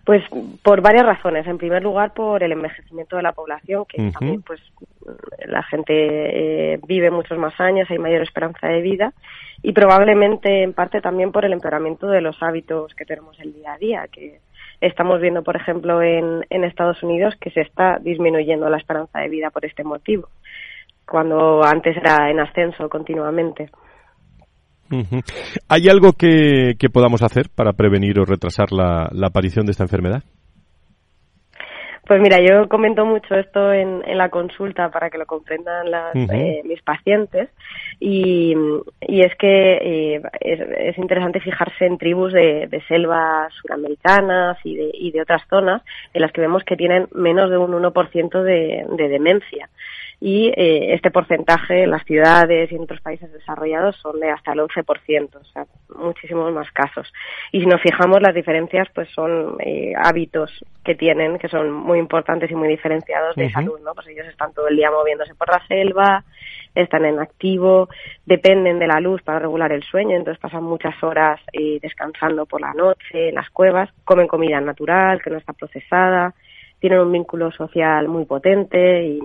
Pues 0.04 0.22
por 0.62 0.82
varias 0.82 1.06
razones. 1.06 1.46
En 1.46 1.56
primer 1.56 1.82
lugar, 1.82 2.12
por 2.12 2.42
el 2.42 2.52
envejecimiento 2.52 3.16
de 3.16 3.22
la 3.22 3.32
población, 3.32 3.86
que 3.86 4.10
también 4.10 4.42
pues 4.42 4.60
la 5.46 5.62
gente 5.62 5.92
eh, 6.74 6.80
vive 6.86 7.10
muchos 7.10 7.38
más 7.38 7.58
años, 7.58 7.90
hay 7.90 7.98
mayor 7.98 8.22
esperanza 8.22 8.68
de 8.68 8.82
vida 8.82 9.12
y 9.62 9.72
probablemente 9.72 10.62
en 10.62 10.74
parte 10.74 11.00
también 11.00 11.32
por 11.32 11.46
el 11.46 11.54
empeoramiento 11.54 12.08
de 12.08 12.20
los 12.20 12.42
hábitos 12.42 12.94
que 12.94 13.06
tenemos 13.06 13.38
el 13.40 13.54
día 13.54 13.72
a 13.72 13.78
día, 13.78 14.08
que 14.08 14.40
estamos 14.80 15.20
viendo, 15.22 15.42
por 15.42 15.56
ejemplo, 15.56 16.02
en, 16.02 16.44
en 16.50 16.64
Estados 16.64 17.02
Unidos 17.02 17.34
que 17.40 17.50
se 17.50 17.62
está 17.62 17.98
disminuyendo 17.98 18.68
la 18.68 18.76
esperanza 18.76 19.20
de 19.20 19.28
vida 19.30 19.50
por 19.50 19.64
este 19.64 19.84
motivo, 19.84 20.28
cuando 21.06 21.64
antes 21.64 21.96
era 21.96 22.30
en 22.30 22.40
ascenso 22.40 22.90
continuamente. 22.90 23.70
¿Hay 25.68 25.88
algo 25.88 26.12
que, 26.12 26.76
podamos 26.92 27.22
hacer 27.22 27.46
para 27.54 27.72
prevenir 27.72 28.18
o 28.18 28.24
retrasar 28.24 28.72
la, 28.72 29.08
aparición 29.26 29.66
de 29.66 29.72
esta 29.72 29.84
enfermedad? 29.84 30.22
Pues 32.06 32.20
mira, 32.20 32.36
yo 32.38 32.68
comento 32.68 33.06
mucho 33.06 33.34
esto 33.34 33.72
en, 33.72 34.02
la 34.18 34.28
consulta 34.28 34.90
para 34.90 35.08
que 35.08 35.16
lo 35.16 35.24
comprendan 35.24 35.86
eh, 36.14 36.60
mis 36.64 36.82
pacientes. 36.82 37.48
Y, 37.98 38.54
es 39.00 39.34
que 39.38 40.16
eh, 40.16 40.22
es, 40.40 40.98
interesante 40.98 41.40
fijarse 41.40 41.86
en 41.86 41.96
tribus 41.96 42.34
de, 42.34 42.82
selvas 42.88 43.54
suramericanas 43.54 44.58
y 44.64 44.76
de, 44.76 44.90
y 44.92 45.12
de 45.12 45.22
otras 45.22 45.42
zonas 45.48 45.82
en 46.12 46.20
las 46.20 46.32
que 46.32 46.42
vemos 46.42 46.62
que 46.64 46.76
tienen 46.76 47.08
menos 47.14 47.48
de 47.48 47.56
un 47.56 47.72
1% 47.72 48.42
de, 48.42 48.84
de 48.96 49.08
demencia 49.08 49.70
y 50.26 50.46
eh, 50.56 50.94
este 50.94 51.10
porcentaje 51.10 51.82
en 51.82 51.90
las 51.90 52.02
ciudades 52.06 52.72
y 52.72 52.76
en 52.76 52.84
otros 52.84 53.02
países 53.02 53.30
desarrollados 53.30 53.94
son 53.96 54.18
de 54.20 54.30
hasta 54.30 54.54
el 54.54 54.60
11%, 54.60 55.34
o 55.34 55.44
sea, 55.44 55.66
muchísimos 55.94 56.50
más 56.50 56.70
casos. 56.72 57.12
Y 57.52 57.60
si 57.60 57.66
nos 57.66 57.82
fijamos, 57.82 58.22
las 58.22 58.34
diferencias 58.34 58.88
pues 58.94 59.06
son 59.10 59.58
eh, 59.60 59.92
hábitos 59.94 60.50
que 60.82 60.94
tienen, 60.94 61.38
que 61.38 61.48
son 61.48 61.70
muy 61.70 61.98
importantes 61.98 62.50
y 62.50 62.54
muy 62.54 62.68
diferenciados 62.68 63.36
de 63.36 63.50
salud, 63.50 63.78
¿no? 63.84 63.92
Pues 63.94 64.06
ellos 64.06 64.26
están 64.26 64.54
todo 64.54 64.68
el 64.68 64.76
día 64.76 64.90
moviéndose 64.90 65.34
por 65.34 65.50
la 65.50 65.62
selva, 65.66 66.24
están 66.74 67.04
en 67.04 67.18
activo, 67.18 67.90
dependen 68.24 68.78
de 68.78 68.86
la 68.86 69.00
luz 69.00 69.20
para 69.20 69.40
regular 69.40 69.72
el 69.72 69.82
sueño, 69.82 70.16
entonces 70.16 70.40
pasan 70.40 70.64
muchas 70.64 70.94
horas 71.02 71.38
eh, 71.52 71.80
descansando 71.82 72.46
por 72.46 72.62
la 72.62 72.72
noche 72.72 73.28
en 73.28 73.34
las 73.34 73.50
cuevas, 73.50 73.90
comen 74.06 74.26
comida 74.26 74.58
natural 74.58 75.20
que 75.20 75.28
no 75.28 75.36
está 75.36 75.52
procesada, 75.52 76.32
tienen 76.80 77.00
un 77.00 77.12
vínculo 77.12 77.50
social 77.52 78.08
muy 78.08 78.24
potente 78.24 79.04
y 79.04 79.20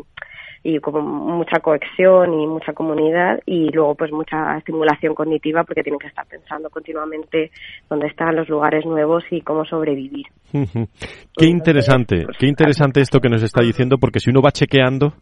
y 0.64 0.80
como 0.80 1.01
mucha 1.01 1.60
cohesión 1.62 2.34
y 2.34 2.47
mucha 2.47 2.74
comunidad 2.74 3.39
y 3.45 3.70
luego 3.72 3.95
pues 3.95 4.12
mucha 4.12 4.57
estimulación 4.57 5.16
cognitiva 5.16 5.64
porque 5.64 5.84
tienen 5.84 5.99
que 5.99 6.07
estar 6.07 6.26
pensando 6.28 6.70
continuamente 6.70 7.51
dónde 7.89 8.07
están 8.07 8.36
los 8.36 8.49
lugares 8.49 8.86
nuevos 8.86 9.24
y 9.32 9.41
cómo 9.41 9.66
sobrevivir. 9.66 10.26
qué 10.51 11.45
interesante, 11.45 12.24
pues, 12.26 12.38
qué 12.38 12.47
interesante 12.47 13.01
esto 13.01 13.20
que 13.20 13.30
nos 13.30 13.43
está 13.43 13.62
diciendo 13.62 13.97
porque 13.97 14.20
si 14.20 14.30
uno 14.30 14.41
va 14.41 14.51
chequeando 14.51 15.14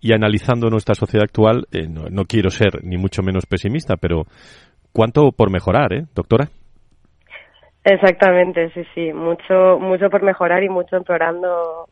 y 0.00 0.12
analizando 0.12 0.68
nuestra 0.68 0.94
sociedad 0.94 1.24
actual, 1.24 1.66
eh, 1.72 1.88
no, 1.88 2.04
no 2.10 2.24
quiero 2.24 2.50
ser 2.50 2.84
ni 2.84 2.98
mucho 2.98 3.22
menos 3.22 3.46
pesimista, 3.46 3.96
pero 3.96 4.24
¿cuánto 4.92 5.32
por 5.32 5.50
mejorar, 5.50 5.94
eh, 5.94 6.04
doctora? 6.14 6.48
Exactamente, 7.84 8.70
sí, 8.70 8.82
sí, 8.94 9.12
mucho, 9.12 9.78
mucho 9.78 10.08
por 10.08 10.22
mejorar 10.22 10.62
y 10.62 10.68
mucho 10.68 10.96
empeorando 10.96 11.86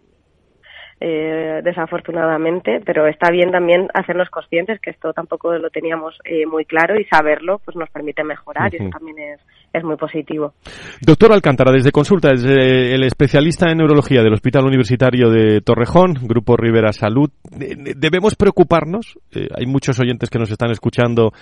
eh, 1.04 1.60
desafortunadamente, 1.64 2.80
pero 2.86 3.08
está 3.08 3.30
bien 3.32 3.50
también 3.50 3.88
hacernos 3.92 4.30
conscientes 4.30 4.80
que 4.80 4.90
esto 4.90 5.12
tampoco 5.12 5.52
lo 5.54 5.68
teníamos 5.70 6.16
eh, 6.24 6.46
muy 6.46 6.64
claro 6.64 6.98
y 6.98 7.04
saberlo 7.06 7.60
pues 7.64 7.76
nos 7.76 7.90
permite 7.90 8.22
mejorar 8.22 8.72
y 8.72 8.76
eso 8.76 8.90
también 8.90 9.18
es, 9.18 9.40
es 9.72 9.82
muy 9.82 9.96
positivo. 9.96 10.54
Doctor 11.00 11.32
Alcántara, 11.32 11.72
desde 11.72 11.90
consulta, 11.90 12.28
desde 12.30 12.94
el 12.94 13.02
especialista 13.02 13.68
en 13.70 13.78
neurología 13.78 14.22
del 14.22 14.32
Hospital 14.32 14.64
Universitario 14.66 15.28
de 15.28 15.60
Torrejón, 15.60 16.14
Grupo 16.22 16.56
Rivera 16.56 16.92
Salud, 16.92 17.30
¿debemos 17.50 18.36
preocuparnos? 18.36 19.18
Eh, 19.34 19.48
hay 19.58 19.66
muchos 19.66 19.98
oyentes 19.98 20.30
que 20.30 20.38
nos 20.38 20.52
están 20.52 20.70
escuchando 20.70 21.32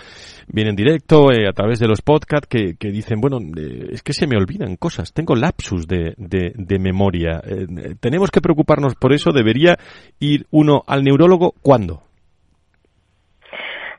bien 0.49 0.69
en 0.69 0.77
directo, 0.77 1.29
a 1.31 1.53
través 1.53 1.79
de 1.79 1.87
los 1.87 2.01
podcasts, 2.01 2.49
que, 2.49 2.77
que 2.79 2.91
dicen, 2.91 3.21
bueno, 3.21 3.39
es 3.93 4.03
que 4.03 4.15
se 4.15 4.27
me 4.27 4.37
olvidan 4.37 4.77
cosas, 4.77 5.13
tengo 5.13 5.35
lapsus 5.37 5.87
de, 5.87 6.15
de, 6.17 6.53
de 6.55 6.79
memoria. 6.79 7.43
¿Tenemos 8.01 8.31
que 8.31 8.41
preocuparnos 8.41 8.95
por 8.95 9.13
eso? 9.13 9.33
Debería 9.51 9.77
ir 10.21 10.47
uno 10.51 10.85
al 10.87 11.03
neurólogo 11.03 11.55
cuándo? 11.63 12.03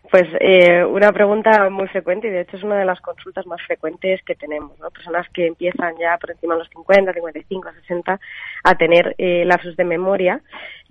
Pues 0.10 0.28
eh, 0.42 0.84
una 0.84 1.14
pregunta 1.14 1.70
muy 1.70 1.88
frecuente 1.88 2.28
y 2.28 2.32
de 2.32 2.42
hecho 2.42 2.58
es 2.58 2.64
una 2.64 2.78
de 2.78 2.86
las 2.86 3.00
consultas 3.00 3.46
más 3.48 3.62
frecuentes 3.66 4.22
que 4.26 4.36
tenemos, 4.36 4.78
¿no? 4.80 4.90
Personas 4.92 5.26
que 5.34 5.48
empiezan 5.48 5.94
ya 5.98 6.18
por 6.18 6.32
encima 6.32 6.56
de 6.56 6.60
los 6.60 6.70
50, 6.70 7.14
55, 7.14 7.70
60 7.82 8.20
a 8.64 8.76
tener 8.76 9.16
eh, 9.18 9.46
lapsos 9.46 9.78
de 9.78 9.86
memoria 9.86 10.42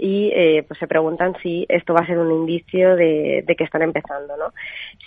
y 0.01 0.33
eh, 0.35 0.65
pues 0.67 0.81
se 0.81 0.87
preguntan 0.87 1.37
si 1.43 1.67
esto 1.69 1.93
va 1.93 2.01
a 2.01 2.07
ser 2.07 2.19
un 2.19 2.33
indicio 2.33 2.97
de, 2.97 3.45
que 3.47 3.65
están 3.65 3.83
empezando, 3.83 4.35
¿no? 4.39 4.53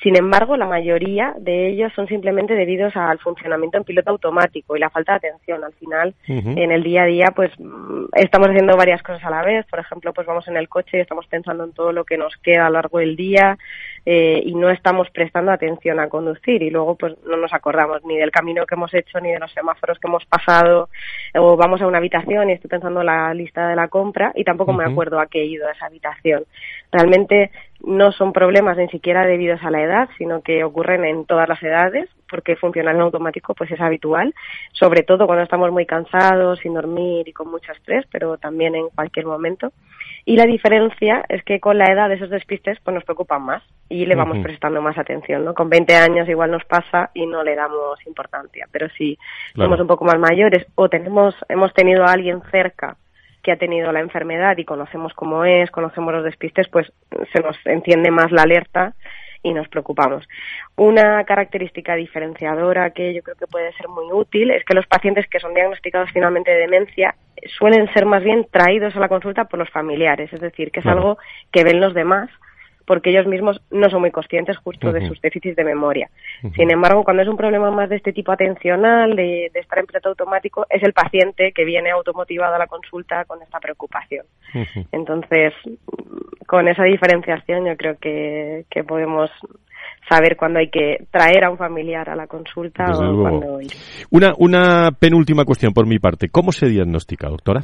Sin 0.04 0.16
embargo, 0.16 0.56
la 0.56 0.68
mayoría 0.68 1.34
de 1.40 1.70
ellos 1.70 1.92
son 1.96 2.08
simplemente 2.08 2.54
debidos 2.54 2.96
al 2.96 3.18
funcionamiento 3.18 3.78
en 3.78 3.86
piloto 3.86 4.12
automático 4.12 4.76
y 4.76 4.80
la 4.80 4.92
falta 4.92 5.14
de 5.14 5.30
atención. 5.30 5.64
Al 5.64 5.74
final, 5.74 6.14
en 6.28 6.72
el 6.72 6.84
día 6.84 7.04
a 7.04 7.06
día, 7.06 7.26
pues 7.36 7.52
mm, 7.58 8.06
estamos 8.14 8.50
haciendo 8.50 8.78
varias 8.78 9.02
cosas 9.02 9.24
a 9.24 9.32
la 9.32 9.44
vez. 9.44 9.66
Por 9.66 9.80
ejemplo, 9.80 10.14
pues 10.14 10.28
vamos 10.28 10.48
en 10.48 10.58
el 10.58 10.70
coche 10.70 10.98
y 10.98 11.02
estamos 11.02 11.26
pensando 11.26 11.64
en 11.64 11.74
todo 11.74 11.92
lo 11.92 12.04
que 12.04 12.18
nos 12.18 12.36
queda 12.38 12.68
a 12.68 12.70
lo 12.70 12.76
largo 12.76 13.00
del 13.00 13.16
día 13.16 13.58
eh, 14.06 14.42
y 14.46 14.54
no 14.54 14.70
estamos 14.70 15.10
prestando 15.12 15.52
atención 15.52 16.00
a 16.00 16.10
conducir 16.10 16.62
y 16.62 16.70
luego 16.70 16.96
pues 16.96 17.16
no 17.26 17.38
nos 17.38 17.54
acordamos 17.54 18.04
ni 18.04 18.18
del 18.18 18.32
camino 18.32 18.66
que 18.66 18.76
hemos 18.76 18.94
hecho 18.94 19.22
ni 19.22 19.32
de 19.32 19.40
los 19.40 19.52
semáforos 19.54 19.98
que 19.98 20.08
hemos 20.08 20.26
pasado 20.26 20.90
o 21.36 21.56
vamos 21.56 21.82
a 21.82 21.88
una 21.88 22.00
habitación 22.00 22.50
y 22.50 22.54
estoy 22.54 22.70
pensando 22.70 23.00
en 23.00 23.06
la 23.06 23.34
lista 23.34 23.70
de 23.70 23.78
la 23.78 23.88
compra 23.88 24.34
y 24.36 24.44
tampoco 24.44 24.74
me 24.74 24.83
acuerdo 24.86 25.20
a 25.20 25.28
qué 25.28 25.42
he 25.42 25.46
ido 25.46 25.68
a 25.68 25.72
esa 25.72 25.88
habitación. 25.88 26.46
Realmente 26.92 27.52
no 27.84 28.12
son 28.14 28.32
problemas 28.32 28.78
ni 28.78 28.88
siquiera 28.88 29.26
debidos 29.26 29.62
a 29.64 29.72
la 29.72 29.82
edad, 29.82 30.10
sino 30.18 30.42
que 30.42 30.64
ocurren 30.64 31.04
en 31.04 31.26
todas 31.26 31.50
las 31.50 31.62
edades, 31.62 32.10
porque 32.30 32.56
funcionar 32.56 32.96
en 32.96 33.02
automático 33.02 33.54
pues 33.54 33.70
es 33.72 33.82
habitual, 33.82 34.34
sobre 34.72 35.04
todo 35.04 35.28
cuando 35.28 35.44
estamos 35.44 35.72
muy 35.72 35.86
cansados, 35.86 36.60
sin 36.60 36.74
dormir 36.74 37.28
y 37.28 37.34
con 37.34 37.52
mucho 37.52 37.72
estrés, 37.74 38.06
pero 38.12 38.38
también 38.38 38.76
en 38.76 38.90
cualquier 38.90 39.26
momento. 39.26 39.74
Y 40.26 40.38
la 40.38 40.46
diferencia 40.46 41.26
es 41.28 41.44
que 41.44 41.60
con 41.60 41.78
la 41.78 41.92
edad 41.92 42.12
esos 42.12 42.30
despistes 42.30 42.80
pues 42.84 42.96
nos 42.96 43.04
preocupan 43.04 43.42
más 43.42 43.62
y 43.90 44.06
le 44.06 44.16
vamos 44.16 44.38
prestando 44.42 44.82
más 44.82 44.98
atención, 44.98 45.44
¿no? 45.44 45.54
Con 45.54 45.70
20 45.70 45.96
años 45.96 46.30
igual 46.30 46.52
nos 46.52 46.64
pasa 46.64 47.12
y 47.14 47.26
no 47.26 47.44
le 47.44 47.56
damos 47.56 48.00
importancia, 48.08 48.68
pero 48.72 48.88
si 48.98 49.18
somos 49.56 49.80
un 49.80 49.88
poco 49.88 50.06
más 50.06 50.18
mayores 50.18 50.66
o 50.76 50.88
tenemos 50.88 51.36
hemos 51.50 51.74
tenido 51.74 52.06
a 52.06 52.14
alguien 52.14 52.42
cerca 52.50 52.96
que 53.44 53.52
ha 53.52 53.58
tenido 53.58 53.92
la 53.92 54.00
enfermedad 54.00 54.58
y 54.58 54.66
conocemos 54.66 55.14
cómo 55.14 55.46
es, 55.46 55.70
conocemos 55.70 56.14
los 56.14 56.24
despistes, 56.24 56.68
pues 56.70 56.92
se 57.34 57.42
nos 57.42 57.58
enciende 57.66 58.10
más 58.10 58.32
la 58.32 58.44
alerta 58.44 58.96
y 59.44 59.54
nos 59.54 59.68
preocupamos. 59.68 60.28
Una 60.78 61.24
característica 61.26 61.96
diferenciadora 61.96 62.92
que 62.92 63.14
yo 63.14 63.22
creo 63.22 63.36
que 63.36 63.46
puede 63.46 63.74
ser 63.74 63.90
muy 63.90 64.06
útil 64.12 64.52
es 64.52 64.64
que 64.64 64.74
los 64.74 64.88
pacientes 64.88 65.28
que 65.28 65.42
son 65.42 65.54
diagnosticados 65.54 66.10
finalmente 66.12 66.52
de 66.52 66.60
demencia 66.60 67.16
suelen 67.60 67.92
ser 67.94 68.06
más 68.06 68.24
bien 68.24 68.48
traídos 68.50 68.96
a 68.96 69.00
la 69.00 69.10
consulta 69.10 69.46
por 69.46 69.60
los 69.60 69.70
familiares, 69.70 70.32
es 70.32 70.40
decir, 70.40 70.72
que 70.72 70.80
es 70.80 70.86
algo 70.86 71.18
que 71.52 71.66
ven 71.66 71.82
los 71.82 71.94
demás 71.94 72.30
porque 72.86 73.10
ellos 73.10 73.26
mismos 73.26 73.62
no 73.72 73.90
son 73.90 74.02
muy 74.02 74.12
conscientes 74.12 74.58
justo 74.58 74.92
de 74.92 75.08
sus 75.08 75.22
déficits 75.22 75.56
de 75.56 75.64
memoria. 75.64 76.10
Sin 76.56 76.72
embargo, 76.72 77.04
cuando 77.04 77.24
es 77.24 77.30
un 77.30 77.38
problema 77.38 77.72
más 77.72 77.90
de 77.90 77.96
este 77.98 78.14
tipo 78.14 78.32
atencional, 78.32 79.16
de, 79.16 79.52
estar 79.54 79.80
en 79.80 79.86
piloto 79.86 80.10
automático, 80.10 80.66
es 80.70 80.84
el 80.84 80.94
paciente 80.94 81.52
que 81.54 81.66
viene 81.66 81.92
automotivado 81.92 82.56
a 82.56 82.60
la 82.60 82.68
consulta 82.68 83.26
con 83.26 83.42
esta 83.42 83.60
preocupación. 83.60 84.26
Entonces, 84.92 85.54
con 86.48 86.68
esa 86.68 86.84
diferenciación 86.84 87.66
yo 87.66 87.78
creo 87.78 87.98
que, 88.00 88.66
que 88.70 88.84
podemos 88.84 89.30
saber 90.10 90.36
cuándo 90.36 90.60
hay 90.60 90.70
que 90.70 91.06
traer 91.12 91.46
a 91.46 91.50
un 91.50 91.58
familiar 91.58 92.10
a 92.10 92.16
la 92.16 92.28
consulta 92.28 92.86
o 92.92 93.22
cuándo 93.22 93.62
ir. 93.62 93.72
Una, 94.12 94.34
una 94.38 94.92
penúltima 94.92 95.46
cuestión 95.46 95.74
por 95.74 95.88
mi 95.88 96.00
parte. 96.00 96.30
¿Cómo 96.30 96.52
se 96.52 96.68
diagnostica, 96.68 97.30
doctora? 97.30 97.62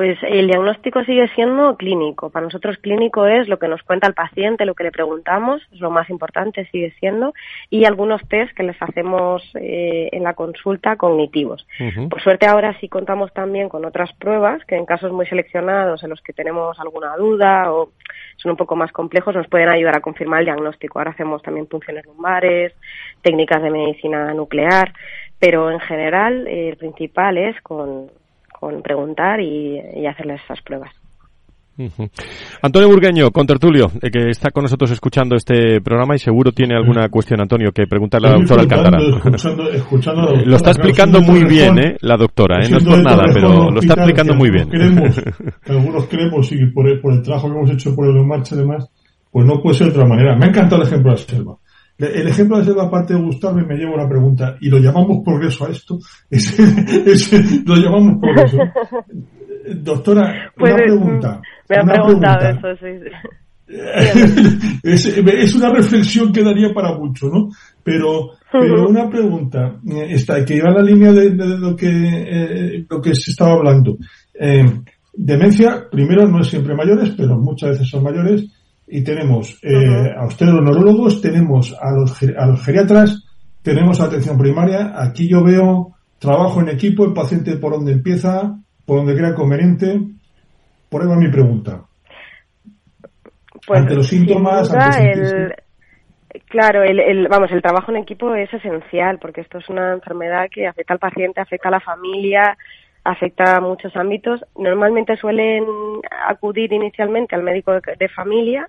Pues 0.00 0.16
el 0.22 0.46
diagnóstico 0.46 1.04
sigue 1.04 1.28
siendo 1.34 1.76
clínico. 1.76 2.30
Para 2.30 2.46
nosotros 2.46 2.78
clínico 2.78 3.26
es 3.26 3.48
lo 3.48 3.58
que 3.58 3.68
nos 3.68 3.82
cuenta 3.82 4.06
el 4.06 4.14
paciente, 4.14 4.64
lo 4.64 4.74
que 4.74 4.84
le 4.84 4.92
preguntamos, 4.92 5.60
es 5.70 5.78
lo 5.78 5.90
más 5.90 6.08
importante, 6.08 6.64
sigue 6.72 6.94
siendo, 6.98 7.34
y 7.68 7.84
algunos 7.84 8.26
test 8.26 8.50
que 8.56 8.62
les 8.62 8.80
hacemos 8.80 9.42
eh, 9.56 10.08
en 10.12 10.22
la 10.22 10.32
consulta 10.32 10.96
cognitivos. 10.96 11.66
Por 12.08 12.22
suerte 12.22 12.46
ahora 12.46 12.74
sí 12.80 12.88
contamos 12.88 13.30
también 13.34 13.68
con 13.68 13.84
otras 13.84 14.10
pruebas 14.14 14.64
que 14.64 14.76
en 14.76 14.86
casos 14.86 15.12
muy 15.12 15.26
seleccionados 15.26 16.02
en 16.02 16.08
los 16.08 16.22
que 16.22 16.32
tenemos 16.32 16.80
alguna 16.80 17.14
duda 17.18 17.70
o 17.70 17.90
son 18.38 18.52
un 18.52 18.56
poco 18.56 18.76
más 18.76 18.92
complejos 18.92 19.34
nos 19.34 19.48
pueden 19.48 19.68
ayudar 19.68 19.98
a 19.98 20.00
confirmar 20.00 20.40
el 20.40 20.46
diagnóstico. 20.46 20.98
Ahora 20.98 21.10
hacemos 21.10 21.42
también 21.42 21.66
punciones 21.66 22.06
lumbares, 22.06 22.72
técnicas 23.20 23.62
de 23.62 23.68
medicina 23.68 24.32
nuclear, 24.32 24.94
pero 25.38 25.70
en 25.70 25.80
general 25.80 26.46
eh, 26.46 26.70
el 26.70 26.78
principal 26.78 27.36
es 27.36 27.60
con, 27.60 28.08
con 28.60 28.82
preguntar 28.82 29.40
y, 29.40 30.06
hacerles 30.06 30.40
esas 30.44 30.60
pruebas. 30.62 30.92
Antonio 32.60 32.88
Burgueño, 32.90 33.30
con 33.30 33.46
Tertulio, 33.46 33.90
eh, 34.02 34.10
que 34.10 34.28
está 34.28 34.50
con 34.50 34.64
nosotros 34.64 34.90
escuchando 34.90 35.34
este 35.34 35.80
programa 35.80 36.14
y 36.14 36.18
seguro 36.18 36.52
tiene 36.52 36.76
alguna 36.76 37.08
cuestión, 37.08 37.40
Antonio, 37.40 37.72
que 37.72 37.86
preguntarle 37.86 38.28
a 38.28 38.32
la 38.32 38.38
doctora 38.38 38.62
Alcántara. 38.62 38.98
lo 40.44 40.56
está 40.56 40.72
explicando 40.72 41.22
muy 41.22 41.44
bien, 41.44 41.78
¿eh? 41.78 41.96
La 42.02 42.18
doctora, 42.18 42.58
¿eh? 42.62 42.68
No 42.68 42.76
es 42.76 42.84
por 42.84 43.02
nada, 43.02 43.24
pero 43.32 43.70
lo 43.70 43.80
está 43.80 43.94
explicando 43.94 44.34
muy 44.34 44.50
bien. 44.50 44.68
algunos 45.66 46.06
creemos, 46.06 46.52
y 46.52 46.66
por 46.66 46.86
el, 46.86 47.00
por 47.00 47.14
el 47.14 47.22
trabajo 47.22 47.48
que 47.48 47.56
hemos 47.56 47.70
hecho 47.70 47.96
por 47.96 48.06
el 48.10 48.16
en 48.18 48.28
marcha 48.28 48.56
además, 48.56 48.90
pues 49.30 49.46
no 49.46 49.62
puede 49.62 49.78
ser 49.78 49.86
de 49.86 49.92
otra 49.94 50.06
manera. 50.06 50.36
Me 50.36 50.44
ha 50.44 50.48
encantado 50.48 50.82
el 50.82 50.88
ejemplo 50.88 51.12
de 51.12 51.18
la 51.18 51.26
selva. 51.26 51.56
El 52.00 52.28
ejemplo 52.28 52.62
de 52.62 52.74
la 52.74 52.84
aparte 52.84 53.14
de 53.14 53.20
gustarme, 53.20 53.64
me 53.64 53.76
lleva 53.76 53.94
una 53.94 54.08
pregunta. 54.08 54.56
¿Y 54.60 54.68
lo 54.68 54.78
llamamos 54.78 55.22
progreso 55.24 55.66
a 55.66 55.70
esto? 55.70 55.98
lo 57.66 57.76
llamamos 57.76 58.18
progreso. 58.20 58.58
Doctora, 59.76 60.22
una 60.22 60.52
pues, 60.56 60.74
pregunta. 60.74 61.42
Me 61.68 61.76
ha 61.76 61.84
preguntado 61.84 62.48
eso, 62.48 62.68
sí. 62.80 63.10
es, 64.82 65.54
una 65.54 65.70
reflexión 65.70 66.32
que 66.32 66.42
daría 66.42 66.72
para 66.74 66.96
mucho, 66.96 67.28
¿no? 67.28 67.50
Pero, 67.84 68.30
pero 68.50 68.88
una 68.88 69.08
pregunta, 69.08 69.76
eh, 69.88 70.06
esta, 70.10 70.44
que 70.44 70.56
iba 70.56 70.70
en 70.70 70.74
la 70.74 70.82
línea 70.82 71.12
de, 71.12 71.30
lo, 71.30 71.76
que, 71.76 71.88
eh, 71.88 72.86
lo 72.88 73.00
que 73.00 73.14
se 73.14 73.30
estaba 73.30 73.52
hablando. 73.52 73.96
Eh, 74.34 74.64
demencia, 75.12 75.86
primero, 75.90 76.26
no 76.26 76.40
es 76.40 76.48
siempre 76.48 76.74
mayores, 76.74 77.10
pero 77.16 77.38
muchas 77.38 77.70
veces 77.70 77.88
son 77.88 78.02
mayores 78.02 78.50
y 78.90 79.04
tenemos 79.04 79.58
eh, 79.62 80.12
a 80.16 80.26
ustedes 80.26 80.52
los 80.52 80.64
neurólogos, 80.64 81.20
tenemos 81.20 81.76
a 81.80 81.90
los, 81.92 82.22
a 82.22 82.46
los 82.46 82.64
geriatras, 82.64 83.24
tenemos 83.62 84.00
atención 84.00 84.36
primaria. 84.36 84.92
Aquí 84.96 85.28
yo 85.28 85.44
veo 85.44 85.94
trabajo 86.18 86.60
en 86.60 86.68
equipo, 86.68 87.04
el 87.04 87.12
paciente 87.12 87.56
por 87.56 87.72
donde 87.72 87.92
empieza, 87.92 88.56
por 88.84 88.98
donde 88.98 89.16
crea 89.16 89.34
conveniente. 89.34 90.00
Por 90.88 91.02
ahí 91.02 91.08
va 91.08 91.16
mi 91.16 91.30
pregunta. 91.30 91.82
Pues, 93.66 93.80
ante 93.80 93.94
los 93.94 94.06
síntomas, 94.06 94.72
el, 94.98 95.54
Claro, 96.46 96.82
el, 96.82 97.00
el, 97.00 97.28
vamos, 97.28 97.50
el 97.50 97.62
trabajo 97.62 97.90
en 97.90 97.98
equipo 97.98 98.34
es 98.34 98.52
esencial 98.52 99.18
porque 99.18 99.40
esto 99.40 99.58
es 99.58 99.68
una 99.68 99.92
enfermedad 99.92 100.48
que 100.50 100.66
afecta 100.66 100.94
al 100.94 101.00
paciente, 101.00 101.40
afecta 101.40 101.68
a 101.68 101.72
la 101.72 101.80
familia, 101.80 102.56
afecta 103.04 103.56
a 103.56 103.60
muchos 103.60 103.94
ámbitos. 103.96 104.44
Normalmente 104.56 105.16
suelen 105.16 105.64
acudir 106.28 106.72
inicialmente 106.72 107.34
al 107.34 107.42
médico 107.42 107.72
de, 107.72 108.08
familia, 108.08 108.68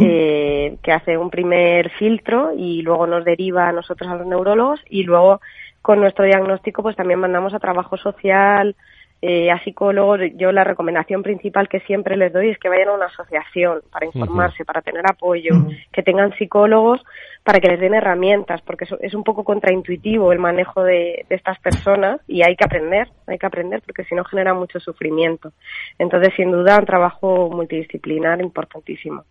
eh, 0.00 0.76
que 0.82 0.92
hace 0.92 1.18
un 1.18 1.30
primer 1.30 1.90
filtro 1.90 2.52
y 2.56 2.82
luego 2.82 3.06
nos 3.06 3.24
deriva 3.24 3.68
a 3.68 3.72
nosotros 3.72 4.10
a 4.10 4.16
los 4.16 4.26
neurólogos 4.26 4.80
y 4.88 5.02
luego 5.02 5.40
con 5.82 6.00
nuestro 6.00 6.24
diagnóstico 6.24 6.82
pues 6.82 6.96
también 6.96 7.20
mandamos 7.20 7.54
a 7.54 7.58
trabajo 7.58 7.96
social, 7.96 8.74
eh, 9.22 9.50
a 9.50 9.62
psicólogos. 9.62 10.20
Yo 10.34 10.52
la 10.52 10.64
recomendación 10.64 11.22
principal 11.22 11.68
que 11.68 11.80
siempre 11.80 12.16
les 12.16 12.32
doy 12.32 12.50
es 12.50 12.58
que 12.58 12.68
vayan 12.68 12.88
a 12.88 12.94
una 12.94 13.06
asociación 13.06 13.80
para 13.90 14.06
informarse, 14.06 14.64
para 14.64 14.82
tener 14.82 15.04
apoyo, 15.08 15.54
que 15.92 16.02
tengan 16.02 16.32
psicólogos 16.36 17.02
para 17.46 17.60
que 17.60 17.68
les 17.68 17.78
den 17.78 17.94
herramientas, 17.94 18.60
porque 18.62 18.86
es 19.02 19.14
un 19.14 19.22
poco 19.22 19.44
contraintuitivo 19.44 20.32
el 20.32 20.40
manejo 20.40 20.82
de, 20.82 21.24
estas 21.30 21.60
personas 21.60 22.20
y 22.26 22.42
hay 22.42 22.56
que 22.56 22.64
aprender, 22.64 23.06
hay 23.24 23.38
que 23.38 23.46
aprender 23.46 23.82
porque 23.86 24.02
si 24.02 24.16
no 24.16 24.24
genera 24.24 24.52
mucho 24.52 24.80
sufrimiento. 24.80 25.52
Entonces, 25.96 26.30
sin 26.36 26.50
duda, 26.50 26.76
un 26.80 26.86
trabajo 26.86 27.48
multidisciplinar 27.48 28.42
importantísimo. 28.42 29.22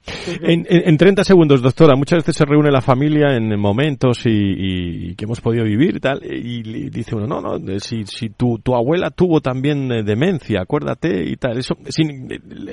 En, 0.42 0.66
en, 0.70 0.98
30 0.98 1.26
segundos, 1.26 1.62
doctora, 1.62 1.98
muchas 1.98 2.20
veces 2.20 2.38
se 2.38 2.46
reúne 2.46 2.72
la 2.72 2.80
familia 2.80 3.36
en 3.36 3.60
momentos 3.60 4.22
y, 4.24 5.14
que 5.16 5.26
hemos 5.26 5.42
podido 5.42 5.66
vivir 5.66 5.98
y 5.98 6.00
tal, 6.00 6.22
y, 6.24 6.90
dice 6.90 7.18
uno, 7.18 7.28
no, 7.28 7.42
no, 7.42 7.80
si, 7.80 8.06
si 8.06 8.30
tu, 8.30 8.60
tu 8.60 8.76
abuela 8.76 9.10
tuvo 9.10 9.42
también 9.42 9.92
eh, 9.92 10.04
demencia, 10.04 10.62
acuérdate 10.62 11.22
y 11.22 11.36
tal. 11.36 11.58
Eso, 11.58 11.76
sin, 11.90 12.30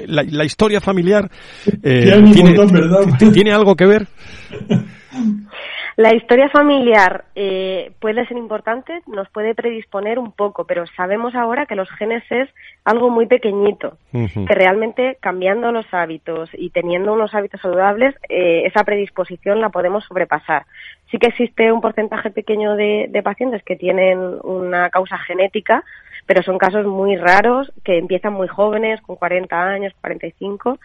la, 0.07 0.23
la 0.23 0.45
historia 0.45 0.81
familiar 0.81 1.29
eh, 1.83 2.23
tiene, 2.33 2.55
tiene 3.35 3.53
algo 3.53 3.75
que 3.75 3.87
ver. 3.87 4.07
La 5.97 6.15
historia 6.15 6.49
familiar 6.49 7.27
eh, 7.35 7.93
puede 8.01 8.27
ser 8.27 8.39
importante, 8.39 9.03
nos 9.07 9.29
puede 9.29 9.55
predisponer 9.55 10.19
un 10.19 10.33
poco, 10.33 10.65
pero 10.65 10.87
sabemos 10.97 11.35
ahora 11.35 11.67
que 11.67 11.77
los 11.77 11.91
genes 11.91 12.25
es 12.31 12.49
algo 12.85 13.11
muy 13.11 13.27
pequeñito, 13.27 13.99
que 14.11 14.55
realmente 14.55 15.19
cambiando 15.21 15.71
los 15.71 15.87
hábitos 15.93 16.49
y 16.55 16.71
teniendo 16.71 17.13
unos 17.13 17.35
hábitos 17.35 17.61
saludables, 17.61 18.15
eh, 18.29 18.63
esa 18.65 18.85
predisposición 18.85 19.61
la 19.61 19.69
podemos 19.69 20.05
sobrepasar. 20.05 20.65
Sí 21.11 21.19
que 21.19 21.27
existe 21.27 21.71
un 21.71 21.83
porcentaje 21.83 22.31
pequeño 22.31 22.75
de 22.75 23.21
pacientes 23.23 23.63
que 23.63 23.77
tienen 23.77 24.19
una 24.43 24.89
causa 24.89 25.19
genética, 25.19 25.85
pero 26.27 26.43
son 26.43 26.59
casos 26.59 26.87
muy 26.87 27.17
raros 27.17 27.73
que 27.85 27.99
empiezan 27.99 28.33
muy 28.33 28.49
jóvenes, 28.49 29.01
con 29.03 29.17
40 29.17 29.63
años, 29.63 29.93
45, 30.01 30.79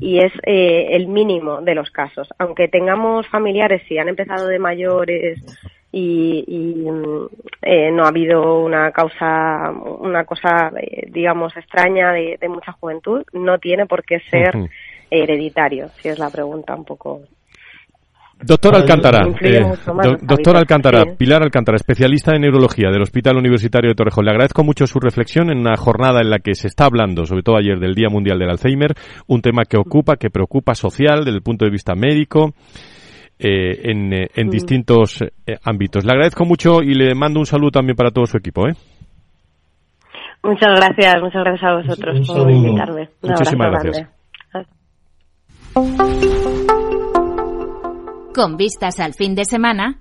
y 0.00 0.18
es 0.18 0.32
eh, 0.44 0.88
el 0.90 1.08
mínimo 1.08 1.60
de 1.60 1.74
los 1.74 1.90
casos. 1.90 2.28
Aunque 2.38 2.68
tengamos 2.68 3.26
familiares, 3.28 3.82
si 3.88 3.98
han 3.98 4.08
empezado 4.08 4.46
de 4.46 4.58
mayores 4.58 5.42
y, 5.90 6.44
mm, 6.90 7.26
eh, 7.62 7.90
no 7.90 8.04
ha 8.04 8.08
habido 8.08 8.60
una 8.60 8.90
causa, 8.92 9.70
una 9.70 10.24
cosa, 10.24 10.72
eh, 10.80 11.06
digamos, 11.10 11.56
extraña 11.56 12.12
de, 12.12 12.38
mucha 12.48 12.72
juventud, 12.72 13.24
no 13.32 13.58
tiene 13.58 13.86
por 13.86 14.04
qué 14.04 14.20
ser 14.30 14.54
hereditario, 15.10 15.88
si 16.00 16.08
es 16.08 16.18
la 16.18 16.30
pregunta 16.30 16.74
un 16.74 16.84
poco 16.84 17.22
Doctor 18.42 18.74
Alcántara, 18.74 19.26
eh, 19.40 19.62
doctor 20.22 20.56
Alcántara, 20.56 21.04
Pilar 21.16 21.42
Alcántara, 21.42 21.76
especialista 21.76 22.34
en 22.34 22.42
neurología 22.42 22.90
del 22.90 23.02
Hospital 23.02 23.38
Universitario 23.38 23.90
de 23.90 23.94
Torrejón. 23.94 24.24
Le 24.24 24.32
agradezco 24.32 24.62
mucho 24.64 24.86
su 24.86 24.98
reflexión 25.00 25.50
en 25.50 25.58
una 25.58 25.76
jornada 25.76 26.20
en 26.20 26.30
la 26.30 26.40
que 26.40 26.54
se 26.54 26.68
está 26.68 26.84
hablando, 26.84 27.24
sobre 27.24 27.42
todo 27.42 27.56
ayer, 27.56 27.78
del 27.78 27.94
Día 27.94 28.08
Mundial 28.10 28.38
del 28.38 28.50
Alzheimer, 28.50 28.94
un 29.26 29.40
tema 29.40 29.64
que 29.64 29.78
ocupa, 29.78 30.16
que 30.16 30.30
preocupa 30.30 30.74
social 30.74 31.24
desde 31.24 31.36
el 31.36 31.42
punto 31.42 31.64
de 31.64 31.70
vista 31.70 31.94
médico. 31.94 32.54
Eh, 33.36 33.90
en, 33.90 34.12
eh, 34.12 34.28
en 34.36 34.46
mm. 34.46 34.50
distintos 34.50 35.18
ámbitos. 35.64 36.04
Le 36.04 36.12
agradezco 36.12 36.44
mucho 36.44 36.82
y 36.82 36.94
le 36.94 37.16
mando 37.16 37.40
un 37.40 37.46
saludo 37.46 37.72
también 37.72 37.96
para 37.96 38.12
todo 38.12 38.26
su 38.26 38.36
equipo. 38.36 38.62
Muchas 40.44 40.78
gracias, 40.78 41.22
muchas 41.22 41.42
gracias 41.42 41.70
a 41.70 41.74
vosotros 41.74 42.28
por 42.28 42.50
invitarme. 42.50 43.08
Muchísimas 43.22 43.70
gracias. 43.70 44.08
Con 48.34 48.56
vistas 48.56 48.98
al 48.98 49.14
fin 49.14 49.36
de 49.36 49.44
semana, 49.44 50.00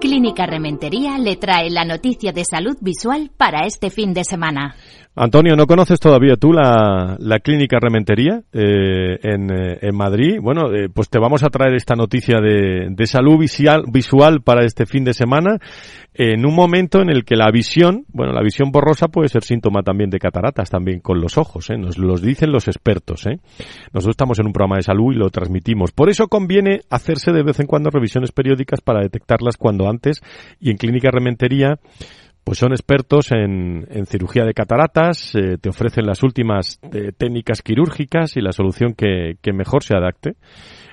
Clínica 0.00 0.46
Rementería 0.46 1.18
le 1.18 1.34
trae 1.34 1.68
la 1.68 1.84
noticia 1.84 2.30
de 2.30 2.44
salud 2.44 2.76
visual 2.80 3.32
para 3.36 3.66
este 3.66 3.90
fin 3.90 4.14
de 4.14 4.22
semana. 4.22 4.76
Antonio, 5.16 5.54
¿no 5.54 5.66
conoces 5.66 6.00
todavía 6.00 6.34
tú 6.34 6.52
la, 6.52 7.16
la 7.20 7.38
clínica 7.38 7.78
Rementería 7.80 8.42
eh, 8.52 9.18
en, 9.22 9.48
eh, 9.48 9.78
en, 9.82 9.96
Madrid? 9.96 10.38
Bueno, 10.42 10.72
eh, 10.74 10.88
pues 10.92 11.08
te 11.08 11.20
vamos 11.20 11.44
a 11.44 11.50
traer 11.50 11.74
esta 11.74 11.94
noticia 11.94 12.40
de, 12.40 12.88
de 12.90 13.06
salud 13.06 13.38
visual, 13.38 13.84
visual, 13.92 14.42
para 14.42 14.64
este 14.64 14.86
fin 14.86 15.04
de 15.04 15.14
semana 15.14 15.60
en 16.16 16.46
un 16.46 16.54
momento 16.54 17.00
en 17.00 17.10
el 17.10 17.24
que 17.24 17.34
la 17.34 17.50
visión, 17.50 18.04
bueno, 18.12 18.32
la 18.32 18.42
visión 18.42 18.70
borrosa 18.70 19.08
puede 19.08 19.28
ser 19.28 19.42
síntoma 19.42 19.82
también 19.82 20.10
de 20.10 20.20
cataratas, 20.20 20.70
también 20.70 21.00
con 21.00 21.20
los 21.20 21.36
ojos, 21.36 21.70
¿eh? 21.70 21.76
nos 21.76 21.98
lo 21.98 22.16
dicen 22.16 22.52
los 22.52 22.68
expertos. 22.68 23.26
¿eh? 23.26 23.40
Nosotros 23.92 24.12
estamos 24.12 24.38
en 24.38 24.46
un 24.46 24.52
programa 24.52 24.76
de 24.76 24.84
salud 24.84 25.12
y 25.12 25.16
lo 25.16 25.28
transmitimos. 25.30 25.90
Por 25.90 26.08
eso 26.08 26.28
conviene 26.28 26.82
hacerse 26.88 27.32
de 27.32 27.42
vez 27.42 27.58
en 27.58 27.66
cuando 27.66 27.90
revisiones 27.90 28.30
periódicas 28.30 28.80
para 28.80 29.00
detectarlas 29.00 29.56
cuando 29.56 29.88
antes 29.88 30.20
y 30.60 30.70
en 30.70 30.76
clínica 30.76 31.10
Rementería 31.10 31.80
pues 32.44 32.58
son 32.58 32.72
expertos 32.72 33.32
en, 33.32 33.86
en 33.90 34.06
cirugía 34.06 34.44
de 34.44 34.52
cataratas, 34.52 35.34
eh, 35.34 35.56
te 35.58 35.70
ofrecen 35.70 36.06
las 36.06 36.22
últimas 36.22 36.78
eh, 36.92 37.12
técnicas 37.16 37.62
quirúrgicas 37.62 38.36
y 38.36 38.42
la 38.42 38.52
solución 38.52 38.92
que, 38.92 39.38
que, 39.40 39.52
mejor 39.54 39.82
se 39.82 39.96
adapte 39.96 40.36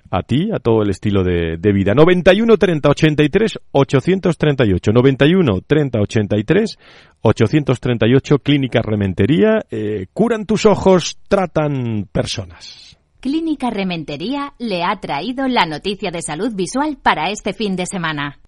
a 0.10 0.24
ti, 0.24 0.49
a 0.54 0.60
todo 0.60 0.82
el 0.82 0.89
estilo 0.89 1.24
de, 1.24 1.58
de, 1.58 1.74
vida. 1.74 1.93
91 1.93 2.58
30 2.58 2.89
83 2.89 3.60
838. 3.72 4.91
91 4.91 5.62
30 5.68 5.99
83 5.99 6.78
838. 7.22 8.39
Clínica 8.39 8.82
Rementería. 8.82 9.60
Eh, 9.70 10.08
curan 10.14 10.45
tus 10.45 10.66
ojos, 10.66 11.18
tratan 11.28 12.08
personas. 12.12 12.97
Clínica 13.22 13.70
Rementería 13.70 14.54
le 14.58 14.84
ha 14.84 14.99
traído 14.99 15.47
la 15.47 15.66
noticia 15.66 16.12
de 16.12 16.22
salud 16.22 16.54
visual 16.56 16.97
para 17.02 17.30
este 17.30 17.54
fin 17.54 17.76
de 17.76 17.86
semana. 17.86 18.41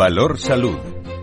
Valor 0.00 0.38
Salud. 0.38 0.78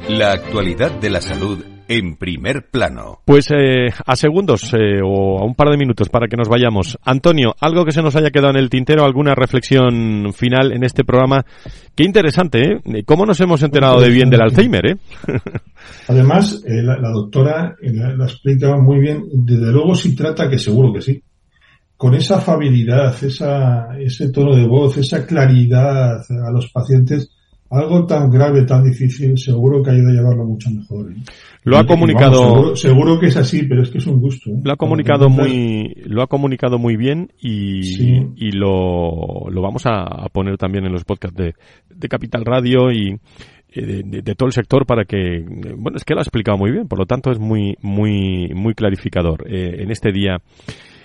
La 0.08 0.34
actualidad 0.34 1.00
de 1.00 1.10
la 1.10 1.20
salud 1.20 1.66
en 1.88 2.16
primer 2.16 2.70
plano. 2.70 3.24
Pues 3.26 3.48
eh, 3.50 3.88
a 4.06 4.16
segundos 4.16 4.72
eh, 4.76 5.02
o 5.04 5.40
a 5.40 5.46
un 5.46 5.56
par 5.56 5.72
de 5.72 5.78
minutos 5.78 6.10
para 6.10 6.28
que 6.28 6.38
nos 6.38 6.48
vayamos. 6.48 6.96
Antonio, 7.04 7.56
algo 7.60 7.86
que 7.86 7.92
se 7.92 8.04
nos 8.04 8.16
haya 8.16 8.30
quedado 8.30 8.52
en 8.52 8.58
el 8.58 8.70
tintero, 8.70 9.04
alguna 9.04 9.34
reflexión 9.34 10.32
final 10.32 10.74
en 10.74 10.84
este 10.84 11.04
programa. 11.04 11.44
Qué 11.96 12.04
interesante, 12.04 12.62
¿eh? 12.62 13.04
¿Cómo 13.04 13.26
nos 13.26 13.42
hemos 13.42 13.64
enterado 13.64 14.00
de 14.00 14.12
bien 14.12 14.30
del 14.30 14.42
Alzheimer, 14.42 14.92
eh? 14.92 14.98
Además, 16.08 16.62
eh, 16.64 16.84
la, 16.84 17.00
la, 17.00 17.10
doctora 17.10 17.76
la, 17.82 18.16
la 18.16 18.26
explica 18.26 18.78
muy 18.78 19.00
bien. 19.00 19.24
Desde 19.34 19.72
luego, 19.72 19.96
si 19.96 20.16
trata, 20.16 20.48
que 20.48 20.60
seguro 20.60 20.94
que 20.94 21.02
sí, 21.02 21.24
con 21.96 22.14
esa 22.14 22.38
afabilidad, 22.38 23.16
esa, 23.24 23.98
ese 24.00 24.30
tono 24.30 24.56
de 24.56 24.68
voz, 24.68 24.98
esa 24.98 25.26
claridad 25.26 26.20
a 26.20 26.52
los 26.52 26.70
pacientes, 26.72 27.32
algo 27.70 28.06
tan 28.06 28.30
grave, 28.30 28.64
tan 28.66 28.84
difícil, 28.84 29.38
seguro 29.38 29.84
que 29.84 29.92
ayuda 29.92 30.10
a 30.10 30.14
llevarlo 30.14 30.46
mucho 30.46 30.70
mejor. 30.70 31.12
¿eh? 31.12 31.16
Lo 31.64 31.78
ha 31.78 31.86
comunicado. 31.86 32.42
Vamos, 32.42 32.54
seguro, 32.54 32.76
seguro, 32.76 33.20
que 33.20 33.28
es 33.28 33.38
así, 33.38 33.64
pero 33.64 33.84
es 33.84 33.90
que 33.90 33.98
es 33.98 34.08
un 34.08 34.20
gusto. 34.20 34.50
¿eh? 34.52 34.62
Lo 34.64 34.72
ha 34.72 34.78
comunicado 34.78 35.30
muy, 35.30 35.94
lo 36.06 36.22
ha 36.22 36.28
comunicado 36.28 36.78
muy 36.78 36.96
bien 36.96 37.32
y, 37.42 37.84
sí. 37.84 38.22
y 38.36 38.52
lo, 38.52 39.50
lo 39.50 39.62
vamos 39.62 39.84
a, 39.86 40.28
poner 40.32 40.58
también 40.58 40.86
en 40.86 40.94
los 40.94 41.04
podcasts 41.04 41.38
de, 41.38 41.56
de 41.90 42.08
Capital 42.08 42.46
Radio 42.46 42.92
y 42.92 43.20
de, 43.74 44.04
de, 44.04 44.22
de, 44.22 44.36
todo 44.36 44.48
el 44.48 44.54
sector 44.54 44.86
para 44.86 45.06
que, 45.06 45.44
bueno, 45.78 45.98
es 45.98 46.06
que 46.06 46.14
lo 46.14 46.20
ha 46.20 46.24
explicado 46.24 46.58
muy 46.58 46.72
bien, 46.72 46.88
por 46.88 47.00
lo 47.00 47.06
tanto 47.06 47.32
es 47.32 47.40
muy, 47.40 47.78
muy, 47.82 48.50
muy 48.56 48.74
clarificador. 48.74 49.46
Eh, 49.48 49.84
en 49.84 49.92
este 49.92 50.12
día, 50.12 50.38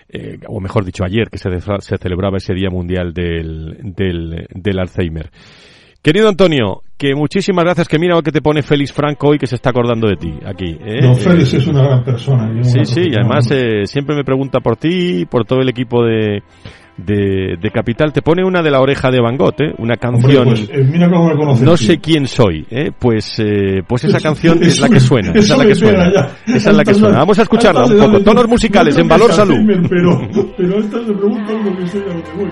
eh, 0.08 0.38
o 0.46 0.60
mejor 0.60 0.84
dicho, 0.84 1.04
ayer 1.04 1.28
que 1.28 1.38
se, 1.38 1.48
se 1.58 1.98
celebraba 1.98 2.36
ese 2.36 2.54
Día 2.54 2.70
Mundial 2.70 3.12
del, 3.12 3.78
del, 3.82 4.46
del 4.54 4.78
Alzheimer. 4.78 5.30
Querido 6.02 6.28
Antonio, 6.28 6.82
que 6.98 7.14
muchísimas 7.14 7.64
gracias, 7.64 7.86
que 7.86 7.96
mira 7.96 8.20
que 8.22 8.32
te 8.32 8.42
pone 8.42 8.62
Félix 8.62 8.92
Franco 8.92 9.28
hoy 9.28 9.38
que 9.38 9.46
se 9.46 9.54
está 9.54 9.70
acordando 9.70 10.08
de 10.08 10.16
ti 10.16 10.34
aquí. 10.44 10.76
¿eh? 10.84 11.00
No, 11.00 11.14
Félix 11.14 11.54
eh, 11.54 11.58
es 11.58 11.66
una 11.68 11.84
gran 11.84 12.02
persona. 12.02 12.64
Sí, 12.64 12.84
sí, 12.84 13.02
y 13.08 13.14
además 13.14 13.48
eh, 13.52 13.86
siempre 13.86 14.16
me 14.16 14.24
pregunta 14.24 14.58
por 14.58 14.76
ti, 14.76 15.26
por 15.26 15.44
todo 15.44 15.60
el 15.60 15.68
equipo 15.68 16.02
de, 16.04 16.42
de, 16.96 17.56
de, 17.56 17.70
Capital. 17.70 18.12
Te 18.12 18.20
pone 18.20 18.44
una 18.44 18.62
de 18.62 18.70
la 18.72 18.80
oreja 18.80 19.12
de 19.12 19.20
Van 19.20 19.36
Gogh, 19.36 19.54
¿eh? 19.60 19.72
una 19.78 19.94
canción. 19.96 20.48
Hombre, 20.48 20.66
pues, 20.66 20.70
eh, 20.70 20.84
mira 20.90 21.08
cómo 21.08 21.28
me 21.28 21.36
conoces, 21.36 21.62
no 21.62 21.76
tío. 21.76 21.86
sé 21.86 21.98
quién 21.98 22.26
soy, 22.26 22.66
¿eh? 22.68 22.90
pues, 22.98 23.38
eh, 23.38 23.82
pues 23.86 24.02
esa 24.02 24.18
canción 24.22 24.60
es 24.60 24.80
la 24.80 24.88
que 24.88 24.98
suena. 24.98 25.30
Esa 25.34 25.54
es 25.54 25.58
la 25.58 25.66
que 25.66 25.74
suena. 25.76 26.12
Esa 26.46 26.70
es 26.70 26.76
la 26.76 26.82
que 26.84 26.94
suena. 26.94 27.18
Vamos 27.18 27.38
a 27.38 27.42
escucharla 27.42 27.84
un 27.84 27.96
poco. 27.96 28.20
Tonos 28.24 28.48
musicales 28.48 28.96
en 28.98 29.06
Valor 29.06 29.32
Salud. 29.32 29.56
Pero, 29.88 30.28
pero 30.56 30.78
esta 30.80 30.98
se 30.98 31.12
pregunta 31.12 31.52
algo 31.52 31.76
que 31.76 31.86
sé 31.86 31.98
a 31.98 32.12
lo 32.12 32.22
que 32.24 32.32
voy. 32.36 32.50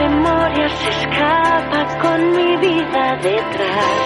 Memoria 0.00 0.68
se 0.68 0.88
escapa 0.90 1.80
con 2.02 2.18
mi 2.36 2.56
vida 2.58 3.04
detrás. 3.20 3.98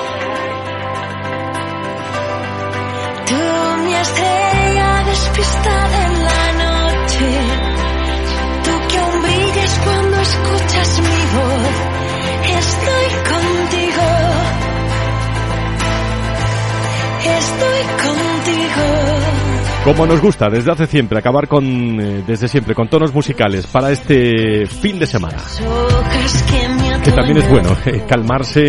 Tú, 3.29 3.43
mi 3.85 3.95
estrella 3.95 5.05
despistada 5.05 5.97
en 6.07 6.15
la 6.31 6.45
noche. 6.65 7.29
Tú 8.65 8.73
que 8.89 8.99
aún 9.03 9.23
brillas 9.23 9.81
cuando 9.85 10.17
escuchas 10.29 11.01
mi 11.09 11.23
voz. 11.37 11.75
Estoy 12.63 13.07
contigo. 13.33 14.09
Estoy 17.39 17.83
contigo. 18.07 19.52
Como 19.85 20.07
nos 20.07 20.21
gusta 20.21 20.49
desde 20.49 20.71
hace 20.71 20.87
siempre 20.87 21.19
acabar 21.19 21.49
con 21.49 21.65
eh, 22.01 22.23
desde 22.25 22.47
siempre 22.47 22.73
con 22.73 22.87
tonos 22.89 23.13
musicales 23.13 23.67
para 23.67 23.91
este 23.91 24.65
fin 24.67 24.99
de 25.01 25.07
semana. 25.07 25.39
Que 27.03 27.11
también 27.11 27.39
es 27.39 27.51
bueno 27.51 27.77
eh, 27.85 28.05
calmarse. 28.09 28.69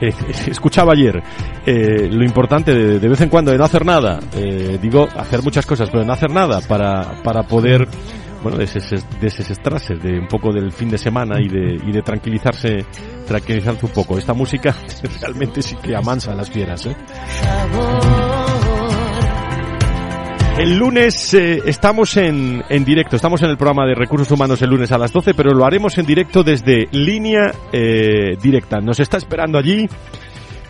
Eh, 0.00 0.12
escuchaba 0.46 0.92
ayer 0.94 1.22
eh, 1.66 2.08
lo 2.10 2.24
importante 2.24 2.74
de, 2.74 2.98
de, 2.98 3.08
vez 3.08 3.20
en 3.20 3.28
cuando 3.28 3.50
de 3.50 3.58
no 3.58 3.64
hacer 3.64 3.84
nada. 3.84 4.18
digo 4.80 5.06
hacer 5.14 5.42
muchas 5.42 5.66
cosas, 5.66 5.90
pero 5.90 6.04
no 6.04 6.12
hacer 6.14 6.30
nada 6.30 6.62
para 6.62 7.22
para 7.22 7.42
poder 7.42 7.86
bueno, 8.42 8.56
desestrarse 8.56 9.94
de 9.96 10.18
un 10.18 10.28
poco 10.28 10.52
del 10.52 10.72
fin 10.72 10.88
de 10.88 10.96
semana 10.96 11.38
y 11.38 11.48
de, 11.48 11.74
y 11.86 11.92
de 11.92 12.00
tranquilizarse, 12.00 12.86
tranquilizarse 13.26 13.84
un 13.84 13.92
poco. 13.92 14.16
Esta 14.16 14.32
música 14.32 14.74
realmente 15.20 15.60
sí 15.60 15.76
que 15.82 15.94
amansa 15.94 16.32
a 16.32 16.34
las 16.34 16.48
fieras, 16.48 16.86
¿eh? 16.86 16.96
El 20.58 20.78
lunes 20.78 21.34
eh, 21.34 21.60
estamos 21.66 22.16
en, 22.16 22.64
en, 22.70 22.82
directo, 22.82 23.14
estamos 23.14 23.42
en 23.42 23.50
el 23.50 23.58
programa 23.58 23.86
de 23.86 23.94
Recursos 23.94 24.30
Humanos 24.30 24.62
el 24.62 24.70
lunes 24.70 24.90
a 24.90 24.96
las 24.96 25.12
12, 25.12 25.34
pero 25.34 25.50
lo 25.50 25.66
haremos 25.66 25.98
en 25.98 26.06
directo 26.06 26.42
desde 26.42 26.88
línea 26.92 27.52
eh, 27.70 28.38
directa. 28.40 28.78
Nos 28.80 28.98
está 28.98 29.18
esperando 29.18 29.58
allí, 29.58 29.86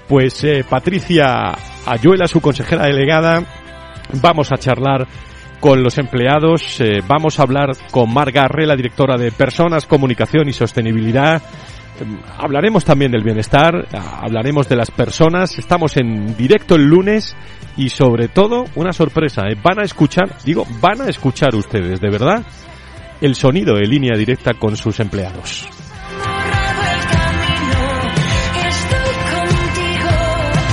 pues, 0.09 0.43
eh, 0.43 0.65
Patricia 0.69 1.57
Ayuela, 1.87 2.27
su 2.27 2.41
consejera 2.41 2.87
delegada. 2.87 3.45
Vamos 4.21 4.51
a 4.51 4.59
charlar 4.59 5.07
con 5.61 5.85
los 5.85 5.99
empleados, 5.99 6.83
vamos 7.09 7.39
a 7.39 7.43
hablar 7.43 7.71
con 7.91 8.13
Mar 8.13 8.31
Garre, 8.31 8.67
la 8.67 8.77
directora 8.77 9.17
de 9.17 9.33
Personas, 9.33 9.87
Comunicación 9.87 10.49
y 10.49 10.53
Sostenibilidad. 10.53 11.43
Hablaremos 12.39 12.85
también 12.85 13.13
del 13.13 13.23
bienestar, 13.23 13.87
hablaremos 13.93 14.69
de 14.69 14.77
las 14.77 14.91
personas. 14.91 15.59
Estamos 15.59 15.97
en 15.97 16.37
directo 16.37 16.75
el 16.75 16.87
lunes 16.87 17.37
y 17.77 17.89
sobre 17.89 18.29
todo 18.29 18.65
una 18.75 18.93
sorpresa. 18.93 19.43
¿eh? 19.49 19.57
Van 19.63 19.81
a 19.81 19.85
escuchar, 19.85 20.37
digo, 20.45 20.67
van 20.81 21.01
a 21.03 21.09
escuchar 21.09 21.55
ustedes, 21.55 22.01
de 22.01 22.11
verdad, 22.11 22.45
el 23.21 23.35
sonido 23.35 23.77
de 23.77 23.87
línea 23.87 24.17
directa 24.17 24.55
con 24.55 24.77
sus 24.77 25.01
empleados. 25.01 25.69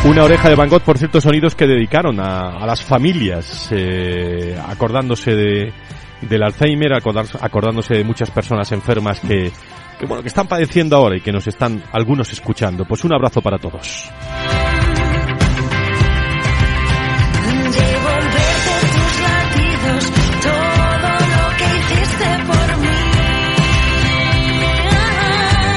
Una 0.05 0.26
oreja 0.26 0.49
de 0.49 0.55
Van 0.55 0.67
Gogh, 0.67 0.82
por 0.82 0.97
cierto, 0.97 1.21
sonidos 1.21 1.55
que 1.55 1.65
dedicaron 1.65 2.19
a, 2.19 2.57
a 2.57 2.65
las 2.65 2.84
familias, 2.84 3.69
eh, 3.71 4.53
acordándose 4.67 5.34
de, 5.34 5.74
del 6.30 6.43
Alzheimer, 6.43 6.93
acordándose 6.93 7.95
de 7.95 8.03
muchas 8.03 8.32
personas 8.32 8.71
enfermas 8.71 9.19
que, 9.19 9.51
que, 10.03 10.07
bueno, 10.07 10.21
que 10.21 10.27
están 10.27 10.47
padeciendo 10.47 10.97
ahora 10.97 11.15
y 11.15 11.21
que 11.21 11.31
nos 11.31 11.47
están 11.47 11.81
algunos 11.93 12.31
escuchando. 12.33 12.85
Pues 12.85 13.05
un 13.05 13.13
abrazo 13.13 13.41
para 13.41 13.57
todos. 13.57 14.11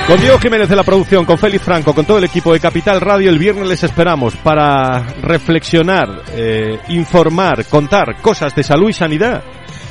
Con 0.09 0.21
Diego 0.21 0.39
Jiménez 0.39 0.69
de 0.69 0.77
la 0.77 0.85
producción, 0.85 1.25
con 1.25 1.37
Félix 1.37 1.65
Franco, 1.65 1.93
con 1.93 2.05
todo 2.05 2.19
el 2.19 2.25
equipo 2.25 2.53
de 2.53 2.61
Capital 2.61 3.01
Radio, 3.01 3.29
el 3.29 3.39
viernes 3.41 3.69
les 3.69 3.83
esperamos 3.83 4.37
para 4.37 5.01
reflexionar, 5.21 6.23
eh, 6.33 6.79
informar, 6.89 7.65
contar 7.67 8.21
cosas 8.23 8.55
de 8.55 8.63
salud 8.63 8.89
y 8.89 8.93
sanidad, 8.93 9.43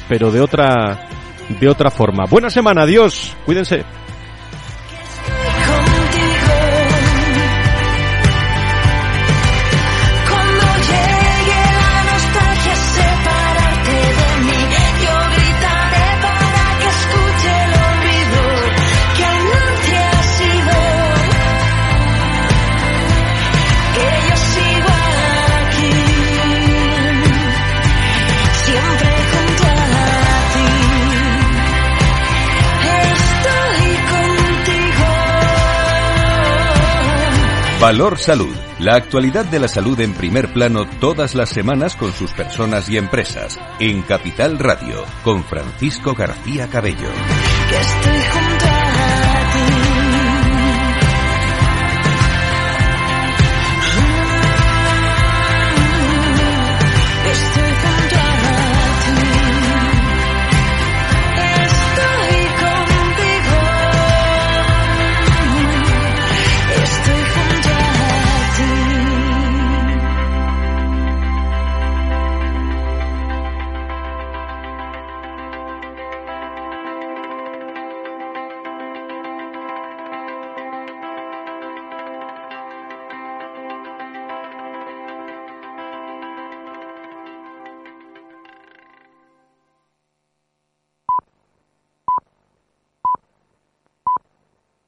pero 0.07 0.31
de 0.31 0.39
otra, 0.39 1.09
de 1.49 1.67
otra 1.67 1.91
forma. 1.91 2.23
Buena 2.29 2.49
semana, 2.49 2.83
adiós, 2.83 3.36
cuídense. 3.45 3.83
Valor 37.86 38.17
Salud. 38.17 38.55
La 38.79 38.95
actualidad 38.95 39.45
de 39.45 39.59
la 39.59 39.67
salud 39.67 39.99
en 39.99 40.15
primer 40.15 40.51
plano 40.51 40.88
todas 40.99 41.36
las 41.36 41.49
semanas 41.49 41.95
con 41.95 42.11
sus 42.13 42.31
personas 42.31 42.89
y 42.89 42.97
empresas. 42.97 43.59
En 43.79 44.01
Capital 44.01 44.57
Radio, 44.57 45.05
con 45.23 45.43
Francisco 45.43 46.15
García 46.15 46.67
Cabello. 46.67 47.09